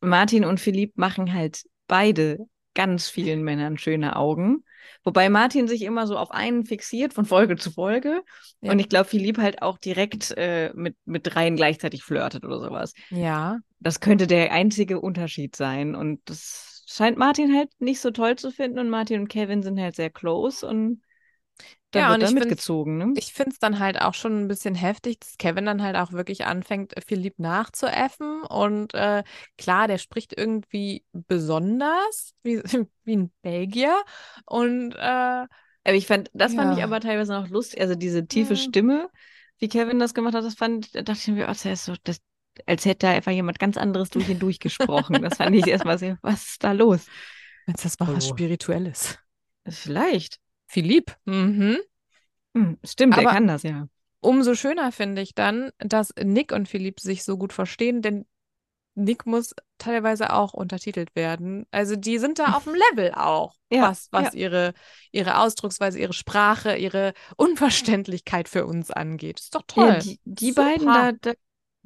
Martin 0.00 0.44
und 0.44 0.58
Philipp 0.58 0.96
machen 0.96 1.32
halt 1.32 1.64
beide 1.86 2.38
ganz 2.74 3.08
vielen 3.08 3.42
Männern 3.42 3.78
schöne 3.78 4.16
Augen. 4.16 4.64
Wobei 5.02 5.28
Martin 5.28 5.66
sich 5.66 5.82
immer 5.82 6.06
so 6.06 6.16
auf 6.16 6.30
einen 6.30 6.64
fixiert, 6.64 7.14
von 7.14 7.24
Folge 7.24 7.56
zu 7.56 7.70
Folge. 7.70 8.22
Ja. 8.60 8.72
Und 8.72 8.78
ich 8.78 8.88
glaube, 8.88 9.08
Philipp 9.08 9.38
halt 9.38 9.62
auch 9.62 9.78
direkt 9.78 10.32
äh, 10.36 10.72
mit, 10.74 10.96
mit 11.04 11.22
dreien 11.24 11.56
gleichzeitig 11.56 12.02
flirtet 12.02 12.44
oder 12.44 12.60
sowas. 12.60 12.92
Ja. 13.10 13.58
Das 13.80 14.00
könnte 14.00 14.26
der 14.26 14.52
einzige 14.52 15.00
Unterschied 15.00 15.56
sein. 15.56 15.94
Und 15.94 16.20
das 16.26 16.84
scheint 16.86 17.18
Martin 17.18 17.54
halt 17.54 17.70
nicht 17.78 18.00
so 18.00 18.10
toll 18.10 18.36
zu 18.36 18.50
finden. 18.50 18.78
Und 18.78 18.90
Martin 18.90 19.22
und 19.22 19.28
Kevin 19.28 19.62
sind 19.62 19.80
halt 19.80 19.96
sehr 19.96 20.10
close. 20.10 20.66
Und 20.66 21.02
da 21.92 22.00
ja, 22.00 22.10
wird 22.10 22.22
dann 22.22 22.34
mitgezogen. 22.34 22.98
Ne? 22.98 23.12
Ich 23.16 23.32
finde 23.32 23.52
es 23.52 23.58
dann 23.58 23.78
halt 23.78 24.00
auch 24.00 24.14
schon 24.14 24.44
ein 24.44 24.48
bisschen 24.48 24.74
heftig, 24.74 25.20
dass 25.20 25.38
Kevin 25.38 25.66
dann 25.66 25.82
halt 25.82 25.96
auch 25.96 26.12
wirklich 26.12 26.44
anfängt, 26.44 26.94
Philipp 27.06 27.38
nachzuäffen. 27.38 28.42
Und 28.42 28.92
äh, 28.94 29.22
klar, 29.56 29.86
der 29.86 29.98
spricht 29.98 30.36
irgendwie 30.36 31.04
besonders, 31.12 32.34
wie, 32.42 32.60
wie 33.04 33.16
ein 33.16 33.32
Belgier. 33.42 34.02
Und 34.46 34.94
äh, 34.94 35.46
aber 35.86 35.94
ich 35.94 36.08
fand, 36.08 36.30
das 36.34 36.52
ja. 36.52 36.62
fand 36.62 36.76
ich 36.76 36.82
aber 36.82 37.00
teilweise 37.00 37.32
noch 37.32 37.48
lustig. 37.48 37.80
Also 37.80 37.94
diese 37.94 38.26
tiefe 38.26 38.54
ja. 38.54 38.60
Stimme, 38.60 39.08
wie 39.58 39.68
Kevin 39.68 40.00
das 40.00 40.14
gemacht 40.14 40.34
hat, 40.34 40.44
das 40.44 40.54
fand, 40.54 40.92
da 40.94 41.02
dachte 41.02 41.20
ich 41.20 41.28
mir, 41.28 41.44
oh, 41.44 41.48
das 41.48 41.64
ist 41.64 41.84
so, 41.84 41.94
das, 42.02 42.18
als 42.66 42.84
hätte 42.84 43.06
da 43.06 43.12
einfach 43.12 43.30
jemand 43.30 43.60
ganz 43.60 43.76
anderes 43.76 44.10
durch 44.10 44.28
ihn 44.28 44.40
durchgesprochen. 44.40 45.22
das 45.22 45.36
fand 45.36 45.54
ich 45.54 45.66
erstmal 45.66 45.98
so, 45.98 46.16
was 46.22 46.46
ist 46.48 46.64
da 46.64 46.72
los? 46.72 47.06
Meinst 47.66 47.84
das 47.84 48.00
war 48.00 48.08
oh. 48.08 48.16
was 48.16 48.26
Spirituelles? 48.26 49.18
Vielleicht. 49.68 50.40
Philipp. 50.66 51.16
Mhm. 51.24 51.78
Hm, 52.54 52.78
stimmt, 52.84 53.14
Aber 53.14 53.28
er 53.28 53.34
kann 53.34 53.46
das 53.46 53.62
ja. 53.62 53.88
Umso 54.20 54.54
schöner 54.54 54.92
finde 54.92 55.22
ich 55.22 55.34
dann, 55.34 55.70
dass 55.78 56.12
Nick 56.22 56.52
und 56.52 56.68
Philipp 56.68 57.00
sich 57.00 57.22
so 57.22 57.36
gut 57.36 57.52
verstehen, 57.52 58.02
denn 58.02 58.26
Nick 58.96 59.26
muss 59.26 59.54
teilweise 59.76 60.32
auch 60.32 60.54
untertitelt 60.54 61.14
werden. 61.14 61.66
Also 61.70 61.96
die 61.96 62.18
sind 62.18 62.38
da 62.38 62.54
auf 62.54 62.64
dem 62.64 62.74
Level 62.74 63.12
auch, 63.12 63.54
ja, 63.70 63.82
was, 63.82 64.08
was 64.10 64.32
ja. 64.32 64.40
ihre, 64.40 64.74
ihre 65.12 65.38
Ausdrucksweise, 65.38 65.98
ihre 65.98 66.14
Sprache, 66.14 66.76
ihre 66.76 67.12
Unverständlichkeit 67.36 68.48
für 68.48 68.64
uns 68.64 68.90
angeht. 68.90 69.38
Ist 69.38 69.54
doch 69.54 69.64
toll. 69.66 69.88
Ja, 69.88 69.98
die, 69.98 70.18
die 70.24 70.52
beiden, 70.52 70.86
da, 70.86 71.12
da 71.12 71.34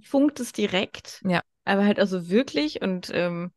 funkt 0.03 0.39
es 0.39 0.53
direkt. 0.53 1.21
Ja. 1.27 1.43
Aber 1.65 1.85
halt 1.85 1.99
also 1.99 2.31
wirklich 2.31 2.81
und 2.81 3.11
ähm, 3.13 3.51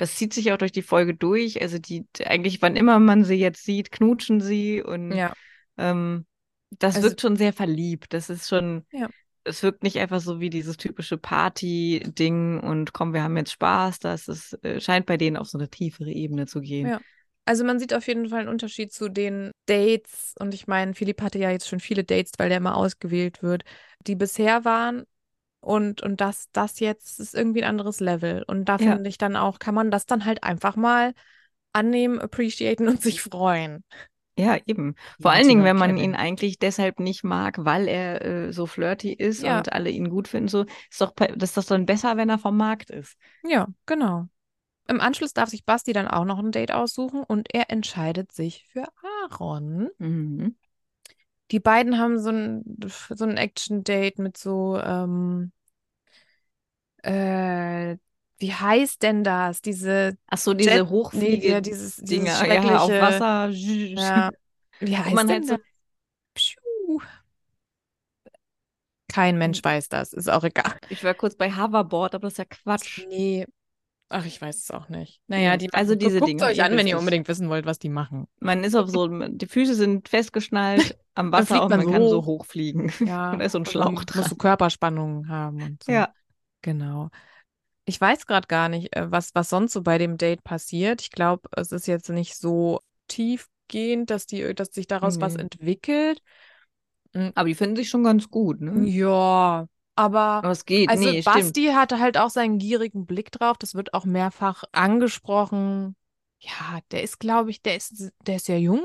das 0.00 0.14
zieht 0.14 0.32
sich 0.32 0.50
auch 0.50 0.56
durch 0.56 0.72
die 0.72 0.80
Folge 0.80 1.14
durch. 1.14 1.60
Also 1.60 1.78
die, 1.78 2.06
eigentlich, 2.24 2.62
wann 2.62 2.74
immer 2.74 2.98
man 2.98 3.22
sie 3.22 3.34
jetzt 3.34 3.64
sieht, 3.64 3.90
knutschen 3.90 4.40
sie 4.40 4.82
und 4.82 5.12
ja. 5.12 5.34
ähm, 5.76 6.24
das 6.78 6.96
also, 6.96 7.08
wirkt 7.08 7.20
schon 7.20 7.36
sehr 7.36 7.52
verliebt. 7.52 8.14
Das 8.14 8.30
ist 8.30 8.48
schon, 8.48 8.86
ja. 8.92 9.10
es 9.44 9.62
wirkt 9.62 9.82
nicht 9.82 9.98
einfach 9.98 10.20
so 10.20 10.40
wie 10.40 10.48
dieses 10.48 10.78
typische 10.78 11.18
Party-Ding 11.18 12.60
und 12.60 12.94
komm, 12.94 13.12
wir 13.12 13.22
haben 13.22 13.36
jetzt 13.36 13.52
Spaß. 13.52 13.98
Das 13.98 14.26
ist, 14.26 14.54
äh, 14.64 14.80
scheint 14.80 15.04
bei 15.04 15.18
denen 15.18 15.36
auf 15.36 15.48
so 15.48 15.58
eine 15.58 15.68
tiefere 15.68 16.10
Ebene 16.10 16.46
zu 16.46 16.62
gehen. 16.62 16.88
Ja. 16.88 17.00
Also 17.44 17.64
man 17.64 17.78
sieht 17.78 17.92
auf 17.92 18.06
jeden 18.06 18.30
Fall 18.30 18.40
einen 18.40 18.48
Unterschied 18.48 18.94
zu 18.94 19.10
den 19.10 19.50
Dates. 19.66 20.34
Und 20.38 20.54
ich 20.54 20.66
meine, 20.66 20.94
Philipp 20.94 21.20
hatte 21.20 21.38
ja 21.38 21.50
jetzt 21.50 21.68
schon 21.68 21.80
viele 21.80 22.04
Dates, 22.04 22.32
weil 22.38 22.48
der 22.48 22.58
immer 22.58 22.76
ausgewählt 22.76 23.42
wird, 23.42 23.64
die 24.06 24.16
bisher 24.16 24.64
waren. 24.64 25.04
Und, 25.60 26.02
und 26.02 26.20
das, 26.20 26.48
das 26.52 26.80
jetzt 26.80 27.20
ist 27.20 27.34
irgendwie 27.34 27.62
ein 27.62 27.68
anderes 27.68 28.00
Level. 28.00 28.42
Und 28.46 28.64
da 28.64 28.76
ja. 28.76 28.92
finde 28.92 29.08
ich 29.08 29.18
dann 29.18 29.36
auch, 29.36 29.58
kann 29.58 29.74
man 29.74 29.90
das 29.90 30.06
dann 30.06 30.24
halt 30.24 30.42
einfach 30.42 30.76
mal 30.76 31.12
annehmen, 31.72 32.18
appreciaten 32.18 32.88
und 32.88 33.02
sich 33.02 33.20
freuen. 33.20 33.84
Ja, 34.38 34.56
eben. 34.64 34.94
Vor 35.20 35.32
ja, 35.32 35.38
allen 35.38 35.48
Dingen, 35.48 35.64
wenn 35.64 35.76
man 35.76 35.98
ihn 35.98 36.14
eigentlich 36.14 36.58
deshalb 36.58 36.98
nicht 36.98 37.24
mag, 37.24 37.62
weil 37.64 37.88
er 37.88 38.24
äh, 38.24 38.52
so 38.52 38.66
flirty 38.66 39.12
ist 39.12 39.42
ja. 39.42 39.58
und 39.58 39.72
alle 39.72 39.90
ihn 39.90 40.08
gut 40.08 40.28
finden, 40.28 40.48
so 40.48 40.64
ist 40.90 41.00
doch 41.00 41.12
das 41.14 41.50
ist 41.50 41.58
doch 41.58 41.64
dann 41.64 41.84
besser, 41.84 42.16
wenn 42.16 42.30
er 42.30 42.38
vom 42.38 42.56
Markt 42.56 42.90
ist. 42.90 43.16
Ja, 43.42 43.68
genau. 43.84 44.28
Im 44.88 45.00
Anschluss 45.00 45.34
darf 45.34 45.50
sich 45.50 45.64
Basti 45.64 45.92
dann 45.92 46.08
auch 46.08 46.24
noch 46.24 46.38
ein 46.38 46.52
Date 46.52 46.72
aussuchen 46.72 47.22
und 47.22 47.48
er 47.52 47.70
entscheidet 47.70 48.32
sich 48.32 48.66
für 48.72 48.86
Aaron. 49.24 49.90
Mhm. 49.98 50.56
Die 51.50 51.60
beiden 51.60 51.98
haben 51.98 52.18
so 52.18 52.30
ein, 52.30 52.64
so 53.10 53.24
ein 53.24 53.36
Action-Date 53.36 54.18
mit 54.18 54.36
so, 54.36 54.78
ähm, 54.78 55.52
äh, 57.02 57.96
wie 58.38 58.54
heißt 58.54 59.02
denn 59.02 59.22
das? 59.22 59.60
Diese. 59.60 60.16
Ach 60.26 60.38
so, 60.38 60.54
diese 60.54 60.70
Jet 60.70 60.88
Hochfliege 60.88 61.54
nee, 61.54 61.60
dieses, 61.60 61.96
dieses 61.96 62.08
Dinger, 62.08 62.46
ja, 62.46 62.78
auf 62.78 62.90
Wasser. 62.90 63.48
Ja. 63.48 64.30
Wie 64.80 64.96
heißt 64.96 65.14
man 65.14 65.28
denn 65.28 65.48
halt 65.50 65.60
so 66.38 67.00
Kein 69.08 69.36
Mensch 69.36 69.62
weiß 69.62 69.90
das, 69.90 70.14
ist 70.14 70.30
auch 70.30 70.44
egal. 70.44 70.72
Ich 70.88 71.04
war 71.04 71.12
kurz 71.12 71.34
bei 71.34 71.50
Hoverboard, 71.54 72.14
aber 72.14 72.28
das 72.28 72.34
ist 72.34 72.38
ja 72.38 72.44
Quatsch. 72.46 73.04
Nee, 73.08 73.46
Ach, 74.12 74.26
ich 74.26 74.42
weiß 74.42 74.56
es 74.56 74.70
auch 74.72 74.88
nicht. 74.88 75.20
Naja, 75.28 75.56
die 75.56 75.72
also 75.72 75.94
diese 75.94 76.18
guckt 76.18 76.30
Dinge. 76.30 76.44
euch 76.44 76.62
an, 76.64 76.76
wenn 76.76 76.86
ihr 76.86 76.98
unbedingt 76.98 77.28
wissen 77.28 77.48
wollt, 77.48 77.64
was 77.64 77.78
die 77.78 77.88
machen. 77.88 78.26
Man 78.40 78.64
ist 78.64 78.74
auf 78.74 78.90
so, 78.90 79.06
die 79.06 79.46
Füße 79.46 79.74
sind 79.76 80.08
festgeschnallt 80.08 80.98
am 81.20 81.32
Wasser 81.32 81.62
und 81.62 81.70
man 81.70 81.82
so 81.82 81.90
kann 81.90 82.08
so 82.08 82.24
hochfliegen. 82.24 82.92
Ja. 83.00 83.30
und 83.32 83.38
da 83.40 83.44
ist 83.44 83.52
so 83.52 83.58
ein 83.58 83.66
Schlauch 83.66 84.04
dran. 84.04 84.22
Musst 84.22 84.32
du 84.32 84.36
Körperspannungen 84.36 85.28
haben 85.28 85.62
und 85.62 85.82
so. 85.82 85.92
Ja. 85.92 86.12
Genau. 86.62 87.10
Ich 87.84 88.00
weiß 88.00 88.26
gerade 88.26 88.46
gar 88.46 88.68
nicht, 88.68 88.94
äh, 88.94 89.10
was, 89.10 89.34
was 89.34 89.48
sonst 89.48 89.72
so 89.72 89.82
bei 89.82 89.98
dem 89.98 90.18
Date 90.18 90.44
passiert. 90.44 91.00
Ich 91.02 91.10
glaube, 91.10 91.48
es 91.56 91.72
ist 91.72 91.86
jetzt 91.86 92.08
nicht 92.10 92.36
so 92.36 92.80
tiefgehend, 93.08 94.10
dass, 94.10 94.26
die, 94.26 94.54
dass 94.54 94.68
sich 94.68 94.86
daraus 94.86 95.16
mhm. 95.16 95.20
was 95.22 95.36
entwickelt. 95.36 96.20
Hm. 97.14 97.32
Aber 97.34 97.48
die 97.48 97.54
finden 97.54 97.76
sich 97.76 97.88
schon 97.88 98.04
ganz 98.04 98.30
gut, 98.30 98.60
ne? 98.60 98.86
Ja, 98.86 99.66
aber, 99.96 100.20
aber 100.20 100.50
es 100.50 100.64
geht. 100.64 100.88
Also 100.88 101.10
nee, 101.10 101.22
Basti 101.22 101.62
stimmt. 101.62 101.76
hatte 101.76 101.98
halt 101.98 102.16
auch 102.16 102.30
seinen 102.30 102.58
gierigen 102.58 103.06
Blick 103.06 103.32
drauf. 103.32 103.56
Das 103.58 103.74
wird 103.74 103.94
auch 103.94 104.04
mehrfach 104.04 104.64
angesprochen. 104.72 105.96
Ja, 106.38 106.78
der 106.90 107.02
ist, 107.02 107.18
glaube 107.18 107.50
ich, 107.50 107.62
der 107.62 107.76
ist, 107.76 108.12
der 108.26 108.36
ist 108.36 108.46
sehr 108.46 108.60
jung 108.60 108.82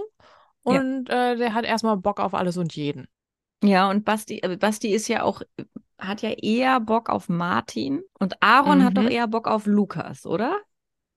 und 0.66 1.10
ja. 1.10 1.32
äh, 1.32 1.38
der 1.38 1.54
hat 1.54 1.64
erstmal 1.64 1.98
Bock 1.98 2.20
auf 2.20 2.34
alles 2.34 2.58
und 2.58 2.76
jeden. 2.76 3.08
Ja, 3.64 3.90
und 3.90 4.04
Basti, 4.04 4.40
äh, 4.40 4.58
Basti 4.58 4.94
ist 4.94 5.08
ja 5.08 5.24
auch, 5.24 5.42
hat 6.00 6.22
ja 6.22 6.32
eher 6.32 6.80
Bock 6.80 7.10
auf 7.10 7.30
Martin 7.30 8.02
und 8.20 8.42
Aaron 8.42 8.80
mhm. 8.80 8.84
hat 8.84 8.98
doch 8.98 9.04
mhm. 9.04 9.12
eher 9.12 9.28
Bock 9.28 9.48
auf 9.48 9.66
Lukas, 9.66 10.26
oder? 10.26 10.58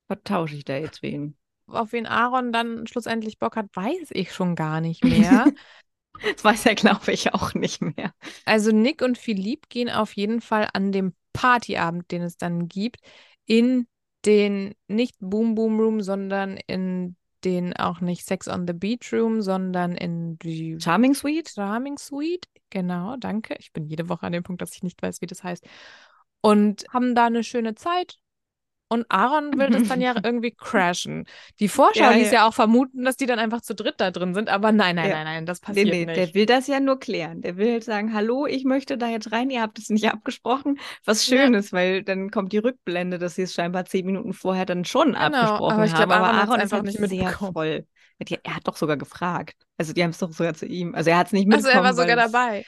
Vertausche 0.07 0.57
ich 0.57 0.64
da 0.64 0.76
jetzt 0.76 1.03
wen? 1.03 1.36
Auf 1.66 1.92
wen 1.92 2.07
Aaron 2.07 2.53
dann 2.53 2.86
schlussendlich 2.86 3.38
Bock 3.38 3.57
hat, 3.57 3.66
weiß 3.74 4.11
ich 4.11 4.32
schon 4.32 4.55
gar 4.55 4.80
nicht 4.80 5.03
mehr. 5.05 5.46
Das 6.20 6.44
weiß 6.44 6.66
er, 6.66 6.74
glaube 6.74 7.12
ich, 7.12 7.32
auch 7.34 7.55
nicht 7.55 7.80
mehr. 7.80 8.12
Also 8.44 8.70
Nick 8.70 9.03
und 9.03 9.18
Philipp 9.18 9.68
gehen 9.68 9.88
auf 9.88 10.14
jeden 10.14 10.40
Fall 10.40 10.68
an 10.72 10.92
dem 10.92 11.14
Partyabend, 11.32 12.11
den 12.11 12.22
es 12.22 12.36
dann 12.36 12.68
gibt, 12.68 13.01
in 13.46 13.86
den 14.24 14.74
nicht 14.88 15.16
Boom 15.20 15.55
Boom 15.55 15.78
Room, 15.78 16.01
sondern 16.03 16.57
in 16.66 17.16
den 17.45 17.74
auch 17.76 18.01
nicht 18.01 18.26
Sex 18.26 18.49
on 18.49 18.66
the 18.66 18.72
Beach 18.72 19.12
Room, 19.12 19.43
sondern 19.43 19.95
in 19.95 20.39
die 20.39 20.78
Charming 20.80 21.14
Suite. 21.14 21.51
Charming 21.55 21.99
Suite, 21.99 22.47
genau, 22.70 23.16
danke. 23.16 23.57
Ich 23.59 23.72
bin 23.72 23.86
jede 23.86 24.09
Woche 24.09 24.26
an 24.26 24.32
dem 24.32 24.43
Punkt, 24.43 24.62
dass 24.62 24.74
ich 24.74 24.82
nicht 24.82 25.01
weiß, 25.03 25.20
wie 25.20 25.26
das 25.26 25.45
heißt. 25.45 25.64
Und 26.41 26.84
haben 26.91 27.14
da 27.14 27.26
eine 27.26 27.45
schöne 27.45 27.74
Zeit, 27.74 28.18
und 28.89 29.07
Aaron 29.11 29.59
will 29.59 29.70
das 29.70 29.89
dann 29.89 30.01
ja 30.01 30.14
irgendwie 30.24 30.51
crashen. 30.51 31.26
Die 31.61 31.68
Vorschau 31.68 32.05
ja, 32.05 32.11
ließ 32.11 32.28
ja. 32.28 32.41
ja. 32.41 32.49
auch 32.49 32.55
vermuten, 32.55 33.05
dass 33.05 33.16
die 33.16 33.26
dann 33.26 33.39
einfach 33.39 33.61
zu 33.61 33.74
dritt 33.74 33.97
da 33.99 34.11
drin 34.11 34.34
sind, 34.34 34.49
aber 34.49 34.72
nein, 34.72 34.97
nein, 34.97 35.11
ja. 35.11 35.16
nein, 35.16 35.24
nein, 35.24 35.47
das 35.47 35.61
passiert 35.61 35.86
nee, 35.86 35.93
nee, 35.93 36.07
nicht. 36.07 36.16
Der 36.16 36.34
will 36.34 36.47
das 36.47 36.66
ja 36.66 36.80
nur 36.80 36.99
klären. 36.99 37.43
Der 37.43 37.57
will 37.57 37.72
halt 37.72 37.84
sagen, 37.84 38.14
hallo, 38.14 38.47
ich 38.47 38.64
möchte 38.64 38.97
da 38.97 39.09
jetzt 39.09 39.30
rein, 39.32 39.51
ihr 39.51 39.62
habt 39.62 39.78
es 39.78 39.91
nicht 39.91 40.05
abgesprochen. 40.12 40.78
Was 41.05 41.24
schön 41.24 41.55
ist, 41.55 41.72
weil 41.72 42.03
dann 42.03 42.30
kommt 42.30 42.53
die 42.53 42.59
Rückblende, 42.59 43.18
dass 43.18 43.34
sie 43.34 43.43
es 43.43 43.55
scheinbar 43.55 43.84
zehn 43.84 44.07
Minuten 44.07 44.32
vorher 44.32 44.64
dann 44.64 44.84
schon 44.84 45.12
genau, 45.12 45.18
abgesprochen 45.18 45.74
aber 45.74 45.84
ich 45.84 45.95
glaub, 45.95 46.03
haben. 46.03 46.12
Aber 46.12 46.26
Aaron, 46.28 46.39
Aaron 46.39 46.57
ist 46.57 46.62
einfach 46.62 46.76
halt 46.78 47.01
nicht 47.01 47.09
sehr 47.09 47.30
voll. 47.30 47.86
Er 48.43 48.57
hat 48.57 48.66
doch 48.66 48.76
sogar 48.76 48.97
gefragt. 48.97 49.55
Also 49.76 49.93
die 49.93 50.03
haben 50.03 50.11
es 50.11 50.18
doch 50.18 50.32
sogar 50.32 50.55
zu 50.55 50.66
ihm. 50.66 50.95
Also 50.95 51.11
er 51.11 51.18
hat 51.18 51.28
es 51.28 51.32
nicht 51.32 51.47
mitbekommen. 51.47 51.86
Also 51.86 52.03
er 52.03 52.16
war 52.16 52.16
sogar 52.16 52.16
dabei. 52.16 52.64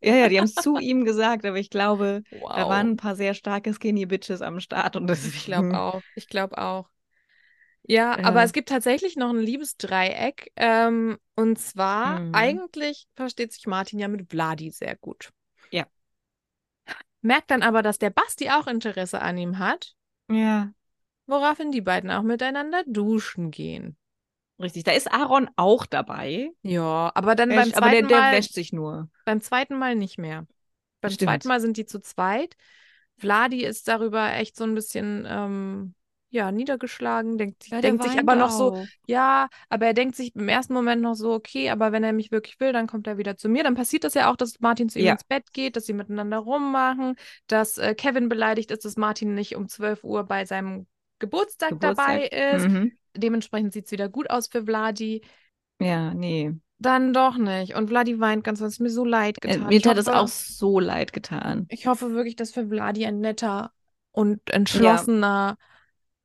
Ja, 0.00 0.14
ja, 0.14 0.28
die 0.28 0.38
haben 0.38 0.44
es 0.44 0.54
zu 0.54 0.78
ihm 0.78 1.04
gesagt, 1.04 1.44
aber 1.44 1.58
ich 1.58 1.70
glaube, 1.70 2.22
wow. 2.30 2.52
da 2.54 2.68
waren 2.68 2.90
ein 2.90 2.96
paar 2.96 3.16
sehr 3.16 3.34
starke 3.34 3.74
Skinny 3.74 4.06
Bitches 4.06 4.42
am 4.42 4.60
Start 4.60 4.96
und 4.96 5.08
deswegen. 5.08 5.34
Ich 5.36 5.44
glaube 5.44 5.80
auch. 5.80 6.02
Ich 6.14 6.28
glaube 6.28 6.58
auch. 6.58 6.88
Ja, 7.82 8.18
ja, 8.18 8.24
aber 8.24 8.42
es 8.42 8.52
gibt 8.52 8.68
tatsächlich 8.68 9.16
noch 9.16 9.30
ein 9.30 9.38
Liebesdreieck. 9.38 10.52
Ähm, 10.56 11.18
und 11.34 11.58
zwar, 11.58 12.20
mhm. 12.20 12.34
eigentlich 12.34 13.08
versteht 13.14 13.52
sich 13.52 13.66
Martin 13.66 13.98
ja 13.98 14.08
mit 14.08 14.28
Vladi 14.30 14.70
sehr 14.70 14.94
gut. 14.96 15.30
Ja. 15.70 15.86
Merkt 17.22 17.50
dann 17.50 17.62
aber, 17.62 17.82
dass 17.82 17.98
der 17.98 18.10
Basti 18.10 18.50
auch 18.50 18.66
Interesse 18.66 19.22
an 19.22 19.38
ihm 19.38 19.58
hat. 19.58 19.94
Ja. 20.30 20.70
Woraufhin 21.26 21.72
die 21.72 21.80
beiden 21.80 22.10
auch 22.10 22.22
miteinander 22.22 22.84
duschen 22.86 23.50
gehen. 23.50 23.96
Richtig, 24.60 24.84
da 24.84 24.92
ist 24.92 25.12
Aaron 25.12 25.48
auch 25.56 25.86
dabei. 25.86 26.50
Ja, 26.62 27.12
aber 27.14 27.34
dann 27.34 27.50
beim 27.50 27.70
zweiten 27.70 27.76
aber 27.76 27.90
der, 27.90 28.02
der 28.02 28.18
Mal. 28.18 28.32
wäscht 28.32 28.54
sich 28.54 28.72
nur. 28.72 29.08
Beim 29.24 29.40
zweiten 29.40 29.78
Mal 29.78 29.94
nicht 29.94 30.18
mehr. 30.18 30.46
Beim 31.00 31.12
Stimmt. 31.12 31.30
zweiten 31.30 31.48
Mal 31.48 31.60
sind 31.60 31.76
die 31.76 31.86
zu 31.86 32.00
zweit. 32.00 32.56
Vladi 33.18 33.64
ist 33.64 33.88
darüber 33.88 34.32
echt 34.32 34.56
so 34.56 34.64
ein 34.64 34.74
bisschen 34.74 35.26
ähm, 35.28 35.94
ja, 36.30 36.52
niedergeschlagen, 36.52 37.38
denkt, 37.38 37.68
ja, 37.68 37.80
denkt 37.80 38.02
sich 38.02 38.18
aber 38.18 38.34
noch 38.34 38.50
auch. 38.50 38.76
so, 38.76 38.86
ja, 39.06 39.48
aber 39.68 39.86
er 39.86 39.94
denkt 39.94 40.14
sich 40.14 40.34
im 40.34 40.48
ersten 40.48 40.74
Moment 40.74 41.00
noch 41.00 41.14
so, 41.14 41.32
okay, 41.32 41.70
aber 41.70 41.90
wenn 41.92 42.04
er 42.04 42.12
mich 42.12 42.30
wirklich 42.30 42.60
will, 42.60 42.72
dann 42.72 42.86
kommt 42.86 43.06
er 43.06 43.16
wieder 43.16 43.36
zu 43.36 43.48
mir. 43.48 43.62
Dann 43.62 43.74
passiert 43.74 44.04
das 44.04 44.14
ja 44.14 44.30
auch, 44.30 44.36
dass 44.36 44.60
Martin 44.60 44.88
zu 44.88 44.98
ihm 44.98 45.06
ja. 45.06 45.12
ins 45.12 45.24
Bett 45.24 45.52
geht, 45.52 45.76
dass 45.76 45.86
sie 45.86 45.94
miteinander 45.94 46.38
rummachen, 46.38 47.16
dass 47.46 47.78
äh, 47.78 47.94
Kevin 47.94 48.28
beleidigt 48.28 48.70
ist, 48.70 48.84
dass 48.84 48.96
Martin 48.96 49.34
nicht 49.34 49.56
um 49.56 49.68
12 49.68 50.04
Uhr 50.04 50.24
bei 50.24 50.44
seinem 50.44 50.86
Geburtstag, 51.18 51.70
Geburtstag. 51.70 51.96
dabei 51.96 52.26
ist. 52.26 52.68
Mhm. 52.68 52.92
Dementsprechend 53.18 53.72
sieht 53.72 53.86
es 53.86 53.92
wieder 53.92 54.08
gut 54.08 54.30
aus 54.30 54.48
für 54.48 54.64
Vladi. 54.64 55.22
Ja, 55.80 56.14
nee. 56.14 56.52
Dann 56.78 57.12
doch 57.12 57.36
nicht. 57.36 57.74
Und 57.74 57.88
Vladi 57.88 58.20
weint 58.20 58.44
ganz, 58.44 58.60
was 58.60 58.78
mir 58.78 58.90
so 58.90 59.04
leid 59.04 59.38
äh, 59.42 59.48
getan. 59.48 59.70
Äh, 59.70 59.74
mir 59.74 59.82
hat 59.82 59.98
es 59.98 60.08
auch 60.08 60.28
so 60.28 60.78
leid 60.78 61.12
getan. 61.12 61.66
Ich 61.70 61.86
hoffe 61.86 62.12
wirklich, 62.12 62.36
dass 62.36 62.52
für 62.52 62.68
Vladi 62.68 63.04
ein 63.04 63.20
netter 63.20 63.72
und 64.12 64.48
entschlossener 64.50 65.58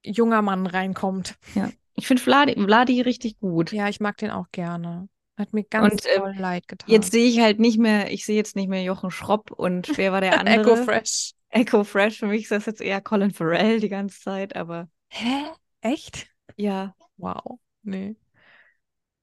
ja. 0.03 0.11
junger 0.11 0.41
Mann 0.41 0.67
reinkommt. 0.67 1.35
Ja. 1.55 1.69
Ich 1.95 2.07
finde 2.07 2.21
Vladi, 2.21 2.55
Vladi 2.55 3.01
richtig 3.01 3.39
gut. 3.39 3.71
Ja, 3.71 3.89
ich 3.89 3.99
mag 3.99 4.17
den 4.17 4.31
auch 4.31 4.47
gerne. 4.51 5.09
Hat 5.37 5.53
mir 5.53 5.63
ganz 5.63 5.93
und, 5.93 6.05
äh, 6.05 6.39
leid 6.39 6.67
getan. 6.67 6.89
Jetzt 6.89 7.11
sehe 7.11 7.27
ich 7.27 7.39
halt 7.39 7.59
nicht 7.59 7.79
mehr, 7.79 8.11
ich 8.11 8.25
sehe 8.25 8.35
jetzt 8.35 8.55
nicht 8.55 8.69
mehr 8.69 8.83
Jochen 8.83 9.09
Schropp 9.09 9.51
und 9.51 9.87
wer 9.97 10.11
war 10.11 10.21
der 10.21 10.39
andere? 10.39 10.61
Echo 10.61 10.75
Fresh. 10.75 11.33
Echo 11.49 11.83
Fresh, 11.83 12.19
für 12.19 12.27
mich 12.27 12.43
ist 12.43 12.51
das 12.51 12.65
jetzt 12.65 12.81
eher 12.81 13.01
Colin 13.01 13.31
Farrell 13.31 13.79
die 13.79 13.89
ganze 13.89 14.19
Zeit, 14.19 14.55
aber. 14.55 14.87
Hä? 15.09 15.45
Echt? 15.81 16.27
Ja. 16.55 16.95
Wow. 17.17 17.59
Nee. 17.81 18.15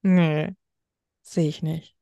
Nee. 0.01 0.55
Sehe 1.21 1.47
ich 1.47 1.61
nicht. 1.61 1.95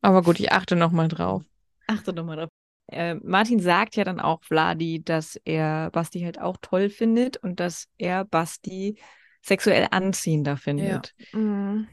Aber 0.00 0.22
gut, 0.22 0.40
ich 0.40 0.52
achte 0.52 0.76
nochmal 0.76 1.08
drauf. 1.08 1.44
Achte 1.86 2.12
nochmal 2.12 2.36
drauf. 2.36 2.50
Äh, 2.90 3.16
Martin 3.16 3.60
sagt 3.60 3.96
ja 3.96 4.04
dann 4.04 4.20
auch 4.20 4.42
Vladi, 4.44 5.02
dass 5.04 5.36
er 5.44 5.90
Basti 5.90 6.20
halt 6.20 6.40
auch 6.40 6.56
toll 6.60 6.88
findet 6.88 7.36
und 7.36 7.60
dass 7.60 7.88
er 7.98 8.24
Basti 8.24 8.98
sexuell 9.42 9.88
anziehender 9.90 10.56
findet. 10.56 11.14
Ja. 11.32 11.38
Mhm. 11.38 11.88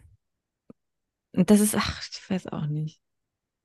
Und 1.33 1.49
das 1.49 1.59
ist, 1.59 1.75
ach, 1.75 2.01
ich 2.09 2.29
weiß 2.29 2.47
auch 2.47 2.67
nicht. 2.67 3.01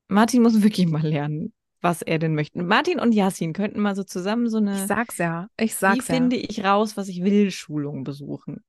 Martin 0.08 0.42
muss 0.42 0.62
wirklich 0.62 0.88
mal 0.88 1.06
lernen, 1.06 1.52
was 1.80 2.02
er 2.02 2.18
denn 2.18 2.34
möchte. 2.34 2.60
Martin 2.62 2.98
und 2.98 3.12
Yasin 3.12 3.52
könnten 3.52 3.80
mal 3.80 3.94
so 3.94 4.02
zusammen 4.02 4.48
so 4.48 4.58
eine. 4.58 4.74
Ich 4.74 4.86
sag's 4.88 5.18
ja. 5.18 5.48
Ich 5.56 5.76
sag's 5.76 6.08
wie 6.08 6.12
ja. 6.12 6.18
finde 6.18 6.36
ich 6.36 6.64
raus, 6.64 6.96
was 6.96 7.08
ich 7.08 7.22
will, 7.22 7.52
Schulung 7.52 8.02
besuchen. 8.02 8.64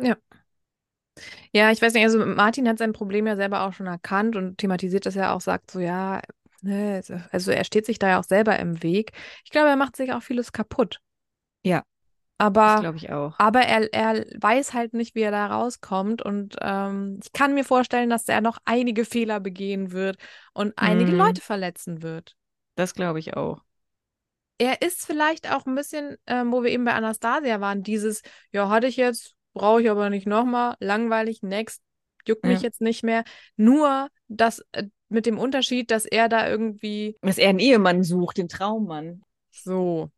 Ja. 0.00 0.16
Ja, 1.52 1.70
ich 1.72 1.82
weiß 1.82 1.94
nicht, 1.94 2.04
also 2.04 2.24
Martin 2.24 2.68
hat 2.68 2.78
sein 2.78 2.92
Problem 2.92 3.26
ja 3.26 3.34
selber 3.34 3.62
auch 3.62 3.72
schon 3.72 3.86
erkannt 3.86 4.36
und 4.36 4.58
thematisiert 4.58 5.06
das 5.06 5.14
ja 5.14 5.34
auch, 5.34 5.40
sagt 5.40 5.70
so, 5.70 5.80
ja, 5.80 6.22
ne, 6.62 7.02
also 7.32 7.50
er 7.50 7.64
steht 7.64 7.86
sich 7.86 7.98
da 7.98 8.08
ja 8.08 8.20
auch 8.20 8.24
selber 8.24 8.58
im 8.58 8.82
Weg. 8.82 9.12
Ich 9.44 9.50
glaube, 9.50 9.68
er 9.68 9.76
macht 9.76 9.96
sich 9.96 10.12
auch 10.12 10.22
vieles 10.22 10.52
kaputt. 10.52 11.00
Ja. 11.64 11.82
Aber, 12.40 12.78
glaube 12.80 12.96
ich 12.96 13.10
auch. 13.10 13.34
Aber 13.38 13.62
er, 13.62 13.92
er 13.92 14.24
weiß 14.40 14.72
halt 14.72 14.94
nicht, 14.94 15.16
wie 15.16 15.22
er 15.22 15.32
da 15.32 15.48
rauskommt. 15.48 16.22
Und 16.22 16.56
ähm, 16.60 17.18
ich 17.22 17.32
kann 17.32 17.52
mir 17.54 17.64
vorstellen, 17.64 18.10
dass 18.10 18.28
er 18.28 18.40
noch 18.40 18.58
einige 18.64 19.04
Fehler 19.04 19.40
begehen 19.40 19.90
wird 19.90 20.18
und 20.54 20.72
einige 20.76 21.10
mm. 21.10 21.16
Leute 21.16 21.40
verletzen 21.40 22.00
wird. 22.00 22.36
Das 22.76 22.94
glaube 22.94 23.18
ich 23.18 23.36
auch. 23.36 23.62
Er 24.58 24.82
ist 24.82 25.04
vielleicht 25.04 25.52
auch 25.52 25.66
ein 25.66 25.74
bisschen, 25.74 26.16
ähm, 26.28 26.52
wo 26.52 26.62
wir 26.62 26.70
eben 26.70 26.84
bei 26.84 26.94
Anastasia 26.94 27.60
waren, 27.60 27.82
dieses, 27.82 28.22
ja, 28.52 28.68
hatte 28.68 28.86
ich 28.86 28.96
jetzt, 28.96 29.34
brauche 29.58 29.82
ich 29.82 29.90
aber 29.90 30.10
nicht 30.10 30.26
nochmal, 30.26 30.76
langweilig, 30.80 31.42
next, 31.42 31.82
juckt 32.26 32.44
mich 32.44 32.62
jetzt 32.62 32.80
nicht 32.80 33.02
mehr. 33.02 33.24
Nur 33.56 34.08
das 34.28 34.64
äh, 34.72 34.84
mit 35.08 35.26
dem 35.26 35.38
Unterschied, 35.38 35.90
dass 35.90 36.04
er 36.04 36.28
da 36.28 36.48
irgendwie. 36.48 37.16
Dass 37.22 37.38
er 37.38 37.48
einen 37.48 37.58
Ehemann 37.58 38.02
sucht, 38.02 38.38
den 38.38 38.48
Traummann. 38.48 39.22
So. 39.50 40.10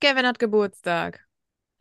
Kevin 0.00 0.26
hat 0.26 0.38
Geburtstag. 0.38 1.26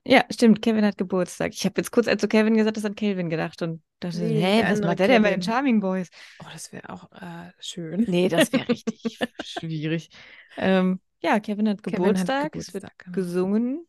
Ja, 0.07 0.23
stimmt, 0.29 0.61
Kevin 0.61 0.85
hat 0.85 0.97
Geburtstag. 0.97 1.53
Ich 1.53 1.65
habe 1.65 1.73
jetzt 1.77 1.91
kurz, 1.91 2.07
als 2.07 2.21
du 2.21 2.27
Kevin 2.27 2.55
gesagt 2.55 2.77
hast, 2.77 2.85
an 2.85 2.93
Kelvin 2.93 3.29
gedacht 3.29 3.61
und 3.63 3.81
dachte, 3.99 4.21
nee, 4.21 4.39
hä, 4.39 4.63
was 4.67 4.79
macht 4.79 4.99
der 4.99 5.07
denn 5.07 5.23
bei 5.23 5.31
den 5.31 5.41
Charming 5.41 5.79
Boys? 5.79 6.09
Oh, 6.43 6.47
das 6.53 6.71
wäre 6.71 6.89
auch 6.89 7.11
äh, 7.11 7.51
schön. 7.59 8.05
Nee, 8.07 8.29
das 8.29 8.53
wäre 8.53 8.69
richtig 8.69 9.17
schwierig. 9.43 10.09
Ähm, 10.57 10.99
ja, 11.21 11.39
Kevin 11.39 11.67
hat 11.67 11.81
Kevin 11.81 11.97
Geburtstag, 12.03 12.45
hat 12.45 12.51
Geburtstag, 12.51 12.67
es 12.67 12.73
wird 12.73 12.97
genau. 12.99 13.15
gesungen. 13.15 13.87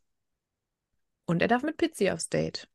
Und 1.26 1.42
er 1.42 1.48
darf 1.48 1.62
mit 1.62 1.76
Pizzi 1.76 2.10
aufs 2.10 2.28
Date. 2.28 2.68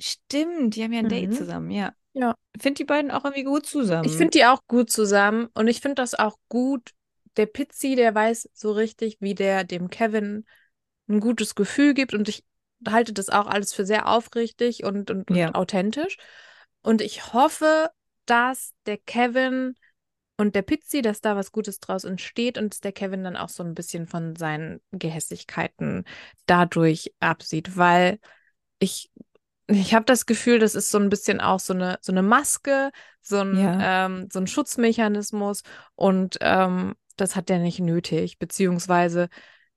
Stimmt, 0.00 0.76
die 0.76 0.84
haben 0.84 0.92
ja 0.92 1.00
ein 1.00 1.06
mhm. 1.06 1.10
Date 1.10 1.34
zusammen, 1.34 1.70
ja. 1.70 1.94
Ja. 2.12 2.36
Ich 2.54 2.62
finde 2.62 2.78
die 2.78 2.84
beiden 2.84 3.10
auch 3.10 3.24
irgendwie 3.24 3.44
gut 3.44 3.66
zusammen. 3.66 4.04
Ich 4.04 4.16
finde 4.16 4.32
die 4.32 4.44
auch 4.44 4.66
gut 4.66 4.90
zusammen 4.90 5.48
und 5.54 5.68
ich 5.68 5.80
finde 5.80 5.96
das 5.96 6.14
auch 6.14 6.36
gut. 6.48 6.90
Der 7.36 7.46
Pizzi, 7.46 7.94
der 7.94 8.14
weiß 8.14 8.50
so 8.52 8.72
richtig, 8.72 9.16
wie 9.20 9.34
der 9.34 9.64
dem 9.64 9.88
Kevin 9.88 10.44
ein 11.08 11.20
gutes 11.20 11.54
Gefühl 11.54 11.94
gibt 11.94 12.12
und 12.12 12.28
ich 12.28 12.44
halte 12.86 13.12
das 13.12 13.30
auch 13.30 13.46
alles 13.46 13.72
für 13.72 13.86
sehr 13.86 14.08
aufrichtig 14.08 14.84
und, 14.84 15.10
und, 15.10 15.30
und 15.30 15.36
ja. 15.36 15.54
authentisch. 15.54 16.18
Und 16.82 17.00
ich 17.00 17.32
hoffe, 17.32 17.90
dass 18.26 18.72
der 18.86 18.98
Kevin 18.98 19.76
und 20.36 20.54
der 20.54 20.62
Pizzi, 20.62 21.02
dass 21.02 21.20
da 21.20 21.36
was 21.36 21.52
Gutes 21.52 21.78
draus 21.80 22.04
entsteht 22.04 22.58
und 22.58 22.72
dass 22.72 22.80
der 22.80 22.92
Kevin 22.92 23.24
dann 23.24 23.36
auch 23.36 23.48
so 23.48 23.62
ein 23.62 23.74
bisschen 23.74 24.06
von 24.06 24.34
seinen 24.36 24.80
Gehässigkeiten 24.92 26.04
dadurch 26.46 27.12
absieht, 27.20 27.76
weil 27.76 28.18
ich 28.78 29.10
ich 29.68 29.94
habe 29.94 30.04
das 30.04 30.26
Gefühl, 30.26 30.58
das 30.58 30.74
ist 30.74 30.90
so 30.90 30.98
ein 30.98 31.08
bisschen 31.08 31.40
auch 31.40 31.60
so 31.60 31.72
eine, 31.72 31.98
so 32.00 32.12
eine 32.12 32.22
Maske, 32.22 32.90
so 33.20 33.38
ein, 33.38 33.56
ja. 33.56 34.06
ähm, 34.06 34.28
so 34.30 34.40
ein 34.40 34.46
Schutzmechanismus 34.46 35.62
und 35.94 36.36
ähm, 36.40 36.94
das 37.16 37.36
hat 37.36 37.48
der 37.48 37.58
nicht 37.58 37.78
nötig, 37.78 38.38
beziehungsweise 38.38 39.28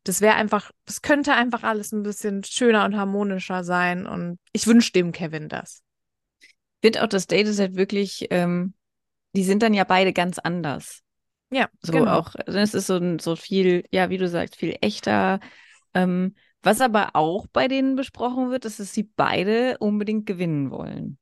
das 0.03 0.21
wäre 0.21 0.35
einfach, 0.35 0.71
es 0.85 1.01
könnte 1.01 1.33
einfach 1.33 1.63
alles 1.63 1.91
ein 1.91 2.03
bisschen 2.03 2.43
schöner 2.43 2.85
und 2.85 2.95
harmonischer 2.95 3.63
sein 3.63 4.05
und 4.05 4.39
ich 4.51 4.67
wünsche 4.67 4.91
dem 4.91 5.11
Kevin 5.11 5.49
das. 5.49 5.81
Ich 6.41 6.55
finde 6.81 7.03
auch, 7.03 7.07
das 7.07 7.27
Date 7.27 7.47
ist 7.47 7.59
halt 7.59 7.75
wirklich, 7.75 8.27
ähm, 8.29 8.73
die 9.35 9.43
sind 9.43 9.63
dann 9.63 9.73
ja 9.73 9.83
beide 9.83 10.13
ganz 10.13 10.39
anders. 10.39 11.01
Ja, 11.51 11.69
so 11.81 11.91
genau. 11.91 12.11
auch, 12.11 12.35
also 12.35 12.59
es 12.59 12.73
ist 12.73 12.87
so, 12.87 13.17
so 13.19 13.35
viel, 13.35 13.85
ja, 13.91 14.09
wie 14.09 14.17
du 14.17 14.27
sagst, 14.27 14.55
viel 14.55 14.75
echter. 14.81 15.39
Ähm, 15.93 16.35
was 16.61 16.81
aber 16.81 17.15
auch 17.15 17.45
bei 17.47 17.67
denen 17.67 17.95
besprochen 17.95 18.49
wird, 18.49 18.65
ist, 18.65 18.79
dass 18.79 18.93
sie 18.93 19.03
beide 19.03 19.77
unbedingt 19.77 20.25
gewinnen 20.25 20.71
wollen. 20.71 21.19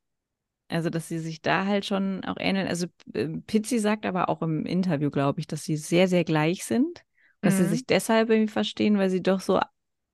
Also, 0.69 0.89
dass 0.89 1.07
sie 1.07 1.19
sich 1.19 1.41
da 1.41 1.65
halt 1.65 1.85
schon 1.85 2.23
auch 2.23 2.37
ähneln. 2.39 2.67
Also, 2.67 2.87
äh, 3.13 3.27
Pizzi 3.45 3.79
sagt 3.79 4.05
aber 4.05 4.29
auch 4.29 4.41
im 4.41 4.65
Interview, 4.65 5.11
glaube 5.11 5.39
ich, 5.39 5.47
dass 5.47 5.63
sie 5.63 5.75
sehr, 5.75 6.07
sehr 6.07 6.23
gleich 6.23 6.63
sind. 6.63 7.03
Dass 7.41 7.55
mhm. 7.55 7.63
sie 7.63 7.69
sich 7.69 7.85
deshalb 7.85 8.29
irgendwie 8.29 8.51
verstehen, 8.51 8.97
weil 8.97 9.09
sie 9.09 9.21
doch 9.21 9.41
so, 9.41 9.59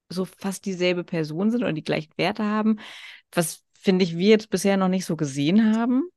so 0.10 0.26
fast 0.26 0.66
dieselbe 0.66 1.04
Person 1.04 1.52
sind 1.52 1.62
oder 1.62 1.74
die 1.74 1.84
gleichen 1.84 2.12
Werte 2.18 2.43
haben. 2.43 2.80
Was, 3.32 3.64
finde 3.74 4.04
ich, 4.04 4.18
wir 4.18 4.30
jetzt 4.30 4.50
bisher 4.50 4.76
noch 4.78 4.89
nicht 4.89 5.06
so 5.06 5.16
gesehen 5.16 5.78
haben. 5.78 6.10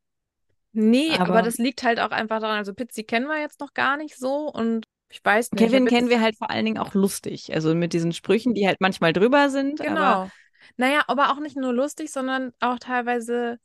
Nee, 0.72 1.12
aber, 1.12 1.28
aber 1.28 1.42
das 1.42 1.58
liegt 1.58 1.82
halt 1.82 2.00
auch 2.00 2.10
einfach 2.10 2.40
daran. 2.40 2.58
Also, 2.58 2.74
Pizzi 2.74 3.04
kennen 3.04 3.26
wir 3.26 3.40
jetzt 3.40 3.60
noch 3.60 3.74
gar 3.74 3.96
nicht 3.96 4.16
so 4.16 4.50
und 4.50 4.86
ich 5.10 5.22
weiß 5.22 5.52
nicht. 5.52 5.62
Kevin 5.62 5.86
kennen 5.86 6.08
wir 6.08 6.20
halt 6.22 6.36
vor 6.38 6.50
allen 6.50 6.64
Dingen 6.64 6.78
auch 6.78 6.94
lustig. 6.94 7.52
Also 7.54 7.74
mit 7.74 7.92
diesen 7.92 8.12
Sprüchen, 8.12 8.54
die 8.54 8.66
halt 8.66 8.80
manchmal 8.80 9.12
drüber 9.12 9.50
sind. 9.50 9.78
Genau. 9.78 10.00
Aber... 10.00 10.30
Naja, 10.76 11.02
aber 11.06 11.32
auch 11.32 11.40
nicht 11.40 11.56
nur 11.56 11.72
lustig, 11.74 12.10
sondern 12.10 12.52
auch 12.60 12.78
teilweise 12.78 13.58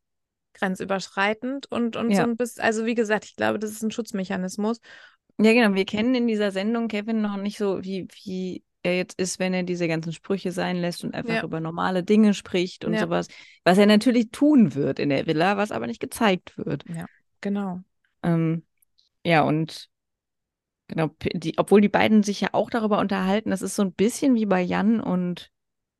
grenzüberschreitend 0.55 1.72
und, 1.72 1.95
und 1.95 2.10
ja. 2.10 2.18
so 2.18 2.24
ein 2.24 2.36
bisschen, 2.36 2.64
also 2.64 2.86
wie 2.86 2.95
gesagt, 2.95 3.26
ich 3.26 3.36
glaube, 3.36 3.60
das 3.60 3.72
ist 3.72 3.84
ein 3.84 3.91
Schutzmechanismus. 3.91 4.80
Ja, 5.39 5.53
genau. 5.53 5.74
Wir 5.76 5.86
kennen 5.86 6.16
in 6.16 6.28
dieser 6.28 6.51
Sendung 6.51 6.88
Kevin 6.88 7.22
noch 7.22 7.38
nicht 7.38 7.58
so, 7.58 7.84
wie, 7.84 8.08
wie 8.24 8.64
er 8.88 8.98
jetzt 8.98 9.20
ist, 9.20 9.38
wenn 9.40 9.54
er 9.54 9.64
diese 9.64 9.88
ganzen 9.88 10.14
Sprüche 10.14 10.52
sein 10.52 10.78
lässt 10.78 11.04
und 11.04 11.14
einfach 11.14 11.36
ja. 11.36 11.44
über 11.44 11.60
normale 11.60 12.04
Dinge 12.04 12.34
spricht 12.34 12.86
und 12.86 12.94
ja. 12.94 13.02
sowas. 13.02 13.28
Was 13.64 13.78
er 13.78 13.86
natürlich 13.86 14.32
tun 14.32 14.74
wird 14.74 14.98
in 14.98 15.10
der 15.10 15.28
Villa, 15.28 15.58
was 15.58 15.72
aber 15.72 15.86
nicht 15.86 16.00
gezeigt 16.00 16.58
wird. 16.58 16.84
Ja, 16.90 17.06
genau. 17.42 17.82
Ähm, 18.24 18.64
ja, 19.24 19.44
und 19.44 19.90
Genau, 20.88 21.10
die, 21.34 21.58
obwohl 21.58 21.82
die 21.82 21.90
beiden 21.90 22.24
sich 22.24 22.40
ja 22.40 22.50
auch 22.54 22.70
darüber 22.70 23.00
unterhalten, 23.00 23.50
das 23.50 23.62
ist 23.62 23.76
so 23.76 23.84
ein 23.84 23.92
bisschen 23.92 24.36
wie 24.36 24.46
bei 24.46 24.62
Jan 24.62 25.02
und 25.02 25.52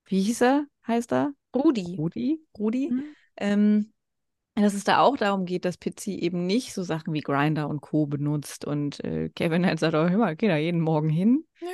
wie 0.06 0.22
hieß 0.22 0.42
er, 0.42 0.66
heißt 0.88 1.12
er? 1.12 1.34
Rudi. 1.54 1.96
Rudi, 1.98 2.40
Rudi. 2.58 2.90
Mhm. 2.92 3.04
Ähm, 3.36 3.94
dass 4.56 4.74
es 4.74 4.86
da 4.86 5.02
auch 5.02 5.18
darum 5.18 5.46
geht, 5.46 5.66
dass 5.66 5.78
Pizzi 5.78 6.16
eben 6.16 6.48
nicht 6.48 6.74
so 6.74 6.84
Sachen 6.84 7.14
wie 7.14 7.20
Grinder 7.20 7.68
und 7.68 7.82
Co. 7.82 8.08
benutzt 8.08 8.66
und 8.66 9.04
äh, 9.04 9.30
Kevin 9.30 9.66
halt 9.66 9.80
sagt, 9.80 9.94
oh, 9.94 10.10
hör 10.10 10.18
mal, 10.18 10.36
geh 10.36 10.48
da 10.48 10.58
jeden 10.58 10.82
Morgen 10.82 11.10
hin. 11.10 11.46
Ja. 11.60 11.68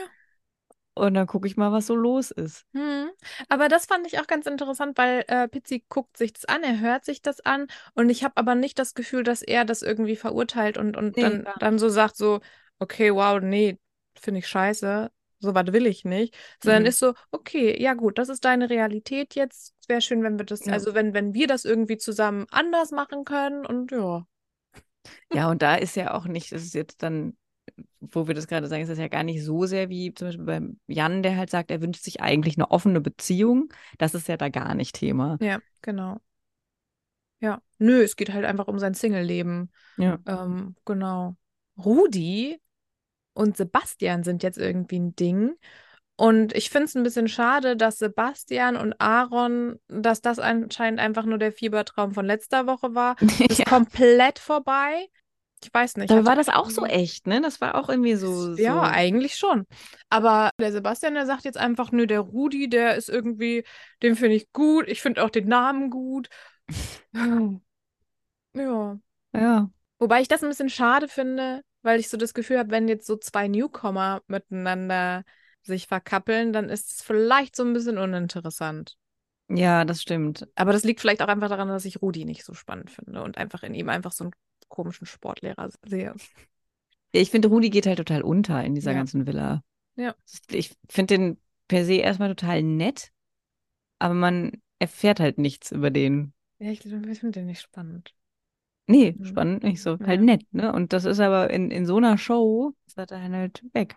Und 0.96 1.16
dann 1.16 1.26
gucke 1.26 1.48
ich 1.48 1.58
mal, 1.58 1.72
was 1.72 1.88
so 1.88 1.96
los 1.96 2.30
ist. 2.30 2.66
Hm. 2.74 3.10
Aber 3.50 3.68
das 3.68 3.88
fand 3.88 4.06
ich 4.06 4.20
auch 4.20 4.28
ganz 4.28 4.46
interessant, 4.46 4.98
weil 4.98 5.24
äh, 5.28 5.48
Pizzi 5.48 5.84
guckt 5.90 6.18
sich 6.18 6.34
das 6.34 6.46
an, 6.46 6.64
er 6.64 6.80
hört 6.80 7.04
sich 7.04 7.22
das 7.22 7.42
an 7.42 7.68
und 7.96 8.10
ich 8.10 8.24
habe 8.24 8.38
aber 8.38 8.54
nicht 8.54 8.78
das 8.78 8.94
Gefühl, 8.94 9.24
dass 9.24 9.42
er 9.42 9.66
das 9.66 9.82
irgendwie 9.82 10.16
verurteilt 10.16 10.78
und, 10.78 10.96
und 10.96 11.18
nee, 11.18 11.24
dann, 11.24 11.48
dann 11.60 11.80
so 11.80 11.90
sagt 11.90 12.16
so, 12.16 12.42
okay, 12.78 13.14
wow, 13.14 13.40
nee, 13.42 13.80
finde 14.20 14.40
ich 14.40 14.48
scheiße, 14.48 15.10
so 15.40 15.56
was 15.56 15.74
will 15.74 15.88
ich 15.88 16.06
nicht, 16.06 16.36
sondern 16.64 16.84
mhm. 16.84 16.90
ist 16.90 17.00
so, 17.00 17.14
okay, 17.32 17.80
ja 17.82 17.94
gut, 17.94 18.18
das 18.18 18.30
ist 18.30 18.46
deine 18.46 18.70
Realität 18.70 19.36
jetzt. 19.36 19.74
Wäre 19.88 20.02
schön, 20.02 20.24
wenn 20.24 20.38
wir 20.38 20.46
das, 20.46 20.66
ja. 20.66 20.74
also 20.74 20.94
wenn, 20.94 21.14
wenn 21.14 21.34
wir 21.34 21.48
das 21.48 21.66
irgendwie 21.66 21.98
zusammen 21.98 22.46
anders 22.52 22.92
machen 22.92 23.26
können 23.26 23.66
und 23.66 23.92
ja. 23.92 24.26
Ja, 25.34 25.50
und 25.50 25.62
da 25.62 25.76
ist 25.76 25.96
ja 25.96 26.14
auch 26.14 26.26
nicht, 26.26 26.52
das 26.52 26.64
ist 26.64 26.74
jetzt 26.74 27.04
dann, 27.04 27.36
wo 28.00 28.28
wir 28.28 28.36
das 28.36 28.48
gerade 28.48 28.68
sagen, 28.68 28.84
ist 28.84 28.90
das 28.90 29.00
ja 29.00 29.08
gar 29.08 29.24
nicht 29.24 29.44
so 29.44 29.66
sehr 29.66 29.90
wie 29.90 30.14
zum 30.14 30.28
Beispiel 30.28 30.46
beim 30.46 30.80
Jan, 30.88 31.24
der 31.24 31.38
halt 31.38 31.50
sagt, 31.50 31.72
er 31.72 31.82
wünscht 31.82 32.04
sich 32.04 32.22
eigentlich 32.22 32.58
eine 32.58 32.72
offene 32.72 33.02
Beziehung. 33.02 33.74
Das 33.98 34.14
ist 34.14 34.28
ja 34.28 34.38
da 34.38 34.50
gar 34.50 34.76
nicht 34.76 34.96
Thema. 34.96 35.38
Ja, 35.42 35.60
genau. 35.82 36.20
Ja, 37.40 37.62
nö, 37.78 38.02
es 38.02 38.16
geht 38.16 38.32
halt 38.32 38.46
einfach 38.46 38.68
um 38.68 38.80
sein 38.80 38.94
Single-Leben. 38.94 39.72
Ja. 39.98 40.18
Ähm, 40.26 40.76
genau. 40.86 41.36
Rudi 41.78 42.60
und 43.34 43.58
Sebastian 43.58 44.24
sind 44.24 44.44
jetzt 44.44 44.58
irgendwie 44.58 45.00
ein 45.00 45.16
Ding. 45.16 45.56
Und 46.16 46.56
ich 46.56 46.70
finde 46.70 46.86
es 46.86 46.96
ein 46.96 47.04
bisschen 47.04 47.28
schade, 47.28 47.76
dass 47.76 47.98
Sebastian 47.98 48.78
und 48.78 48.94
Aaron, 49.00 49.80
dass 49.88 50.22
das 50.22 50.38
anscheinend 50.40 51.00
einfach 51.00 51.26
nur 51.26 51.40
der 51.40 51.52
Fiebertraum 51.52 52.14
von 52.14 52.26
letzter 52.26 52.68
Woche 52.68 52.94
war. 52.94 53.16
Ist 53.50 53.60
ja. 53.60 53.66
komplett 53.66 54.40
vorbei. 54.40 55.08
Ich 55.64 55.74
weiß 55.74 55.98
nicht. 55.98 56.12
Aber 56.12 56.26
war 56.26 56.36
das 56.36 56.50
auch 56.50 56.70
so 56.70 56.86
echt, 56.86 57.26
ne? 57.28 57.42
Das 57.42 57.62
war 57.62 57.76
auch 57.76 57.90
irgendwie 57.90 58.16
so. 58.16 58.56
Ja, 58.56 58.74
so... 58.74 58.82
eigentlich 58.82 59.36
schon. 59.36 59.66
Aber 60.10 60.50
der 60.60 60.72
Sebastian, 60.72 61.14
der 61.14 61.26
sagt 61.26 61.46
jetzt 61.46 61.58
einfach, 61.58 61.92
nö, 61.92 62.06
der 62.06 62.20
Rudi, 62.20 62.70
der 62.70 62.96
ist 62.96 63.10
irgendwie, 63.10 63.64
den 64.02 64.16
finde 64.16 64.36
ich 64.36 64.52
gut. 64.52 64.88
Ich 64.88 65.02
finde 65.02 65.24
auch 65.24 65.30
den 65.30 65.48
Namen 65.48 65.90
gut. 65.90 66.28
ja. 68.54 69.00
Ja. 69.34 69.70
Wobei 70.00 70.22
ich 70.22 70.28
das 70.28 70.44
ein 70.44 70.50
bisschen 70.50 70.70
schade 70.70 71.08
finde, 71.08 71.62
weil 71.82 72.00
ich 72.00 72.10
so 72.10 72.18
das 72.18 72.34
Gefühl 72.34 72.60
habe, 72.60 72.72
wenn 72.72 72.88
jetzt 72.88 73.08
so 73.08 73.16
zwei 73.16 73.48
Newcomer 73.48 74.22
miteinander 74.28 75.24
sich 75.62 75.88
verkappeln, 75.88 76.52
dann 76.52 76.70
ist 76.70 76.92
es 76.92 77.02
vielleicht 77.02 77.56
so 77.56 77.64
ein 77.64 77.74
bisschen 77.74 77.98
uninteressant. 77.98 78.98
Ja, 79.50 79.86
das 79.86 80.02
stimmt. 80.02 80.48
Aber 80.56 80.74
das 80.74 80.84
liegt 80.84 81.00
vielleicht 81.00 81.22
auch 81.22 81.28
einfach 81.28 81.50
daran, 81.50 81.68
dass 81.68 81.86
ich 81.86 82.02
Rudi 82.02 82.26
nicht 82.26 82.44
so 82.44 82.54
spannend 82.54 82.92
finde 82.92 83.22
und 83.24 83.38
einfach 83.38 83.64
in 83.64 83.74
ihm 83.74 83.90
einfach 83.90 84.12
so 84.12 84.26
einen 84.26 84.34
komischen 84.74 85.06
Sportlehrer 85.06 85.70
sehe. 85.86 86.16
Ja, 87.14 87.22
ich 87.22 87.30
finde, 87.30 87.48
Rudi 87.48 87.70
geht 87.70 87.86
halt 87.86 87.98
total 87.98 88.24
unter 88.24 88.64
in 88.64 88.74
dieser 88.74 88.92
ja. 88.92 88.98
ganzen 88.98 89.28
Villa. 89.28 89.64
Ja. 89.96 90.16
Ich 90.50 90.76
finde 90.90 91.16
den 91.16 91.38
per 91.68 91.86
se 91.86 91.96
erstmal 91.96 92.36
total 92.36 92.64
nett, 92.64 93.12
aber 94.00 94.16
man 94.16 94.52
erfährt 94.80 95.20
halt 95.20 95.38
nichts 95.38 95.72
über 95.72 95.92
den. 95.92 96.34
Ja, 96.58 96.72
ich, 96.72 96.84
ich 96.84 97.20
finde 97.20 97.40
den 97.40 97.46
nicht 97.46 97.62
spannend. 97.62 98.16
Nee, 98.88 99.16
mhm. 99.18 99.26
spannend 99.26 99.64
nicht 99.64 99.82
so. 99.82 99.96
Ja. 99.96 100.08
Halt 100.08 100.22
nett, 100.22 100.46
ne? 100.52 100.74
Und 100.74 100.92
das 100.92 101.06
ist 101.06 101.20
aber 101.20 101.52
in, 101.52 101.70
in 101.70 101.86
so 101.86 101.98
einer 101.98 102.18
Show, 102.18 102.74
ist 102.88 102.98
er 102.98 103.06
dann 103.06 103.34
halt 103.34 103.64
weg. 103.74 103.96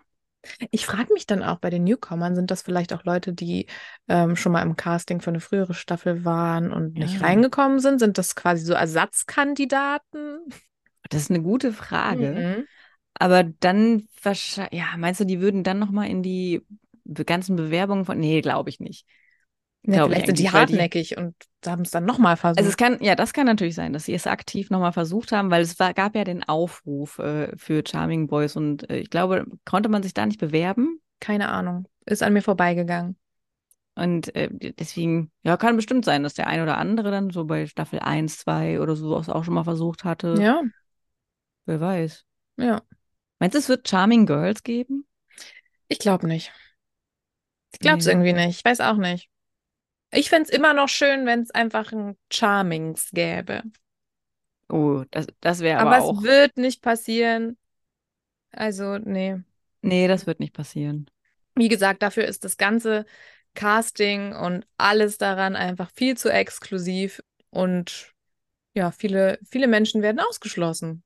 Ich 0.71 0.87
frage 0.87 1.13
mich 1.13 1.27
dann 1.27 1.43
auch 1.43 1.59
bei 1.59 1.71
den 1.71 1.83
Newcomern, 1.85 2.37
sind 2.37 2.53
das 2.53 2.63
vielleicht 2.63 2.93
auch 2.93 3.03
Leute, 3.03 3.33
die 3.33 3.67
ähm, 4.07 4.37
schon 4.37 4.53
mal 4.53 4.63
im 4.63 4.77
Casting 4.77 5.21
für 5.21 5.31
eine 5.31 5.41
frühere 5.41 5.75
Staffel 5.75 6.25
waren 6.25 6.73
und 6.73 6.95
nicht 6.95 7.21
ja. 7.21 7.27
reingekommen 7.27 7.81
sind? 7.81 7.99
Sind 7.99 8.17
das 8.19 8.37
quasi 8.37 8.65
so 8.65 8.75
Ersatzkandidaten? 8.75 10.39
Das 11.11 11.23
ist 11.23 11.31
eine 11.31 11.43
gute 11.43 11.73
Frage. 11.73 12.57
Mhm. 12.59 12.65
Aber 13.15 13.45
dann 13.45 14.09
wahrscheinlich, 14.23 14.79
ja, 14.79 14.97
meinst 14.97 15.21
du, 15.21 15.25
die 15.25 15.41
würden 15.41 15.65
dann 15.65 15.79
nochmal 15.79 16.09
in 16.09 16.23
die 16.23 16.63
ganzen 17.05 17.57
Bewerbungen 17.57 18.05
von. 18.05 18.19
Nee, 18.19 18.41
glaube 18.41 18.71
ich 18.71 18.81
nicht. 18.81 19.07
Ja, 19.89 20.05
vielleicht 20.05 20.27
sind 20.27 20.39
die 20.39 20.51
hartnäckig 20.51 21.11
die, 21.11 21.17
und 21.17 21.35
haben 21.65 21.83
es 21.83 21.93
dann 21.93 22.05
nochmal 22.05 22.37
versucht. 22.37 22.59
Also 22.59 22.69
es 22.69 22.77
kann, 22.77 22.99
ja, 23.01 23.15
das 23.15 23.33
kann 23.33 23.47
natürlich 23.47 23.77
sein, 23.77 23.93
dass 23.93 24.05
sie 24.05 24.15
es 24.15 24.27
aktiv 24.27 24.71
nochmal 24.71 24.93
versucht 24.93 25.31
haben, 25.31 25.51
weil 25.51 25.63
es 25.63 25.79
war, 25.79 25.95
gab 25.95 26.17
ja 26.17 26.25
den 26.25 26.43
Aufruf 26.43 27.19
äh, 27.21 27.57
für 27.57 27.85
Charming 27.87 28.27
Boys 28.27 28.57
und 28.57 28.91
äh, 28.91 28.99
ich 28.99 29.11
glaube, 29.11 29.47
konnte 29.65 29.89
man 29.89 30.03
sich 30.03 30.13
da 30.13 30.27
nicht 30.27 30.41
bewerben? 30.41 31.01
Keine 31.21 31.49
Ahnung. 31.51 31.87
Ist 32.05 32.23
an 32.23 32.33
mir 32.33 32.43
vorbeigegangen. 32.43 33.17
Und 33.95 34.35
äh, 34.35 34.51
deswegen, 34.79 35.31
ja, 35.43 35.57
kann 35.57 35.77
bestimmt 35.77 36.05
sein, 36.05 36.23
dass 36.23 36.35
der 36.35 36.49
ein 36.49 36.61
oder 36.61 36.77
andere 36.79 37.11
dann 37.11 37.31
so 37.31 37.45
bei 37.45 37.67
Staffel 37.67 38.01
1, 38.01 38.39
2 38.39 38.81
oder 38.81 38.95
so 38.95 39.17
auch 39.17 39.45
schon 39.45 39.55
mal 39.55 39.65
versucht 39.65 40.05
hatte. 40.05 40.35
Ja. 40.39 40.63
Wer 41.67 41.81
weiß. 41.81 42.25
Ja. 42.57 42.83
Meinst 43.39 43.55
du, 43.55 43.59
es 43.59 43.69
wird 43.69 43.89
Charming 43.89 44.25
Girls 44.25 44.63
geben? 44.63 45.07
Ich 45.89 45.99
glaube 45.99 46.27
nicht. 46.27 46.53
Ich 47.73 47.81
glaube 47.81 47.99
es 47.99 48.07
nee. 48.07 48.13
irgendwie 48.13 48.33
nicht. 48.33 48.59
Ich 48.59 48.65
weiß 48.65 48.81
auch 48.81 48.97
nicht. 48.97 49.29
Ich 50.13 50.31
fände 50.31 50.49
es 50.49 50.57
immer 50.57 50.73
noch 50.73 50.89
schön, 50.89 51.27
wenn 51.27 51.43
es 51.43 51.51
einfach 51.51 51.93
ein 51.93 52.17
Charmings 52.33 53.11
gäbe. 53.13 53.63
Oh, 54.69 55.05
das, 55.11 55.27
das 55.41 55.61
wäre 55.61 55.81
aber, 55.81 55.97
aber 55.97 56.05
auch. 56.05 56.11
Aber 56.11 56.19
es 56.19 56.25
wird 56.25 56.57
nicht 56.57 56.83
passieren. 56.83 57.59
Also, 58.51 58.99
nee. 58.99 59.37
Nee, 59.83 60.09
das 60.09 60.27
wird 60.27 60.41
nicht 60.41 60.55
passieren. 60.55 61.11
Wie 61.55 61.69
gesagt, 61.69 62.03
dafür 62.03 62.25
ist 62.25 62.45
das 62.45 62.57
ganze 62.57 63.05
Casting 63.55 64.35
und 64.35 64.67
alles 64.77 65.19
daran 65.19 65.57
einfach 65.57 65.91
viel 65.91 66.17
zu 66.17 66.31
exklusiv 66.31 67.23
und 67.51 68.15
ja, 68.75 68.91
viele, 68.91 69.39
viele 69.49 69.67
Menschen 69.67 70.03
werden 70.03 70.21
ausgeschlossen. 70.21 71.03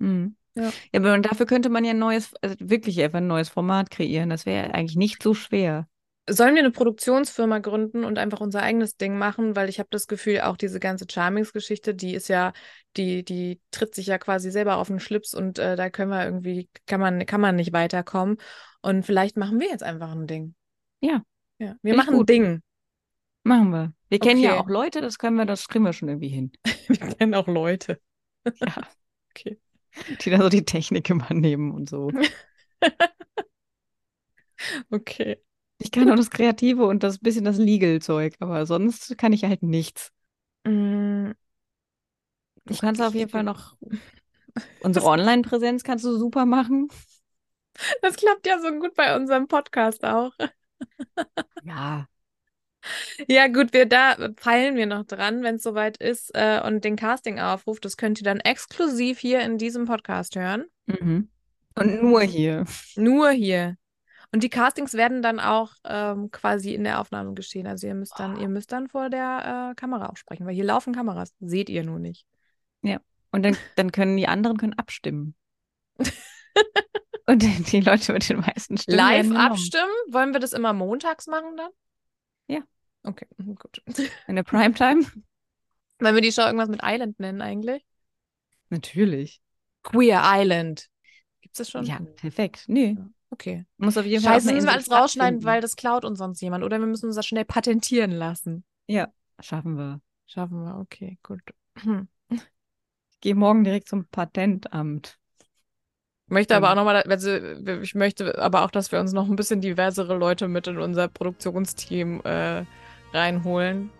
Mhm. 0.00 0.36
Ja. 0.54 0.64
ja, 0.92 1.00
aber 1.00 1.18
dafür 1.18 1.46
könnte 1.46 1.68
man 1.68 1.84
ja 1.84 1.92
ein 1.92 1.98
neues, 1.98 2.34
also 2.42 2.56
wirklich 2.58 3.00
einfach 3.00 3.18
ein 3.18 3.26
neues 3.26 3.48
Format 3.48 3.90
kreieren. 3.90 4.30
Das 4.30 4.46
wäre 4.46 4.74
eigentlich 4.74 4.96
nicht 4.96 5.22
so 5.22 5.32
schwer. 5.32 5.86
Sollen 6.28 6.54
wir 6.54 6.60
eine 6.60 6.70
Produktionsfirma 6.70 7.58
gründen 7.58 8.04
und 8.04 8.18
einfach 8.18 8.40
unser 8.40 8.62
eigenes 8.62 8.96
Ding 8.96 9.16
machen? 9.16 9.56
Weil 9.56 9.68
ich 9.68 9.78
habe 9.78 9.88
das 9.90 10.06
Gefühl, 10.06 10.40
auch 10.42 10.56
diese 10.56 10.78
ganze 10.78 11.06
Charmings-Geschichte, 11.10 11.94
die 11.94 12.14
ist 12.14 12.28
ja, 12.28 12.52
die, 12.96 13.24
die 13.24 13.60
tritt 13.70 13.94
sich 13.94 14.06
ja 14.06 14.18
quasi 14.18 14.50
selber 14.50 14.76
auf 14.76 14.88
den 14.88 15.00
Schlips 15.00 15.34
und 15.34 15.58
äh, 15.58 15.76
da 15.76 15.90
können 15.90 16.10
wir 16.10 16.24
irgendwie, 16.24 16.68
kann 16.86 17.00
man, 17.00 17.24
kann 17.26 17.40
man 17.40 17.56
nicht 17.56 17.72
weiterkommen. 17.72 18.36
Und 18.82 19.04
vielleicht 19.04 19.36
machen 19.36 19.60
wir 19.60 19.68
jetzt 19.68 19.82
einfach 19.82 20.12
ein 20.12 20.26
Ding. 20.26 20.54
Ja. 21.00 21.22
Ja. 21.58 21.76
Wir 21.82 21.96
machen 21.96 22.14
gut. 22.14 22.30
ein 22.30 22.34
Ding. 22.34 22.62
Machen 23.42 23.70
wir. 23.70 23.92
Wir 24.08 24.18
okay. 24.20 24.28
kennen 24.28 24.40
ja 24.40 24.60
auch 24.60 24.68
Leute, 24.68 25.00
das 25.00 25.18
können 25.18 25.36
wir, 25.36 25.46
das 25.46 25.68
kriegen 25.68 25.84
wir 25.84 25.92
schon 25.92 26.08
irgendwie 26.08 26.28
hin. 26.28 26.52
wir 26.88 26.96
kennen 27.14 27.34
auch 27.34 27.46
Leute. 27.46 28.00
ja. 28.44 28.74
Okay. 29.32 29.60
Die 30.20 30.30
da 30.30 30.38
so 30.38 30.48
die 30.48 30.64
Technik 30.64 31.10
übernehmen 31.10 31.72
und 31.72 31.88
so. 31.88 32.10
okay. 34.90 35.42
Ich 35.78 35.90
kann 35.90 36.10
auch 36.10 36.16
das 36.16 36.30
Kreative 36.30 36.86
und 36.86 37.02
das 37.02 37.18
bisschen 37.18 37.44
das 37.44 37.56
Legal-Zeug, 37.56 38.36
aber 38.40 38.66
sonst 38.66 39.16
kann 39.16 39.32
ich 39.32 39.44
halt 39.44 39.62
nichts. 39.62 40.12
Mm. 40.64 41.30
Du 42.66 42.76
kannst 42.76 43.00
auf 43.00 43.14
jeden 43.14 43.30
Fall 43.30 43.44
noch 43.44 43.76
unsere 44.80 45.06
Online-Präsenz 45.06 45.82
kannst 45.82 46.04
du 46.04 46.16
super 46.16 46.44
machen. 46.44 46.88
Das 48.02 48.16
klappt 48.16 48.46
ja 48.46 48.60
so 48.60 48.70
gut 48.78 48.94
bei 48.94 49.16
unserem 49.16 49.48
Podcast 49.48 50.04
auch. 50.04 50.32
Ja. 51.62 52.09
Ja, 53.28 53.48
gut, 53.48 53.72
wir 53.72 53.86
da 53.86 54.16
peilen 54.36 54.76
wir 54.76 54.86
noch 54.86 55.04
dran, 55.04 55.42
wenn 55.42 55.56
es 55.56 55.62
soweit 55.62 55.96
ist 55.98 56.30
äh, 56.34 56.60
und 56.64 56.84
den 56.84 56.96
Casting-Aufruf, 56.96 57.80
das 57.80 57.96
könnt 57.96 58.20
ihr 58.20 58.24
dann 58.24 58.40
exklusiv 58.40 59.18
hier 59.18 59.40
in 59.40 59.58
diesem 59.58 59.84
Podcast 59.84 60.36
hören. 60.36 60.64
Mhm. 60.86 61.28
Und 61.74 62.02
nur 62.02 62.22
hier. 62.22 62.64
Nur 62.96 63.30
hier. 63.30 63.76
Und 64.32 64.44
die 64.44 64.48
Castings 64.48 64.94
werden 64.94 65.22
dann 65.22 65.40
auch 65.40 65.72
ähm, 65.84 66.30
quasi 66.30 66.74
in 66.74 66.84
der 66.84 67.00
Aufnahme 67.00 67.34
geschehen. 67.34 67.66
Also 67.66 67.86
ihr 67.86 67.94
müsst 67.94 68.18
dann, 68.18 68.36
oh. 68.36 68.40
ihr 68.40 68.48
müsst 68.48 68.70
dann 68.70 68.88
vor 68.88 69.10
der 69.10 69.72
äh, 69.72 69.74
Kamera 69.74 70.08
auch 70.08 70.16
sprechen, 70.16 70.46
weil 70.46 70.54
hier 70.54 70.64
laufen 70.64 70.94
Kameras. 70.94 71.34
Seht 71.40 71.68
ihr 71.68 71.82
nur 71.82 71.98
nicht. 71.98 72.26
Ja. 72.82 72.98
Und 73.32 73.44
dann, 73.44 73.56
dann 73.76 73.92
können 73.92 74.16
die 74.16 74.28
anderen 74.28 74.56
können 74.56 74.74
abstimmen. 74.74 75.34
Und 77.26 77.72
die 77.72 77.80
Leute 77.80 78.12
mit 78.12 78.28
den 78.28 78.40
meisten 78.40 78.76
Stimmen. 78.76 78.98
Live 78.98 79.30
abstimmen? 79.36 79.92
Wollen 80.08 80.32
wir 80.32 80.40
das 80.40 80.52
immer 80.52 80.72
montags 80.72 81.26
machen 81.28 81.56
dann? 81.56 81.70
Okay, 83.02 83.26
gut. 83.38 83.82
In 84.26 84.36
der 84.36 84.42
Primetime? 84.42 85.04
Wollen 85.98 86.14
wir 86.14 86.22
die 86.22 86.32
Show 86.32 86.42
irgendwas 86.42 86.68
mit 86.68 86.80
Island 86.82 87.20
nennen 87.20 87.42
eigentlich? 87.42 87.84
Natürlich. 88.70 89.40
Queer 89.82 90.22
Island. 90.24 90.88
Gibt 91.40 91.54
es 91.54 91.58
das 91.58 91.70
schon? 91.70 91.84
Ja, 91.84 92.00
perfekt. 92.16 92.64
Nee. 92.68 92.96
Okay. 93.30 93.64
Muss 93.76 93.96
auf 93.96 94.04
jeden 94.04 94.22
Fall. 94.22 94.34
Scheiße, 94.34 94.52
müssen 94.52 94.66
wir 94.66 94.72
alles 94.72 94.90
rausschneiden, 94.90 95.44
weil 95.44 95.60
das 95.60 95.76
klaut 95.76 96.04
uns 96.04 96.18
sonst 96.18 96.40
jemand. 96.40 96.64
Oder 96.64 96.78
wir 96.78 96.86
müssen 96.86 97.06
uns 97.06 97.16
das 97.16 97.26
schnell 97.26 97.44
patentieren 97.44 98.10
lassen. 98.10 98.64
Ja, 98.86 99.08
schaffen 99.40 99.76
wir. 99.76 100.00
Schaffen 100.26 100.64
wir, 100.64 100.78
okay, 100.78 101.18
gut. 101.22 101.40
Ich 103.10 103.20
gehe 103.20 103.34
morgen 103.34 103.64
direkt 103.64 103.88
zum 103.88 104.06
Patentamt. 104.06 105.18
Ich 106.26 106.32
möchte 106.32 106.54
aber 106.54 106.70
auch 106.70 106.76
nochmal, 106.76 107.02
also 107.02 107.34
ich 107.34 107.94
möchte 107.96 108.38
aber 108.38 108.62
auch, 108.62 108.70
dass 108.70 108.92
wir 108.92 109.00
uns 109.00 109.12
noch 109.12 109.28
ein 109.28 109.34
bisschen 109.34 109.60
diversere 109.60 110.16
Leute 110.16 110.46
mit 110.46 110.68
in 110.68 110.78
unser 110.78 111.08
Produktionsteam 111.08 112.20
äh, 112.22 112.64
reinholen. 113.12 113.90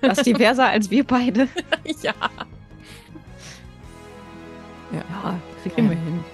Das 0.00 0.22
diverser 0.22 0.68
als 0.68 0.90
wir 0.90 1.04
beide. 1.04 1.48
ja. 2.02 2.14
Ja, 4.92 4.98
ja 4.98 5.40
kriegen 5.62 5.90
wir 5.90 5.96
hin. 5.96 6.24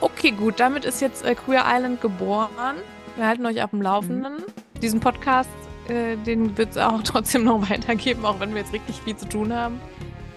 Okay, 0.00 0.32
gut, 0.32 0.60
damit 0.60 0.84
ist 0.84 1.00
jetzt 1.00 1.24
äh, 1.24 1.34
Queer 1.34 1.64
Island 1.66 2.00
geboren. 2.00 2.76
Wir 3.16 3.26
halten 3.26 3.46
euch 3.46 3.62
auf 3.62 3.70
dem 3.70 3.80
Laufenden. 3.80 4.34
Mhm. 4.34 4.80
Diesen 4.80 5.00
Podcast, 5.00 5.48
äh, 5.88 6.16
den 6.16 6.56
wird 6.58 6.72
es 6.72 6.76
auch 6.76 7.02
trotzdem 7.04 7.44
noch 7.44 7.70
weitergeben, 7.70 8.24
auch 8.24 8.40
wenn 8.40 8.54
wir 8.54 8.60
jetzt 8.60 8.72
richtig 8.72 9.00
viel 9.00 9.16
zu 9.16 9.28
tun 9.28 9.52
haben. 9.52 9.80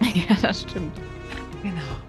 ja, 0.00 0.36
das 0.40 0.62
stimmt. 0.62 0.96
Genau. 1.62 2.07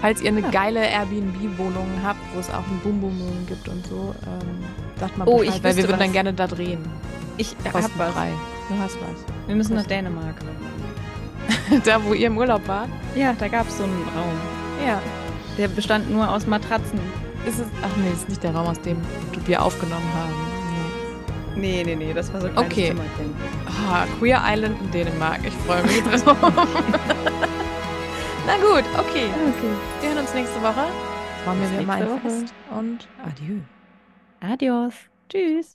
Falls 0.00 0.20
ihr 0.20 0.28
eine 0.28 0.40
ja. 0.40 0.50
geile 0.50 0.80
Airbnb-Wohnung 0.80 1.88
habt, 2.04 2.20
wo 2.34 2.40
es 2.40 2.50
auch 2.50 2.66
einen 2.66 2.80
Boom 2.82 3.00
Boom 3.00 3.18
Moon 3.18 3.46
gibt 3.48 3.68
und 3.68 3.86
so, 3.86 4.14
ähm, 4.26 4.64
sagt 4.98 5.16
mal 5.16 5.26
oh, 5.26 5.38
Bescheid, 5.38 5.56
ich 5.56 5.64
weil 5.64 5.76
wir 5.76 5.82
würden 5.84 5.92
was. 5.92 5.98
dann 5.98 6.12
gerne 6.12 6.32
da 6.32 6.46
drehen. 6.46 6.84
Ich 7.38 7.56
hab 7.64 7.74
was. 7.74 7.90
Du 7.90 8.78
hast 8.78 8.96
was. 9.00 9.46
Wir 9.46 9.54
müssen 9.54 9.74
nach 9.74 9.86
Dänemark. 9.86 10.34
da, 11.84 12.02
wo 12.04 12.12
ihr 12.12 12.26
im 12.26 12.36
Urlaub 12.36 12.66
wart? 12.66 12.88
Ja, 13.14 13.34
da 13.38 13.48
gab 13.48 13.68
es 13.68 13.78
so 13.78 13.84
einen 13.84 14.02
Raum. 14.14 14.86
Ja. 14.86 15.00
Der 15.58 15.68
bestand 15.68 16.10
nur 16.10 16.28
aus 16.28 16.46
Matratzen. 16.46 17.00
Ist 17.46 17.60
es, 17.60 17.66
ach 17.82 17.96
nee, 17.96 18.10
das 18.10 18.20
ist 18.20 18.28
nicht 18.28 18.42
der 18.42 18.54
Raum, 18.54 18.66
aus 18.66 18.80
dem 18.80 18.98
wir 19.46 19.62
aufgenommen 19.62 20.10
haben. 20.14 20.56
Nee, 21.54 21.82
nee, 21.84 21.94
nee, 21.94 22.12
das 22.12 22.32
war 22.32 22.40
so 22.40 22.48
ein 22.48 22.52
kleines 22.52 22.72
okay. 22.72 22.88
Zimmerchen. 22.88 23.34
Ah, 23.88 24.04
Queer 24.18 24.42
Island 24.44 24.76
in 24.82 24.90
Dänemark. 24.90 25.40
Ich 25.44 25.54
freue 25.54 25.82
mich 25.84 26.02
drauf. 26.02 26.36
Na 28.46 28.56
gut, 28.58 28.84
okay. 28.96 29.26
okay. 29.26 29.74
Wir 30.00 30.10
hören 30.10 30.18
uns 30.18 30.32
nächste 30.32 30.62
Woche. 30.62 30.86
Freuen 31.44 31.78
wir 31.78 31.82
mal 31.82 32.00
ein 32.00 32.20
Fest 32.20 32.54
und 32.70 33.08
adieu. 33.24 33.58
Adios. 34.40 34.94
Tschüss. 35.28 35.74